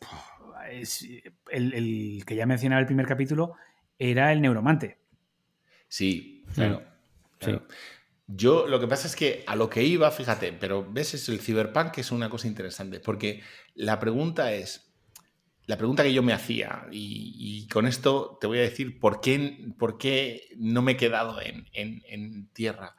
el, 1.50 2.24
que 2.26 2.34
ya 2.34 2.46
mencionaba 2.46 2.80
el 2.80 2.86
primer 2.86 3.06
capítulo 3.06 3.54
era 3.98 4.32
el 4.32 4.40
neuromante. 4.40 4.98
Sí, 5.88 6.46
claro. 6.54 6.82
Sí. 7.40 7.52
Yo 8.26 8.66
lo 8.66 8.80
que 8.80 8.88
pasa 8.88 9.06
es 9.06 9.14
que 9.14 9.44
a 9.46 9.54
lo 9.54 9.68
que 9.68 9.84
iba, 9.84 10.10
fíjate, 10.10 10.52
pero 10.54 10.90
ves, 10.90 11.12
es 11.12 11.28
el 11.28 11.40
ciberpunk 11.40 11.92
que 11.92 12.00
es 12.00 12.10
una 12.10 12.30
cosa 12.30 12.48
interesante, 12.48 12.98
porque 12.98 13.42
la 13.74 14.00
pregunta 14.00 14.52
es, 14.52 14.94
la 15.66 15.76
pregunta 15.76 16.02
que 16.02 16.14
yo 16.14 16.22
me 16.22 16.32
hacía, 16.32 16.86
y, 16.90 17.68
con 17.68 17.86
esto 17.86 18.38
te 18.40 18.46
voy 18.46 18.58
a 18.58 18.62
decir 18.62 18.98
por 18.98 19.20
qué, 19.20 19.68
por 19.78 19.98
qué 19.98 20.48
no 20.56 20.80
me 20.80 20.92
he 20.92 20.96
quedado 20.96 21.40
en, 21.42 21.66
en, 21.72 22.48
tierra. 22.54 22.96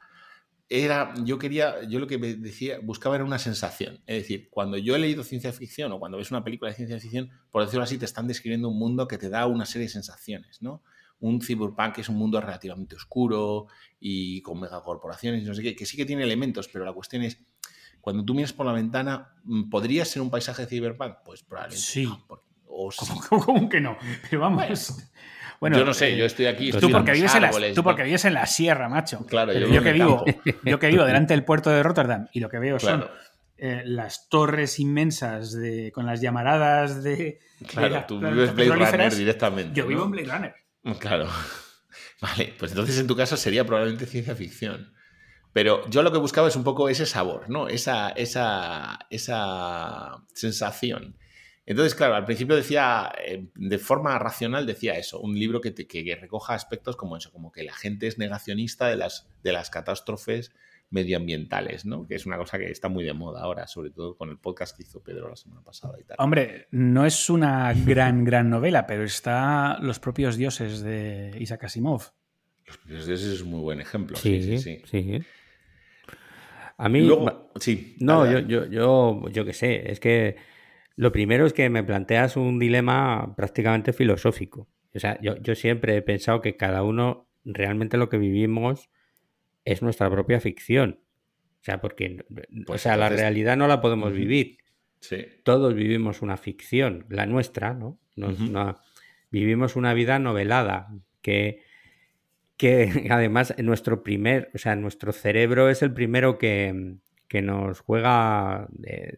Era, 0.70 1.14
yo 1.24 1.38
quería, 1.38 1.82
yo 1.84 1.98
lo 1.98 2.06
que 2.06 2.18
me 2.18 2.34
decía, 2.34 2.78
buscaba 2.82 3.14
era 3.14 3.24
una 3.24 3.38
sensación. 3.38 4.02
Es 4.06 4.22
decir, 4.22 4.48
cuando 4.50 4.76
yo 4.76 4.94
he 4.96 4.98
leído 4.98 5.24
ciencia 5.24 5.52
ficción 5.52 5.92
o 5.92 5.98
cuando 5.98 6.18
ves 6.18 6.30
una 6.30 6.44
película 6.44 6.70
de 6.70 6.76
ciencia 6.76 7.00
ficción, 7.00 7.30
por 7.50 7.64
decirlo 7.64 7.84
así, 7.84 7.96
te 7.96 8.04
están 8.04 8.28
describiendo 8.28 8.68
un 8.68 8.78
mundo 8.78 9.08
que 9.08 9.16
te 9.16 9.30
da 9.30 9.46
una 9.46 9.64
serie 9.64 9.86
de 9.86 9.92
sensaciones, 9.92 10.60
¿no? 10.60 10.82
un 11.20 11.40
cyberpunk 11.40 11.98
es 11.98 12.08
un 12.08 12.16
mundo 12.16 12.40
relativamente 12.40 12.96
oscuro 12.96 13.66
y 13.98 14.40
con 14.42 14.60
megacorporaciones, 14.60 15.44
no 15.44 15.54
sé 15.54 15.62
qué, 15.62 15.74
que 15.74 15.86
sí 15.86 15.96
que 15.96 16.04
tiene 16.04 16.22
elementos, 16.22 16.68
pero 16.68 16.84
la 16.84 16.92
cuestión 16.92 17.22
es, 17.22 17.38
cuando 18.00 18.24
tú 18.24 18.34
miras 18.34 18.52
por 18.52 18.66
la 18.66 18.72
ventana, 18.72 19.34
mm, 19.44 19.68
¿podría 19.68 20.04
ser 20.04 20.22
un 20.22 20.30
paisaje 20.30 20.62
de 20.62 20.68
cyberpunk? 20.68 21.16
Pues 21.24 21.42
probablemente. 21.42 21.84
Sí. 21.84 22.08
o 22.66 22.90
¿Cómo, 23.28 23.68
que 23.68 23.80
no? 23.80 23.96
Pero 24.30 24.42
vamos. 24.42 24.56
Bueno, 24.56 24.74
yo 25.60 25.84
no 25.84 25.94
sé, 25.94 26.16
yo 26.16 26.24
estoy 26.24 26.46
aquí. 26.46 26.72
Tú 26.72 26.90
porque, 26.90 27.12
vives 27.12 27.34
en 27.34 27.42
la, 27.42 27.50
tú 27.74 27.82
porque 27.82 28.02
vives 28.04 28.24
en 28.24 28.34
la 28.34 28.46
sierra, 28.46 28.88
macho. 28.88 29.26
Claro, 29.26 29.52
yo, 29.52 29.82
que 29.82 29.92
vivo, 29.92 30.24
yo 30.64 30.78
que 30.78 30.88
vivo 30.88 31.04
delante 31.04 31.34
del 31.34 31.44
puerto 31.44 31.70
de 31.70 31.82
Rotterdam 31.82 32.28
y 32.32 32.40
lo 32.40 32.48
que 32.48 32.58
veo 32.58 32.78
son 32.78 33.08
eh, 33.56 33.82
las 33.84 34.28
torres 34.28 34.78
inmensas 34.78 35.52
de, 35.52 35.90
con 35.92 36.06
las 36.06 36.20
llamaradas 36.20 37.02
de. 37.02 37.40
Claro, 37.66 38.04
tú 38.06 38.20
vives 38.20 38.54
Blade 38.54 38.70
Runner 38.70 39.14
directamente. 39.14 39.74
Yo 39.74 39.86
vivo 39.86 40.04
en 40.04 40.10
Blade 40.12 40.28
Runner. 40.32 40.54
Claro. 41.00 41.28
Vale, 42.20 42.54
pues 42.58 42.72
entonces 42.72 42.98
en 42.98 43.06
tu 43.06 43.16
caso 43.16 43.36
sería 43.36 43.64
probablemente 43.64 44.06
ciencia 44.06 44.34
ficción. 44.34 44.92
Pero 45.52 45.88
yo 45.88 46.02
lo 46.02 46.12
que 46.12 46.18
buscaba 46.18 46.46
es 46.46 46.56
un 46.56 46.64
poco 46.64 46.88
ese 46.88 47.06
sabor, 47.06 47.48
¿no? 47.48 47.68
Esa, 47.68 48.10
esa, 48.10 48.98
esa 49.10 50.22
sensación. 50.34 51.16
Entonces, 51.68 51.94
claro, 51.94 52.14
al 52.14 52.24
principio 52.24 52.56
decía, 52.56 53.12
eh, 53.22 53.46
de 53.54 53.78
forma 53.78 54.18
racional 54.18 54.64
decía 54.64 54.94
eso, 54.94 55.20
un 55.20 55.38
libro 55.38 55.60
que, 55.60 55.74
que, 55.74 56.18
recoja 56.18 56.54
aspectos 56.54 56.96
como 56.96 57.14
eso, 57.14 57.30
como 57.30 57.52
que 57.52 57.62
la 57.62 57.74
gente 57.74 58.06
es 58.06 58.16
negacionista 58.16 58.86
de 58.86 58.96
las, 58.96 59.28
de 59.42 59.52
las 59.52 59.68
catástrofes 59.68 60.50
medioambientales, 60.88 61.84
¿no? 61.84 62.06
Que 62.06 62.14
es 62.14 62.24
una 62.24 62.38
cosa 62.38 62.58
que 62.58 62.70
está 62.70 62.88
muy 62.88 63.04
de 63.04 63.12
moda 63.12 63.42
ahora, 63.42 63.66
sobre 63.66 63.90
todo 63.90 64.16
con 64.16 64.30
el 64.30 64.38
podcast 64.38 64.74
que 64.74 64.84
hizo 64.84 65.02
Pedro 65.02 65.28
la 65.28 65.36
semana 65.36 65.60
pasada 65.60 66.00
y 66.00 66.04
tal. 66.04 66.16
Hombre, 66.18 66.68
no 66.70 67.04
es 67.04 67.28
una 67.28 67.74
gran, 67.84 68.24
gran 68.24 68.48
novela, 68.48 68.86
pero 68.86 69.04
está 69.04 69.78
Los 69.82 70.00
propios 70.00 70.38
dioses 70.38 70.80
de 70.80 71.36
Isaac 71.38 71.64
Asimov. 71.64 72.00
Los 72.66 72.78
propios 72.78 73.06
dioses 73.06 73.26
es 73.26 73.42
un 73.42 73.50
muy 73.50 73.60
buen 73.60 73.82
ejemplo. 73.82 74.16
Sí, 74.16 74.42
sí, 74.42 74.58
sí. 74.58 74.82
sí. 74.86 75.20
A 76.78 76.88
mí. 76.88 77.06
sí. 77.60 77.94
No, 78.00 78.24
yo, 78.24 78.38
yo, 78.38 78.64
yo, 78.64 79.28
yo 79.28 79.44
qué 79.44 79.52
sé, 79.52 79.92
es 79.92 80.00
que 80.00 80.36
lo 80.98 81.12
primero 81.12 81.46
es 81.46 81.52
que 81.52 81.70
me 81.70 81.84
planteas 81.84 82.36
un 82.36 82.58
dilema 82.58 83.36
prácticamente 83.36 83.92
filosófico. 83.92 84.68
O 84.92 84.98
sea, 84.98 85.16
yo, 85.20 85.36
yo 85.36 85.54
siempre 85.54 85.96
he 85.96 86.02
pensado 86.02 86.40
que 86.40 86.56
cada 86.56 86.82
uno 86.82 87.28
realmente 87.44 87.96
lo 87.96 88.08
que 88.08 88.18
vivimos 88.18 88.90
es 89.64 89.80
nuestra 89.80 90.10
propia 90.10 90.40
ficción. 90.40 90.98
O 91.60 91.62
sea, 91.62 91.80
porque 91.80 92.24
pues 92.66 92.80
o 92.80 92.82
sea, 92.82 92.96
la 92.96 93.10
realidad 93.10 93.56
no 93.56 93.68
la 93.68 93.80
podemos 93.80 94.12
vivir. 94.12 94.58
Sí. 94.98 95.24
Todos 95.44 95.72
vivimos 95.76 96.20
una 96.20 96.36
ficción, 96.36 97.06
la 97.10 97.26
nuestra, 97.26 97.74
¿no? 97.74 98.00
vivimos 99.30 99.76
una 99.76 99.94
vida 99.94 100.18
novelada 100.18 100.88
que, 101.22 101.62
que 102.56 103.06
además 103.10 103.54
nuestro 103.58 104.02
primer, 104.02 104.50
o 104.52 104.58
sea, 104.58 104.74
nuestro 104.74 105.12
cerebro 105.12 105.70
es 105.70 105.80
el 105.82 105.94
primero 105.94 106.38
que, 106.38 106.98
que 107.28 107.42
nos 107.42 107.80
juega, 107.80 108.68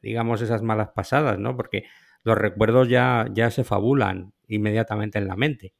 digamos, 0.02 0.42
esas 0.42 0.62
malas 0.62 0.88
pasadas, 0.88 1.38
¿no? 1.38 1.56
Porque 1.56 1.84
los 2.24 2.36
recuerdos 2.36 2.88
ya, 2.88 3.26
ya 3.32 3.50
se 3.50 3.64
fabulan 3.64 4.32
inmediatamente 4.48 5.18
en 5.18 5.26
la 5.28 5.36
mente. 5.36 5.72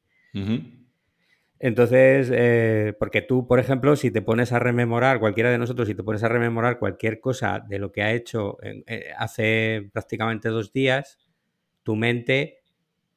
Entonces, 1.59 2.31
eh, 2.33 2.95
porque 2.97 3.21
tú, 3.21 3.45
por 3.45 3.59
ejemplo, 3.59 3.95
si 3.95 4.09
te 4.09 4.23
pones 4.23 4.51
a 4.51 4.57
rememorar, 4.57 5.19
cualquiera 5.19 5.51
de 5.51 5.59
nosotros, 5.59 5.87
si 5.87 5.93
te 5.93 6.01
pones 6.03 6.23
a 6.23 6.27
rememorar 6.27 6.79
cualquier 6.79 7.19
cosa 7.19 7.59
de 7.59 7.77
lo 7.77 7.91
que 7.91 8.01
ha 8.01 8.13
hecho 8.13 8.57
eh, 8.63 9.11
hace 9.15 9.89
prácticamente 9.93 10.49
dos 10.49 10.73
días, 10.73 11.19
tu 11.83 11.95
mente 11.95 12.61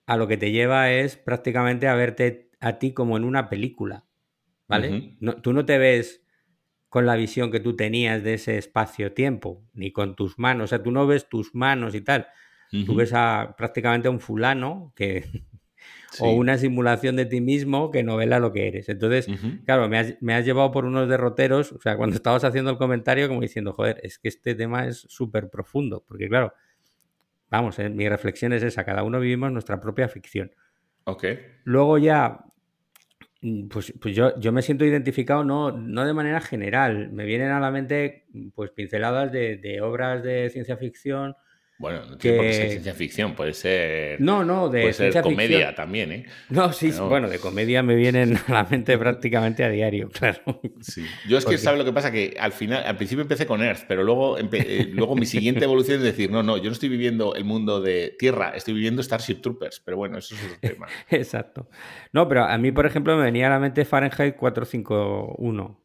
a 0.04 0.18
lo 0.18 0.28
que 0.28 0.36
te 0.36 0.50
lleva 0.50 0.92
es 0.92 1.16
prácticamente 1.16 1.88
a 1.88 1.94
verte 1.94 2.50
a 2.60 2.78
ti 2.78 2.92
como 2.92 3.16
en 3.16 3.24
una 3.24 3.48
película, 3.48 4.04
¿vale? 4.68 5.16
tú 5.42 5.52
no 5.52 5.64
te 5.64 5.78
ves 5.78 6.23
con 6.94 7.06
la 7.06 7.16
visión 7.16 7.50
que 7.50 7.58
tú 7.58 7.74
tenías 7.74 8.22
de 8.22 8.34
ese 8.34 8.56
espacio-tiempo, 8.56 9.64
ni 9.72 9.90
con 9.90 10.14
tus 10.14 10.38
manos, 10.38 10.66
o 10.66 10.68
sea, 10.68 10.80
tú 10.80 10.92
no 10.92 11.08
ves 11.08 11.28
tus 11.28 11.52
manos 11.52 11.96
y 11.96 12.02
tal, 12.02 12.28
tú 12.86 12.94
ves 12.94 13.12
a 13.12 13.56
prácticamente 13.58 14.06
a 14.06 14.12
un 14.12 14.20
fulano 14.20 14.92
que 14.94 15.24
o 16.20 16.30
una 16.30 16.56
simulación 16.56 17.16
de 17.16 17.26
ti 17.26 17.40
mismo 17.40 17.90
que 17.90 18.04
novela 18.04 18.38
lo 18.38 18.52
que 18.52 18.68
eres. 18.68 18.88
Entonces, 18.88 19.26
claro, 19.64 19.88
me 19.88 20.34
has, 20.34 20.44
llevado 20.44 20.70
por 20.70 20.84
unos 20.84 21.08
derroteros, 21.08 21.72
o 21.72 21.80
sea, 21.80 21.96
cuando 21.96 22.14
estabas 22.14 22.44
haciendo 22.44 22.70
el 22.70 22.76
comentario, 22.76 23.26
como 23.26 23.40
diciendo, 23.40 23.72
joder, 23.72 23.98
es 24.04 24.20
que 24.20 24.28
este 24.28 24.54
tema 24.54 24.86
es 24.86 24.98
súper 25.08 25.50
profundo, 25.50 26.04
porque 26.06 26.28
claro, 26.28 26.54
vamos, 27.50 27.76
eh, 27.80 27.88
mi 27.88 28.08
reflexión 28.08 28.52
es 28.52 28.62
esa, 28.62 28.84
cada 28.84 29.02
uno 29.02 29.18
vivimos 29.18 29.50
nuestra 29.50 29.80
propia 29.80 30.06
ficción. 30.06 30.52
Ok. 31.06 31.24
Luego 31.64 31.98
ya, 31.98 32.44
pues, 33.70 33.92
pues 34.00 34.14
yo, 34.16 34.38
yo 34.40 34.52
me 34.52 34.62
siento 34.62 34.84
identificado 34.84 35.44
no, 35.44 35.70
no 35.72 36.06
de 36.06 36.14
manera 36.14 36.40
general, 36.40 37.10
me 37.12 37.24
vienen 37.26 37.50
a 37.50 37.60
la 37.60 37.70
mente 37.70 38.26
pues 38.54 38.70
pinceladas 38.70 39.32
de, 39.32 39.56
de 39.56 39.80
obras 39.82 40.22
de 40.22 40.48
ciencia 40.50 40.76
ficción, 40.76 41.36
bueno, 41.76 42.04
no 42.06 42.16
tiene 42.16 42.36
por 42.36 42.46
qué 42.46 42.52
ser 42.52 42.70
ciencia 42.70 42.94
ficción, 42.94 43.34
puede 43.34 43.52
ser. 43.52 44.20
No, 44.20 44.44
no, 44.44 44.68
de 44.68 44.82
puede 44.82 44.92
ser 44.92 45.22
comedia 45.22 45.74
también, 45.74 46.12
¿eh? 46.12 46.26
No, 46.48 46.72
sí, 46.72 46.92
bueno, 46.92 47.28
de 47.28 47.40
comedia 47.40 47.82
me 47.82 47.96
vienen 47.96 48.38
a 48.46 48.52
la 48.52 48.64
mente 48.64 48.96
prácticamente 48.98 49.64
a 49.64 49.68
diario, 49.68 50.08
claro. 50.08 50.60
Sí. 50.80 51.04
Yo 51.28 51.36
es 51.36 51.44
que, 51.44 51.58
¿sabes 51.58 51.78
lo 51.78 51.84
que 51.84 51.92
pasa? 51.92 52.12
Que 52.12 52.36
al 52.38 52.52
final, 52.52 52.84
al 52.84 52.96
principio 52.96 53.22
empecé 53.22 53.44
con 53.44 53.60
Earth, 53.60 53.86
pero 53.88 54.04
luego, 54.04 54.38
eh, 54.38 54.88
luego 54.92 55.16
mi 55.16 55.26
siguiente 55.26 55.64
evolución 55.64 55.98
es 55.98 56.04
decir, 56.04 56.30
no, 56.30 56.44
no, 56.44 56.58
yo 56.58 56.64
no 56.64 56.72
estoy 56.72 56.88
viviendo 56.88 57.34
el 57.34 57.44
mundo 57.44 57.80
de 57.80 58.14
Tierra, 58.18 58.50
estoy 58.50 58.74
viviendo 58.74 59.02
Starship 59.02 59.40
Troopers, 59.42 59.80
pero 59.80 59.96
bueno, 59.96 60.18
eso 60.18 60.36
es 60.36 60.44
otro 60.44 60.56
tema. 60.60 60.86
Exacto. 61.10 61.68
No, 62.12 62.28
pero 62.28 62.44
a 62.44 62.56
mí, 62.56 62.70
por 62.70 62.86
ejemplo, 62.86 63.16
me 63.16 63.24
venía 63.24 63.48
a 63.48 63.50
la 63.50 63.58
mente 63.58 63.84
Fahrenheit 63.84 64.36
451. 64.36 65.80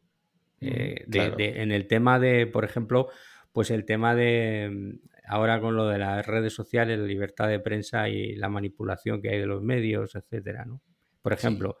Eh, 0.62 1.06
en 1.12 1.72
el 1.72 1.86
tema 1.86 2.20
de, 2.20 2.46
por 2.46 2.64
ejemplo, 2.64 3.08
pues 3.52 3.70
el 3.70 3.84
tema 3.86 4.14
de 4.14 5.00
ahora 5.30 5.60
con 5.60 5.76
lo 5.76 5.86
de 5.86 5.98
las 5.98 6.26
redes 6.26 6.52
sociales, 6.52 6.98
la 6.98 7.06
libertad 7.06 7.48
de 7.48 7.60
prensa 7.60 8.08
y 8.08 8.34
la 8.34 8.48
manipulación 8.48 9.22
que 9.22 9.30
hay 9.30 9.38
de 9.38 9.46
los 9.46 9.62
medios, 9.62 10.16
etcétera, 10.16 10.64
¿no? 10.64 10.82
Por 11.22 11.32
ejemplo, 11.32 11.78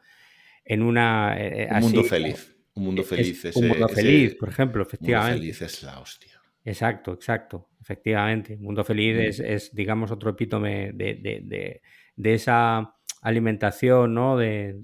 en 0.64 0.82
una... 0.82 1.34
Eh, 1.36 1.68
un 1.72 1.80
mundo 1.80 2.04
feliz. 2.04 2.56
Un 2.74 2.84
mundo 2.84 3.02
feliz. 3.02 3.44
un 3.56 3.66
mundo 3.66 3.88
feliz, 3.88 4.36
por 4.36 4.48
ejemplo, 4.50 4.82
efectivamente. 4.84 5.40
Un 5.40 5.46
mundo 5.46 5.54
feliz 5.58 5.62
es 5.62 5.82
la 5.82 5.98
hostia. 5.98 6.40
Exacto, 6.64 7.12
exacto, 7.12 7.70
efectivamente. 7.80 8.56
mundo 8.56 8.84
feliz 8.84 9.40
mm. 9.40 9.42
es, 9.44 9.74
digamos, 9.74 10.12
otro 10.12 10.30
epítome 10.30 10.92
de, 10.92 11.80
esa 12.22 12.94
alimentación, 13.20 14.14
¿no? 14.14 14.36
De, 14.36 14.80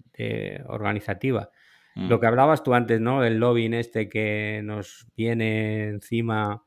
organizativa. 0.67 1.51
Mm. 1.95 2.09
Lo 2.09 2.19
que 2.19 2.27
hablabas 2.27 2.65
tú 2.65 2.75
antes, 2.75 3.01
¿no? 3.01 3.23
Del 3.23 3.39
lobbying 3.39 3.75
este 3.75 4.09
que 4.09 4.61
nos 4.65 5.07
viene 5.17 5.85
encima 5.85 6.65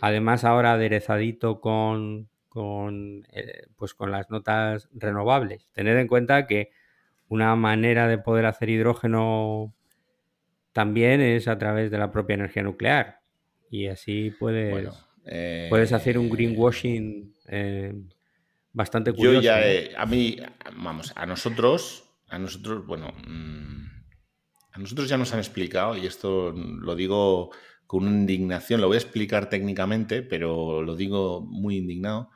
Además, 0.00 0.44
ahora 0.44 0.72
aderezadito 0.72 1.60
con, 1.60 2.28
con, 2.48 3.26
eh, 3.32 3.66
pues 3.76 3.94
con 3.94 4.10
las 4.10 4.30
notas 4.30 4.88
renovables. 4.92 5.68
Tened 5.72 5.96
en 5.98 6.08
cuenta 6.08 6.46
que 6.46 6.70
una 7.28 7.54
manera 7.56 8.08
de 8.08 8.18
poder 8.18 8.46
hacer 8.46 8.70
hidrógeno 8.70 9.74
también 10.72 11.20
es 11.20 11.48
a 11.48 11.58
través 11.58 11.90
de 11.90 11.98
la 11.98 12.10
propia 12.10 12.34
energía 12.34 12.62
nuclear. 12.62 13.20
Y 13.70 13.88
así 13.88 14.30
puedes, 14.30 14.88
puedes 15.68 15.92
hacer 15.92 16.18
un 16.18 16.26
eh, 16.26 16.30
greenwashing 16.30 17.34
eh, 17.48 17.94
bastante 18.72 19.12
curioso. 19.12 19.40
Yo 19.40 19.42
ya, 19.42 20.00
a 20.00 20.06
mí, 20.06 20.38
vamos, 20.76 21.12
a 21.14 21.26
nosotros, 21.26 22.04
a 22.28 22.38
nosotros, 22.38 22.86
bueno, 22.86 23.12
mm, 23.26 23.86
a 24.72 24.78
nosotros 24.78 25.08
ya 25.08 25.18
nos 25.18 25.32
han 25.34 25.40
explicado, 25.40 25.96
y 25.96 26.06
esto 26.06 26.52
lo 26.52 26.94
digo 26.94 27.50
con 27.88 28.06
una 28.06 28.16
indignación, 28.16 28.82
lo 28.82 28.86
voy 28.86 28.96
a 28.96 29.00
explicar 29.00 29.48
técnicamente, 29.48 30.22
pero 30.22 30.82
lo 30.82 30.94
digo 30.94 31.40
muy 31.40 31.78
indignado. 31.78 32.30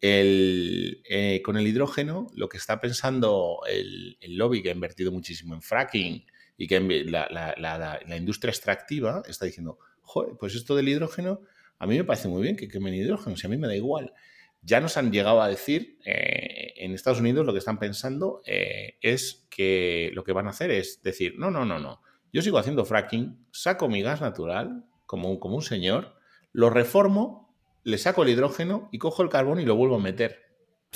Eh, 0.00 1.42
con 1.44 1.58
el 1.58 1.66
hidrógeno, 1.66 2.26
lo 2.34 2.48
que 2.48 2.56
está 2.56 2.80
pensando 2.80 3.60
el, 3.68 4.16
lobby, 4.36 4.62
que 4.62 4.70
ha 4.70 4.72
invertido 4.72 5.12
muchísimo 5.12 5.54
en 5.54 5.60
fracking 5.60 6.24
y 6.56 6.66
que 6.66 6.80
la, 6.80 8.16
industria 8.16 8.50
extractiva 8.50 9.22
está 9.28 9.44
diciendo, 9.44 9.78
joder, 10.00 10.36
pues 10.40 10.54
esto 10.54 10.74
del 10.74 10.88
hidrógeno, 10.88 11.42
a 11.78 11.86
mí 11.86 11.98
me 11.98 12.04
parece 12.04 12.28
muy 12.28 12.42
bien 12.42 12.56
que 12.56 12.68
quemen 12.68 12.94
hidrógeno, 12.94 13.36
si 13.36 13.46
a 13.46 13.50
mí 13.50 13.58
me 13.58 13.66
da 13.66 13.76
igual. 13.76 14.14
Ya 14.62 14.80
nos 14.80 14.96
han 14.96 15.12
llegado 15.12 15.42
a 15.42 15.48
decir, 15.48 15.98
eh, 16.06 16.72
en 16.76 16.92
Estados 16.94 17.20
Unidos 17.20 17.44
lo 17.44 17.52
que 17.52 17.58
están 17.58 17.78
pensando 17.78 18.40
eh, 18.46 18.96
es 19.02 19.46
que 19.50 20.10
lo 20.14 20.24
que 20.24 20.32
van 20.32 20.46
a 20.46 20.50
hacer 20.50 20.70
es 20.70 21.02
decir, 21.02 21.34
no, 21.36 21.50
no, 21.50 21.66
no, 21.66 21.78
no, 21.78 22.00
yo 22.32 22.40
sigo 22.40 22.58
haciendo 22.58 22.86
fracking, 22.86 23.46
saco 23.52 23.88
mi 23.88 24.02
gas 24.02 24.22
natural, 24.22 24.84
como 25.06 25.30
un, 25.30 25.38
como 25.38 25.56
un 25.56 25.62
señor, 25.62 26.14
lo 26.52 26.70
reformo, 26.70 27.54
le 27.82 27.98
saco 27.98 28.22
el 28.22 28.30
hidrógeno 28.30 28.88
y 28.92 28.98
cojo 28.98 29.22
el 29.22 29.28
carbón 29.28 29.60
y 29.60 29.64
lo 29.64 29.76
vuelvo 29.76 29.96
a 29.96 30.00
meter. 30.00 30.42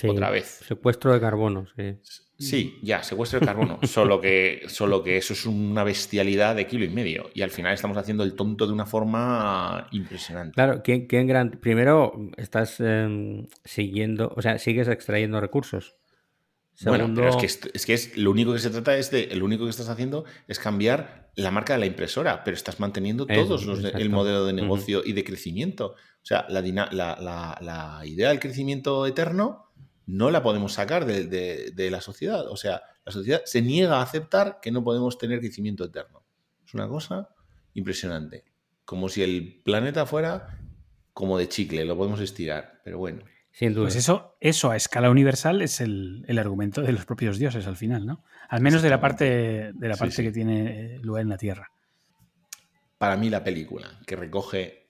otra 0.06 0.30
vez. 0.30 0.60
Secuestro 0.66 1.12
de 1.12 1.20
carbono, 1.20 1.66
sí. 1.76 1.98
Sí, 2.38 2.78
ya, 2.82 3.02
secuestro 3.02 3.40
de 3.40 3.46
carbono. 3.46 3.80
solo, 3.82 4.20
que, 4.20 4.62
solo 4.68 5.02
que 5.02 5.16
eso 5.16 5.32
es 5.32 5.44
una 5.44 5.82
bestialidad 5.82 6.54
de 6.54 6.68
kilo 6.68 6.84
y 6.84 6.88
medio. 6.88 7.30
Y 7.34 7.42
al 7.42 7.50
final 7.50 7.74
estamos 7.74 7.96
haciendo 7.96 8.22
el 8.22 8.34
tonto 8.34 8.66
de 8.66 8.72
una 8.72 8.86
forma 8.86 9.88
impresionante. 9.90 10.54
Claro, 10.54 10.82
¿quién, 10.84 11.06
quién 11.08 11.26
gran... 11.26 11.50
primero 11.50 12.12
estás 12.36 12.78
em, 12.78 13.48
siguiendo, 13.64 14.32
o 14.36 14.40
sea, 14.40 14.58
sigues 14.58 14.86
extrayendo 14.86 15.40
recursos. 15.40 15.96
Bueno, 16.84 17.10
pero 17.12 17.28
es 17.28 17.36
que, 17.36 17.70
es 17.74 17.86
que 17.86 17.94
es, 17.94 18.16
lo 18.16 18.30
único 18.30 18.52
que 18.52 18.60
se 18.60 18.70
trata 18.70 18.96
es 18.96 19.10
de, 19.10 19.34
lo 19.34 19.44
único 19.44 19.64
que 19.64 19.70
estás 19.70 19.88
haciendo 19.88 20.24
es 20.46 20.60
cambiar 20.60 21.27
la 21.38 21.52
marca 21.52 21.74
de 21.74 21.78
la 21.78 21.86
impresora, 21.86 22.42
pero 22.42 22.56
estás 22.56 22.80
manteniendo 22.80 23.24
todos 23.24 23.64
los 23.64 23.84
el 23.84 24.10
modelo 24.10 24.44
de 24.44 24.52
negocio 24.52 25.02
y 25.04 25.12
de 25.12 25.22
crecimiento. 25.22 25.94
O 25.94 26.26
sea, 26.28 26.46
la, 26.48 26.60
la, 26.60 28.00
idea 28.04 28.30
del 28.30 28.40
crecimiento 28.40 29.06
eterno 29.06 29.70
no 30.06 30.30
la 30.32 30.42
podemos 30.42 30.72
sacar 30.72 31.06
de, 31.06 31.26
de, 31.70 31.90
la 31.90 32.00
sociedad. 32.00 32.48
O 32.48 32.56
sea, 32.56 32.82
la 33.04 33.12
sociedad 33.12 33.42
se 33.44 33.62
niega 33.62 33.98
a 33.98 34.02
aceptar 34.02 34.58
que 34.60 34.72
no 34.72 34.82
podemos 34.82 35.16
tener 35.16 35.38
crecimiento 35.38 35.84
eterno. 35.84 36.24
Es 36.66 36.74
una 36.74 36.88
cosa 36.88 37.28
impresionante. 37.74 38.44
Como 38.84 39.08
si 39.08 39.22
el 39.22 39.62
planeta 39.64 40.06
fuera 40.06 40.58
como 41.12 41.38
de 41.38 41.48
chicle, 41.48 41.84
lo 41.84 41.96
podemos 41.96 42.20
estirar, 42.20 42.80
pero 42.84 42.98
bueno. 42.98 43.22
Pues 43.58 43.96
eso, 43.96 44.36
eso 44.40 44.70
a 44.70 44.76
escala 44.76 45.10
universal 45.10 45.62
es 45.62 45.80
el, 45.80 46.24
argumento 46.38 46.80
de 46.80 46.92
los 46.92 47.04
propios 47.04 47.38
dioses 47.38 47.66
al 47.66 47.76
final, 47.76 48.06
¿no? 48.06 48.22
Al 48.48 48.60
menos 48.60 48.82
de 48.82 48.90
la 48.90 49.00
parte, 49.00 49.72
de 49.72 49.88
la 49.88 49.96
parte 49.96 50.22
que 50.22 50.30
tiene 50.30 50.98
lugar 51.00 51.22
en 51.22 51.28
la 51.28 51.36
Tierra. 51.36 51.72
Para 52.98 53.16
mí 53.16 53.28
la 53.30 53.42
película, 53.42 53.98
que 54.06 54.14
recoge 54.14 54.86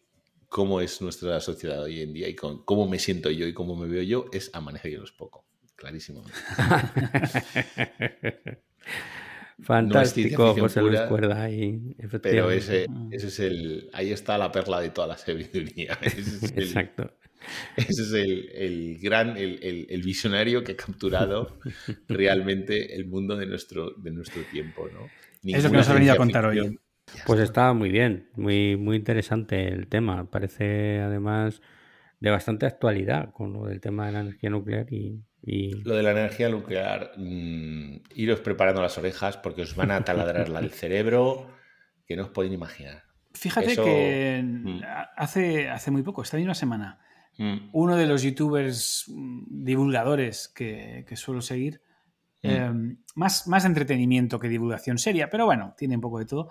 cómo 0.51 0.83
es 0.83 1.01
nuestra 1.01 1.41
sociedad 1.41 1.83
hoy 1.83 2.03
en 2.03 2.13
día 2.13 2.29
y 2.29 2.35
cómo 2.35 2.87
me 2.87 2.99
siento 2.99 3.31
yo 3.31 3.47
y 3.47 3.55
cómo 3.55 3.75
me 3.75 3.89
veo 3.89 4.03
yo, 4.03 4.27
es 4.33 4.51
amanecer 4.53 4.93
y 4.93 4.97
no 4.99 5.05
es 5.05 5.13
poco. 5.13 5.47
Clarísimo. 5.75 6.23
Fantástico, 9.63 10.55
José 10.55 10.83
Luis 10.83 11.01
Cuerda. 11.03 11.43
Ahí, 11.43 11.97
pero 12.23 12.51
ese, 12.51 12.87
ese, 13.11 13.27
es 13.29 13.41
el. 13.41 13.91
Ahí 13.93 14.13
está 14.13 14.37
la 14.37 14.53
perla 14.53 14.81
de 14.81 14.91
toda 14.91 15.07
la 15.07 15.17
sabiduría. 15.17 15.99
Exacto. 16.03 17.13
Ese 17.77 18.03
es 18.03 18.13
el, 18.13 18.99
gran, 19.01 19.37
el, 19.37 20.03
visionario 20.03 20.65
que 20.65 20.73
ha 20.73 20.77
capturado 20.77 21.59
realmente 22.09 22.95
el 22.95 23.07
mundo 23.07 23.37
de 23.37 23.47
nuestro, 23.47 23.93
de 23.93 24.11
nuestro 24.11 24.43
tiempo, 24.43 24.89
¿no? 24.93 25.09
es 25.45 25.65
lo 25.65 25.71
que 25.71 25.77
nos 25.77 25.89
ha 25.89 25.95
venido 25.95 26.13
a 26.13 26.17
contar 26.17 26.45
hoy. 26.47 26.79
Pues 27.27 27.41
está 27.41 27.73
muy 27.73 27.91
bien, 27.91 28.29
muy, 28.37 28.77
muy 28.77 28.97
interesante 28.97 29.69
el 29.69 29.87
tema. 29.87 30.31
Parece 30.31 31.01
además 31.01 31.61
de 32.21 32.31
bastante 32.31 32.67
actualidad 32.67 33.33
con 33.33 33.53
lo 33.53 33.67
del 33.67 33.81
tema 33.81 34.07
de 34.07 34.13
la 34.13 34.21
energía 34.21 34.51
nuclear 34.51 34.93
y, 34.93 35.23
Lo 35.85 35.95
de 35.95 36.03
la 36.03 36.11
energía 36.11 36.49
nuclear, 36.49 37.13
mm, 37.17 38.03
iros 38.15 38.41
preparando 38.41 38.83
las 38.83 38.99
orejas 38.99 39.37
porque 39.37 39.63
os 39.63 39.75
van 39.75 39.91
a 39.91 40.05
taladrar 40.05 40.49
el 40.49 40.71
cerebro 40.73 41.49
que 42.07 42.17
no 42.17 42.25
os 42.25 42.31
podéis 42.31 42.55
imaginar. 42.55 43.05
Fíjate 43.35 43.77
que 43.77 44.43
mm. 44.43 44.81
hace, 45.17 45.69
hace 45.69 45.91
muy 45.91 46.03
poco, 46.03 46.23
esta 46.23 46.37
misma 46.37 46.55
semana, 46.55 46.99
mm. 47.39 47.71
uno 47.73 47.97
de 47.97 48.07
los 48.07 48.23
youtubers 48.23 49.05
divulgadores 49.09 50.49
que, 50.49 51.05
suelo 51.17 51.41
seguir, 51.41 51.81
em, 52.43 52.99
más, 53.15 53.49
más 53.49 53.65
entretenimiento 53.65 54.39
que 54.39 54.49
divulgación 54.49 54.99
seria, 54.99 55.31
pero 55.31 55.47
bueno, 55.47 55.75
tiene 55.77 55.95
un 55.97 56.01
poco 56.03 56.19
de 56.19 56.27
todo, 56.27 56.51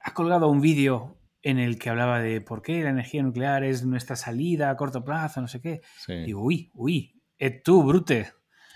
ha 0.00 0.14
colgado 0.14 0.48
un 0.48 0.60
vídeo 0.60 1.16
en 1.42 1.58
el 1.58 1.78
que 1.78 1.90
hablaba 1.90 2.20
de 2.20 2.40
por 2.40 2.62
qué 2.62 2.82
la 2.82 2.90
energía 2.90 3.22
nuclear 3.22 3.64
es 3.64 3.84
nuestra 3.84 4.16
salida 4.16 4.70
a 4.70 4.76
corto 4.76 5.04
plazo, 5.04 5.40
no 5.40 5.48
sé 5.48 5.60
qué. 5.60 5.80
Y 6.26 6.34
uy, 6.34 6.70
uy, 6.74 7.20
et 7.38 7.62
tú, 7.62 7.82
brute. 7.82 8.32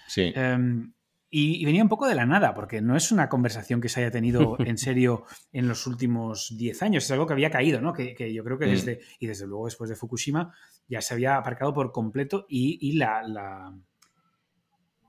Sí. 0.06 0.32
Em, 0.34 0.92
y, 1.30 1.64
venía 1.64 1.82
un 1.82 1.88
poco 1.88 2.06
de 2.06 2.14
la 2.14 2.26
nada, 2.26 2.54
porque 2.54 2.80
no 2.80 2.96
es 2.96 3.10
una 3.10 3.28
conversación 3.28 3.80
que 3.80 3.88
se 3.88 4.00
haya 4.00 4.10
tenido 4.10 4.56
en 4.60 4.78
serio 4.78 5.24
en 5.52 5.68
los 5.68 5.86
últimos 5.86 6.56
10 6.56 6.82
años, 6.82 7.04
es 7.04 7.10
algo 7.10 7.26
que 7.26 7.32
había 7.32 7.50
caído, 7.50 7.80
¿no? 7.80 7.92
Que, 7.92 8.32
yo 8.32 8.44
creo 8.44 8.58
que 8.58 8.66
mm. 8.66 8.70
desde, 8.70 9.00
y 9.18 9.26
desde 9.26 9.46
luego 9.46 9.66
después 9.66 9.90
de 9.90 9.96
Fukushima, 9.96 10.54
ya 10.88 11.00
se 11.00 11.14
había 11.14 11.36
aparcado 11.36 11.72
por 11.72 11.92
completo 11.92 12.46
y, 12.48 12.96
la, 12.96 13.74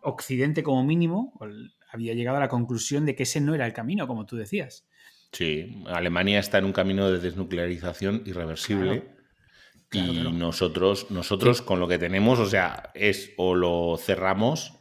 Occidente 0.02 0.62
como 0.62 0.84
mínimo 0.84 1.34
había 1.92 2.14
llegado 2.14 2.38
a 2.38 2.42
la 2.42 2.48
conclusión 2.48 3.06
de 3.06 3.16
que 3.16 3.24
ese 3.24 3.42
no 3.42 3.56
era 3.56 3.66
el 3.66 3.74
camino, 3.74 4.08
como 4.08 4.26
tú 4.26 4.36
decías. 4.36 4.88
Sí, 5.32 5.84
Alemania 5.88 6.40
está 6.40 6.60
en 6.60 6.66
un 6.66 6.74
camino 6.74 7.10
de 7.12 7.20
desnuclearización 7.20 8.22
irreversible. 8.26 9.16
y 9.92 10.32
nosotros, 10.32 11.10
nosotros 11.10 11.62
con 11.62 11.80
lo 11.80 11.88
que 11.88 11.98
tenemos, 11.98 12.40
o 12.40 12.46
sea, 12.46 12.92
es 12.94 13.34
o 13.38 13.56
lo 13.56 13.98
cerramos 13.98 14.80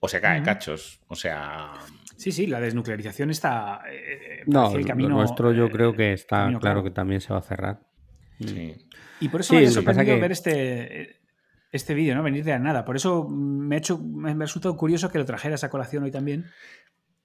o 0.00 0.08
se 0.08 0.20
cae 0.20 0.42
cachos. 0.42 1.00
O 1.08 1.14
sea. 1.14 1.72
Sí, 2.16 2.32
sí, 2.32 2.46
la 2.46 2.60
desnuclearización 2.60 3.30
está. 3.30 3.82
Eh, 3.90 4.42
no, 4.46 4.74
el 4.74 4.86
camino, 4.86 5.10
lo 5.10 5.16
nuestro 5.16 5.52
yo 5.52 5.70
creo 5.70 5.94
que 5.94 6.12
está 6.12 6.50
claro, 6.60 6.82
que 6.82 6.90
también 6.90 7.20
se 7.20 7.32
va 7.32 7.38
a 7.38 7.42
cerrar. 7.42 7.80
Sí. 8.40 8.74
Y 9.20 9.28
por 9.28 9.40
eso 9.40 9.54
me 9.54 9.66
ha 9.66 9.70
sorprendido 9.70 10.18
ver 10.18 10.32
este, 10.32 11.20
este 11.72 11.94
vídeo, 11.94 12.14
¿no? 12.14 12.22
Venir 12.22 12.44
de 12.44 12.52
la 12.52 12.58
nada. 12.58 12.84
Por 12.84 12.96
eso 12.96 13.28
me 13.28 13.76
ha 13.76 13.78
hecho, 13.78 13.98
me 13.98 14.30
ha 14.30 14.34
resultado 14.34 14.76
curioso 14.76 15.10
que 15.10 15.18
lo 15.18 15.24
trajeras 15.24 15.64
a 15.64 15.70
colación 15.70 16.04
hoy 16.04 16.10
también 16.10 16.46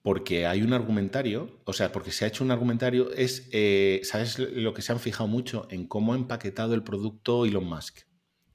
porque 0.01 0.47
hay 0.47 0.63
un 0.63 0.73
argumentario, 0.73 1.61
o 1.65 1.73
sea, 1.73 1.91
porque 1.91 2.11
se 2.11 2.25
ha 2.25 2.27
hecho 2.27 2.43
un 2.43 2.51
argumentario, 2.51 3.11
es, 3.13 3.47
eh, 3.51 4.01
¿sabes 4.03 4.39
lo 4.39 4.73
que 4.73 4.81
se 4.81 4.91
han 4.91 4.99
fijado 4.99 5.27
mucho? 5.27 5.67
En 5.69 5.87
cómo 5.87 6.13
ha 6.13 6.15
empaquetado 6.15 6.73
el 6.73 6.83
producto 6.83 7.45
Elon 7.45 7.65
Musk. 7.65 7.99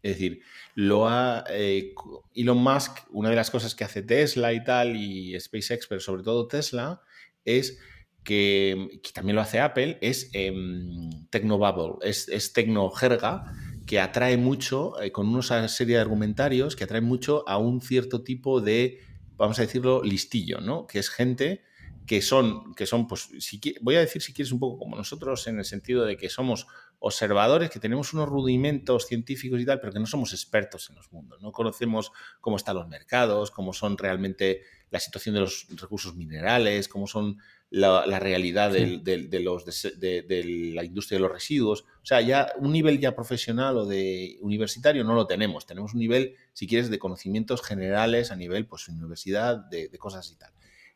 Es 0.03 0.14
decir, 0.14 0.43
lo 0.74 1.09
ha, 1.09 1.45
eh, 1.51 1.95
Elon 2.34 2.59
Musk, 2.59 2.99
una 3.11 3.30
de 3.30 3.37
las 3.37 3.51
cosas 3.51 3.74
que 3.74 3.84
hace 3.84 4.03
Tesla 4.03 4.53
y 4.53 4.64
tal, 4.64 4.97
y 4.97 5.39
SpaceX, 5.39 5.87
pero 5.87 6.01
sobre 6.01 6.22
todo 6.22 6.49
Tesla, 6.49 7.01
es 7.45 7.78
que, 8.26 9.00
también 9.14 9.36
lo 9.36 9.42
hace 9.42 9.60
Apple, 9.60 9.98
es 10.02 10.28
eh, 10.34 10.52
Tecnobubble, 11.30 11.96
es, 12.02 12.28
es 12.28 12.52
tecnojerga 12.52 13.54
que 13.86 14.00
atrae 14.00 14.36
mucho, 14.36 15.00
eh, 15.00 15.12
con 15.12 15.28
una 15.28 15.68
serie 15.68 15.94
de 15.94 16.02
argumentarios, 16.02 16.76
que 16.76 16.84
atrae 16.84 17.00
mucho 17.00 17.48
a 17.48 17.56
un 17.56 17.80
cierto 17.80 18.22
tipo 18.22 18.60
de 18.60 19.00
vamos 19.36 19.58
a 19.58 19.62
decirlo, 19.62 20.02
listillo, 20.02 20.60
¿no? 20.60 20.86
Que 20.86 20.98
es 20.98 21.10
gente 21.10 21.62
que 22.06 22.22
son, 22.22 22.74
que 22.74 22.86
son 22.86 23.06
pues, 23.06 23.28
si, 23.40 23.60
voy 23.80 23.96
a 23.96 24.00
decir 24.00 24.22
si 24.22 24.32
quieres 24.32 24.52
un 24.52 24.60
poco 24.60 24.78
como 24.78 24.96
nosotros, 24.96 25.46
en 25.46 25.58
el 25.58 25.64
sentido 25.64 26.04
de 26.04 26.16
que 26.16 26.28
somos 26.28 26.66
observadores, 26.98 27.68
que 27.68 27.80
tenemos 27.80 28.14
unos 28.14 28.28
rudimentos 28.28 29.06
científicos 29.06 29.60
y 29.60 29.66
tal, 29.66 29.80
pero 29.80 29.92
que 29.92 29.98
no 29.98 30.06
somos 30.06 30.32
expertos 30.32 30.88
en 30.88 30.96
los 30.96 31.12
mundos, 31.12 31.42
no 31.42 31.52
conocemos 31.52 32.12
cómo 32.40 32.56
están 32.56 32.76
los 32.76 32.88
mercados, 32.88 33.50
cómo 33.50 33.72
son 33.72 33.98
realmente 33.98 34.62
la 34.90 35.00
situación 35.00 35.34
de 35.34 35.42
los 35.42 35.66
recursos 35.70 36.14
minerales, 36.14 36.88
cómo 36.88 37.06
son 37.06 37.38
la, 37.70 38.18
realidad 38.20 38.72
de, 38.72 39.40
los, 39.40 39.64
de, 39.64 40.72
la 40.74 40.84
industria 40.84 41.18
de 41.18 41.22
los 41.22 41.32
residuos. 41.32 41.82
O 41.82 42.06
sea, 42.06 42.20
ya 42.20 42.52
un 42.58 42.72
nivel 42.72 42.98
ya 43.00 43.14
profesional 43.14 43.76
o 43.76 43.86
de 43.86 44.38
universitario 44.40 45.04
no 45.04 45.14
lo 45.14 45.26
tenemos. 45.26 45.66
Tenemos 45.66 45.94
un 45.94 46.00
nivel, 46.00 46.34
si 46.52 46.66
quieres, 46.66 46.90
de 46.90 46.98
conocimientos 46.98 47.62
generales 47.62 48.30
a 48.30 48.36
nivel, 48.36 48.66
pues, 48.66 48.88
universidad, 48.88 49.56
de, 49.56 49.90
cosas 49.98 50.30
y 50.30 50.36
tal. 50.36 50.52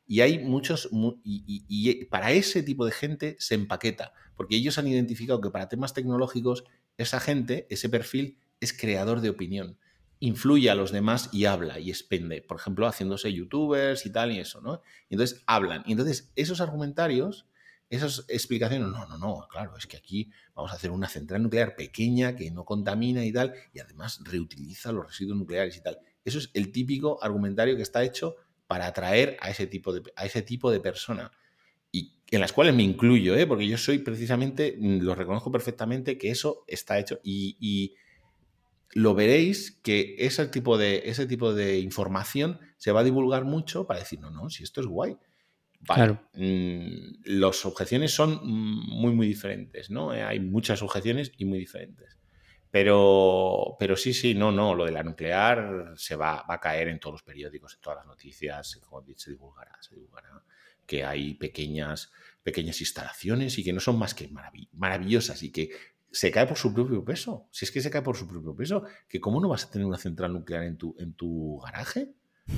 Y 0.07 0.21
hay 0.21 0.39
muchos, 0.39 0.89
y, 1.25 2.05
para 2.07 2.33
ese 2.33 2.63
tipo 2.63 2.85
de 2.85 2.93
gente 2.93 3.37
se 3.39 3.55
empaqueta, 3.55 4.13
porque 4.37 4.57
ellos 4.57 4.79
han 4.79 4.89
identificado 4.89 5.41
que 5.41 5.51
para 5.51 5.69
temas 5.69 5.95
tecnológicos, 5.95 6.65
esa 6.97 7.21
gente, 7.21 7.67
ese 7.71 7.89
perfil, 7.89 8.39
es 8.61 8.73
creador 8.73 9.21
de 9.21 9.31
opinión 9.31 9.79
influye 10.21 10.69
a 10.71 10.75
los 10.75 10.93
demás 10.93 11.31
y 11.33 11.47
habla 11.47 11.81
y 11.81 11.91
expende, 11.91 12.43
por 12.43 12.59
ejemplo, 12.59 12.87
haciéndose 12.87 13.33
youtubers 13.33 14.05
y 14.05 14.13
tal 14.13 14.31
y 14.33 14.39
eso, 14.39 14.61
¿no? 14.61 14.83
Y 15.09 15.15
entonces 15.15 15.43
hablan. 15.47 15.83
Y 15.87 15.93
entonces 15.93 16.31
esos 16.37 16.61
argumentarios, 16.61 17.47
esas 17.89 18.27
explicaciones, 18.29 18.89
no, 18.89 19.07
no, 19.07 19.19
no, 19.19 19.49
claro, 19.51 19.77
es 19.79 19.87
que 19.87 19.97
aquí 19.97 20.31
vamos 20.55 20.73
a 20.73 20.75
hacer 20.75 20.91
una 20.91 21.09
central 21.09 21.43
nuclear 21.43 21.75
pequeña 21.75 22.37
que 22.37 22.51
no 22.51 22.67
contamina 22.67 23.25
y 23.25 23.33
tal, 23.33 23.55
y 23.73 23.81
además 23.81 24.21
reutiliza 24.23 24.93
los 24.93 25.07
residuos 25.07 25.39
nucleares 25.39 25.77
y 25.79 25.83
tal. 25.83 25.99
Eso 26.23 26.39
es 26.39 26.51
el 26.53 26.71
típico 26.71 27.23
argumentario 27.25 27.75
que 27.75 27.83
está 27.83 28.05
hecho 28.05 28.37
para 28.67 28.87
atraer 28.87 29.39
a 29.41 29.51
ese 29.51 29.67
tipo 29.67 29.93
de, 29.93 30.03
a 30.17 30.27
ese 30.27 30.43
tipo 30.43 30.71
de 30.71 30.81
persona. 30.81 31.33
Y 31.91 32.21
en 32.31 32.41
las 32.41 32.53
cuales 32.53 32.75
me 32.75 32.83
incluyo, 32.83 33.35
¿eh? 33.35 33.47
porque 33.47 33.67
yo 33.67 33.79
soy 33.79 33.99
precisamente, 33.99 34.77
lo 34.79 35.15
reconozco 35.15 35.51
perfectamente, 35.51 36.19
que 36.19 36.31
eso 36.31 36.63
está 36.69 36.99
hecho. 36.99 37.21
y 37.25 37.97
lo 38.93 39.15
veréis 39.15 39.79
que 39.83 40.17
ese 40.19 40.47
tipo, 40.49 40.77
de, 40.77 41.03
ese 41.07 41.27
tipo 41.27 41.55
de 41.55 41.79
información 41.79 42.61
se 42.77 42.93
va 42.93 43.01
a 43.01 43.05
divulgar 43.05 43.45
mucho 43.45 43.87
para 43.87 44.01
decir, 44.01 44.21
no, 44.21 44.31
no, 44.31 44.51
si 44.51 44.65
esto 44.65 44.81
es 44.81 44.87
guay. 44.87 45.17
Vale. 45.81 46.19
Mm, 46.35 47.23
las 47.25 47.65
objeciones 47.65 48.13
son 48.13 48.41
muy, 48.45 49.13
muy 49.13 49.27
diferentes, 49.27 49.91
¿no? 49.91 50.13
Eh, 50.15 50.23
hay 50.23 50.41
muchas 50.41 50.83
objeciones 50.83 51.33
y 51.37 51.45
muy 51.45 51.59
diferentes. 51.59 52.19
Pero, 52.71 53.77
pero 53.81 53.97
sí, 53.97 54.13
sí, 54.13 54.35
no, 54.35 54.53
no, 54.53 54.75
lo 54.75 54.85
de 54.85 54.93
la 54.93 55.03
nuclear 55.03 55.95
se 55.97 56.15
va, 56.15 56.45
va 56.49 56.55
a 56.55 56.61
caer 56.61 56.89
en 56.89 57.01
todos 57.01 57.15
los 57.15 57.23
periódicos, 57.23 57.75
en 57.75 57.81
todas 57.81 57.99
las 57.99 58.07
noticias, 58.07 58.71
se 59.17 59.31
divulgará, 59.31 59.77
se 59.81 59.95
divulgará 59.95 60.45
que 60.91 61.05
hay 61.05 61.35
pequeñas, 61.35 62.11
pequeñas 62.43 62.81
instalaciones 62.81 63.57
y 63.59 63.63
que 63.63 63.73
no 63.73 63.79
son 63.79 63.97
más 63.97 64.13
que 64.13 64.29
maravillosas 64.73 65.41
y 65.45 65.53
que 65.53 65.71
se 66.13 66.31
cae 66.31 66.47
por 66.47 66.57
su 66.57 66.73
propio 66.73 67.05
peso. 67.05 67.49
Si 67.51 67.65
es 67.65 67.71
que 67.71 67.81
se 67.81 67.91
cae 67.91 68.03
por 68.03 68.17
su 68.17 68.27
propio 68.27 68.55
peso, 68.55 68.85
que 69.09 69.21
cómo 69.21 69.41
no 69.41 69.49
vas 69.49 69.65
a 69.65 69.71
tener 69.71 69.87
una 69.87 69.99
central 69.99 70.33
nuclear 70.33 70.65
en 70.65 70.77
tu, 70.77 70.95
en 70.99 71.15
tu 71.15 71.59
garaje. 71.61 72.13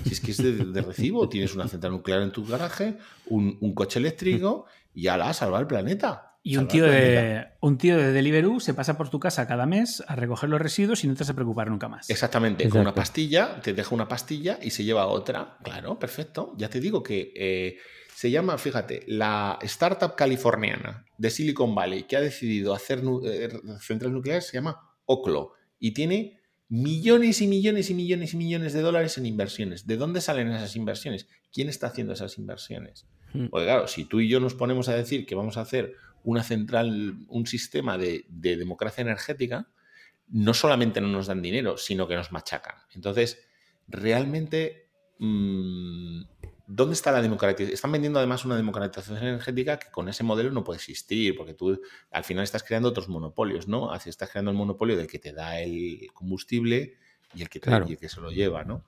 Si 0.04 0.12
es 0.12 0.20
que 0.20 0.30
es 0.30 0.38
de, 0.38 0.82
recibo, 0.82 1.28
tienes 1.28 1.54
una 1.54 1.68
central 1.68 1.92
nuclear 1.92 2.22
en 2.22 2.32
tu 2.32 2.46
garaje, 2.46 2.96
un, 3.26 3.74
coche 3.74 3.98
eléctrico 3.98 4.66
y 4.94 5.02
ya 5.02 5.16
la 5.16 5.28
ha 5.28 5.34
salvado 5.34 5.60
el 5.60 5.66
planeta. 5.66 6.32
Y 6.44 6.56
un 6.56 6.66
tío, 6.66 6.84
de, 6.84 7.46
un 7.60 7.78
tío 7.78 7.96
de 7.96 8.10
Deliveroo 8.10 8.58
se 8.58 8.74
pasa 8.74 8.96
por 8.96 9.10
tu 9.10 9.20
casa 9.20 9.46
cada 9.46 9.64
mes 9.64 10.02
a 10.08 10.16
recoger 10.16 10.50
los 10.50 10.60
residuos 10.60 11.04
y 11.04 11.06
no 11.06 11.14
te 11.14 11.22
has 11.22 11.28
de 11.28 11.34
preocupar 11.34 11.70
nunca 11.70 11.88
más. 11.88 12.10
Exactamente, 12.10 12.68
con 12.68 12.80
una 12.80 12.94
pastilla, 12.94 13.60
te 13.60 13.72
deja 13.72 13.94
una 13.94 14.08
pastilla 14.08 14.58
y 14.60 14.70
se 14.70 14.82
lleva 14.82 15.06
otra. 15.06 15.58
Claro, 15.62 16.00
perfecto. 16.00 16.52
Ya 16.56 16.68
te 16.68 16.80
digo 16.80 17.00
que 17.00 17.32
eh, 17.36 17.78
se 18.22 18.30
llama, 18.30 18.56
fíjate, 18.56 19.02
la 19.08 19.58
startup 19.62 20.14
californiana 20.14 21.04
de 21.18 21.28
Silicon 21.28 21.74
Valley 21.74 22.04
que 22.04 22.16
ha 22.16 22.20
decidido 22.20 22.72
hacer 22.72 23.02
eh, 23.24 23.48
centrales 23.80 24.14
nucleares 24.14 24.46
se 24.46 24.52
llama 24.52 24.80
Oclo 25.06 25.54
y 25.80 25.90
tiene 25.90 26.38
millones 26.68 27.40
y 27.40 27.48
millones 27.48 27.90
y 27.90 27.94
millones 27.94 28.34
y 28.34 28.36
millones 28.36 28.74
de 28.74 28.80
dólares 28.80 29.18
en 29.18 29.26
inversiones. 29.26 29.88
¿De 29.88 29.96
dónde 29.96 30.20
salen 30.20 30.52
esas 30.52 30.76
inversiones? 30.76 31.26
¿Quién 31.52 31.68
está 31.68 31.88
haciendo 31.88 32.12
esas 32.12 32.38
inversiones? 32.38 33.08
Hmm. 33.32 33.48
Porque 33.48 33.66
claro, 33.66 33.88
si 33.88 34.04
tú 34.04 34.20
y 34.20 34.28
yo 34.28 34.38
nos 34.38 34.54
ponemos 34.54 34.88
a 34.88 34.94
decir 34.94 35.26
que 35.26 35.34
vamos 35.34 35.56
a 35.56 35.62
hacer 35.62 35.96
una 36.22 36.44
central, 36.44 37.26
un 37.26 37.48
sistema 37.48 37.98
de, 37.98 38.24
democracia 38.28 39.02
energética, 39.02 39.68
no 40.28 40.54
solamente 40.54 41.00
no 41.00 41.08
nos 41.08 41.26
dan 41.26 41.42
dinero, 41.42 41.76
sino 41.76 42.06
que 42.06 42.14
nos 42.14 42.30
machacan. 42.30 42.76
Entonces, 42.94 43.42
realmente 43.88 44.90
mm, 45.18 46.22
¿dónde 46.66 46.94
está 46.94 47.12
la 47.12 47.22
democratización? 47.22 47.74
Están 47.74 47.92
vendiendo 47.92 48.18
además 48.18 48.44
una 48.44 48.56
democratización 48.56 49.18
energética 49.18 49.78
que 49.78 49.90
con 49.90 50.08
ese 50.08 50.24
modelo 50.24 50.50
no 50.50 50.64
puede 50.64 50.78
existir, 50.78 51.36
porque 51.36 51.54
tú 51.54 51.80
al 52.10 52.24
final 52.24 52.44
estás 52.44 52.62
creando 52.62 52.88
otros 52.88 53.08
monopolios, 53.08 53.68
¿no? 53.68 53.92
Así 53.92 54.10
estás 54.10 54.30
creando 54.30 54.50
el 54.50 54.56
monopolio 54.56 54.96
del 54.96 55.06
que 55.06 55.18
te 55.18 55.32
da 55.32 55.60
el 55.60 56.08
combustible 56.12 56.96
y 57.34 57.42
el 57.42 57.48
que, 57.48 57.60
que 57.60 58.08
se 58.08 58.20
lo 58.20 58.30
lleva, 58.30 58.64
¿no? 58.64 58.84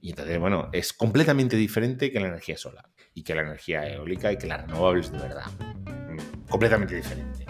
Y 0.00 0.10
entonces, 0.10 0.38
bueno, 0.38 0.70
es 0.72 0.92
completamente 0.92 1.56
diferente 1.56 2.10
que 2.10 2.20
la 2.20 2.28
energía 2.28 2.56
solar 2.56 2.88
y 3.14 3.22
que 3.22 3.34
la 3.34 3.42
energía 3.42 3.88
eólica 3.88 4.32
y 4.32 4.38
que 4.38 4.46
las 4.46 4.62
renovables 4.62 5.12
de 5.12 5.18
verdad. 5.18 5.46
Mm, 6.08 6.48
completamente 6.48 6.94
diferente. 6.94 7.47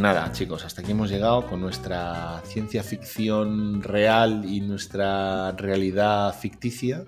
Nada, 0.00 0.32
chicos, 0.32 0.64
hasta 0.64 0.80
aquí 0.80 0.92
hemos 0.92 1.10
llegado 1.10 1.46
con 1.46 1.60
nuestra 1.60 2.40
ciencia 2.44 2.82
ficción 2.82 3.82
real 3.82 4.44
y 4.46 4.60
nuestra 4.60 5.52
realidad 5.52 6.34
ficticia. 6.34 7.04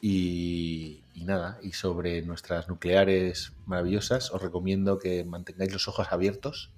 Y, 0.00 1.02
nada, 1.14 1.58
y 1.62 1.72
sobre 1.72 2.22
nuestras 2.22 2.68
nucleares 2.68 3.52
maravillosas, 3.66 4.30
os 4.30 4.40
recomiendo 4.40 4.98
que 4.98 5.24
mantengáis 5.24 5.72
los 5.72 5.88
ojos 5.88 6.08
abiertos 6.10 6.72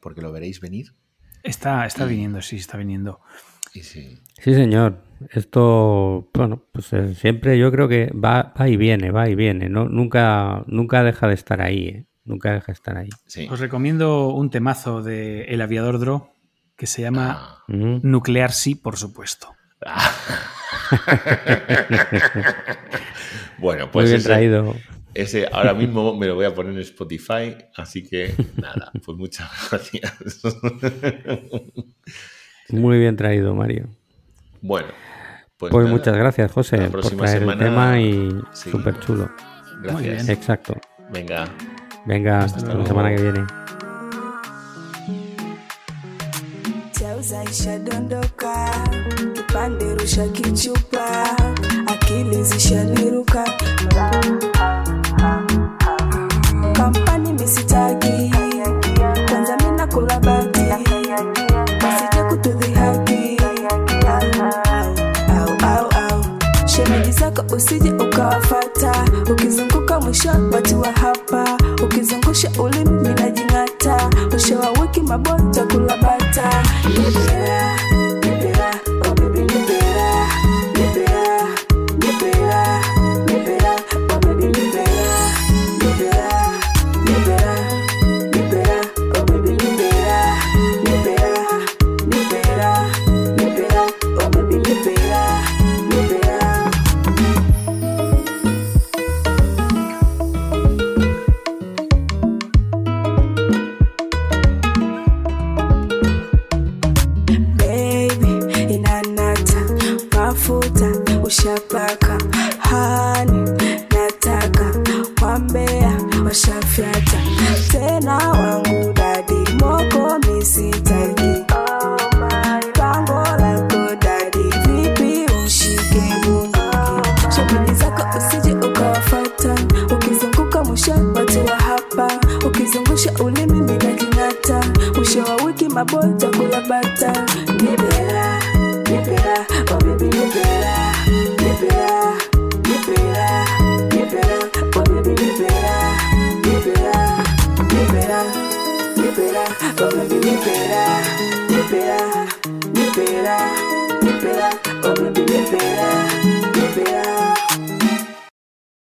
porque 0.00 0.20
lo 0.20 0.32
veréis 0.32 0.60
venir. 0.60 0.94
Está, 1.42 1.86
está 1.86 2.04
viniendo, 2.04 2.42
sí, 2.42 2.56
está 2.56 2.76
viniendo. 2.76 3.20
sí. 3.72 4.18
sí, 4.38 4.54
señor. 4.54 5.04
Esto, 5.30 6.28
bueno, 6.34 6.62
pues 6.72 6.92
eh, 6.92 7.14
siempre 7.14 7.58
yo 7.58 7.72
creo 7.72 7.88
que 7.88 8.12
va, 8.12 8.52
va, 8.58 8.68
y 8.68 8.76
viene, 8.76 9.10
va 9.10 9.28
y 9.28 9.34
viene. 9.34 9.68
¿no? 9.68 9.88
Nunca, 9.88 10.62
nunca 10.66 11.02
deja 11.02 11.26
de 11.26 11.34
estar 11.34 11.62
ahí. 11.62 11.88
¿eh? 11.88 12.06
Nunca 12.26 12.52
deja 12.52 12.66
de 12.66 12.72
estar 12.72 12.98
ahí. 12.98 13.08
Os 13.48 13.60
recomiendo 13.60 14.28
un 14.28 14.50
temazo 14.50 15.02
de 15.02 15.44
El 15.44 15.62
Aviador 15.62 15.98
Dro 15.98 16.36
que 16.76 16.86
se 16.86 17.02
llama 17.02 17.36
ah. 17.38 17.64
Nuclear 17.68 18.52
Sí, 18.52 18.74
por 18.74 18.96
supuesto. 18.96 19.54
bueno, 23.58 23.90
pues. 23.90 24.04
Muy 24.04 24.12
bien 24.12 24.22
traído. 24.22 24.74
Ese 25.14 25.48
ahora 25.50 25.72
mismo 25.72 26.14
me 26.14 26.26
lo 26.26 26.34
voy 26.34 26.44
a 26.44 26.54
poner 26.54 26.74
en 26.74 26.80
Spotify, 26.80 27.56
así 27.74 28.06
que 28.06 28.34
nada, 28.56 28.92
pues 29.02 29.16
muchas 29.16 29.48
gracias. 29.70 30.42
Muy 32.68 32.98
bien 32.98 33.16
traído, 33.16 33.54
Mario. 33.54 33.88
Bueno, 34.60 34.88
pues, 35.56 35.70
pues 35.70 35.88
muchas 35.88 36.16
gracias, 36.16 36.52
José, 36.52 36.90
por 36.90 37.08
traer 37.16 37.44
el 37.44 37.58
tema 37.58 37.98
y 37.98 38.28
súper 38.52 39.00
chulo. 39.00 39.30
Gracias. 39.82 40.28
Exacto. 40.28 40.78
Venga. 41.10 41.48
Venga, 42.06 42.40
hasta 42.44 42.58
hasta 42.58 42.74
la 42.74 42.86
semana 42.86 43.10
que 43.14 43.22
viene. 43.22 43.46
Chauza 46.92 47.44
ishadondoka, 47.44 48.70
kipande 49.34 49.94
rusha 49.96 50.28
kichupa, 50.28 51.06
akili 51.86 52.42
zishaniruka. 52.44 53.44
Kampani 56.72 57.32
misitaki, 57.32 58.32
kwanza 59.28 59.56
mina 59.56 59.86
kula 59.86 60.20
bati, 60.20 60.60
masije 61.82 62.22
kutudhihaki. 62.28 63.36
Au, 65.28 65.50
au, 65.68 65.86
au, 65.90 66.24
shemeji 66.68 67.12
zako 67.12 67.54
usije 67.56 67.92
ukawafata, 67.92 68.92
ukizunguka 69.32 70.00
mwisho 70.00 70.28
watu 70.52 70.80
wa 70.80 70.92
hapa 70.92 71.55
ukizungusha 71.86 72.50
ulimi 72.58 72.90
minajing'ata, 72.90 74.10
ushawawiki 74.36 75.00
mabota 75.00 75.64
kulabata 75.64 76.50
yeah. 77.32 77.75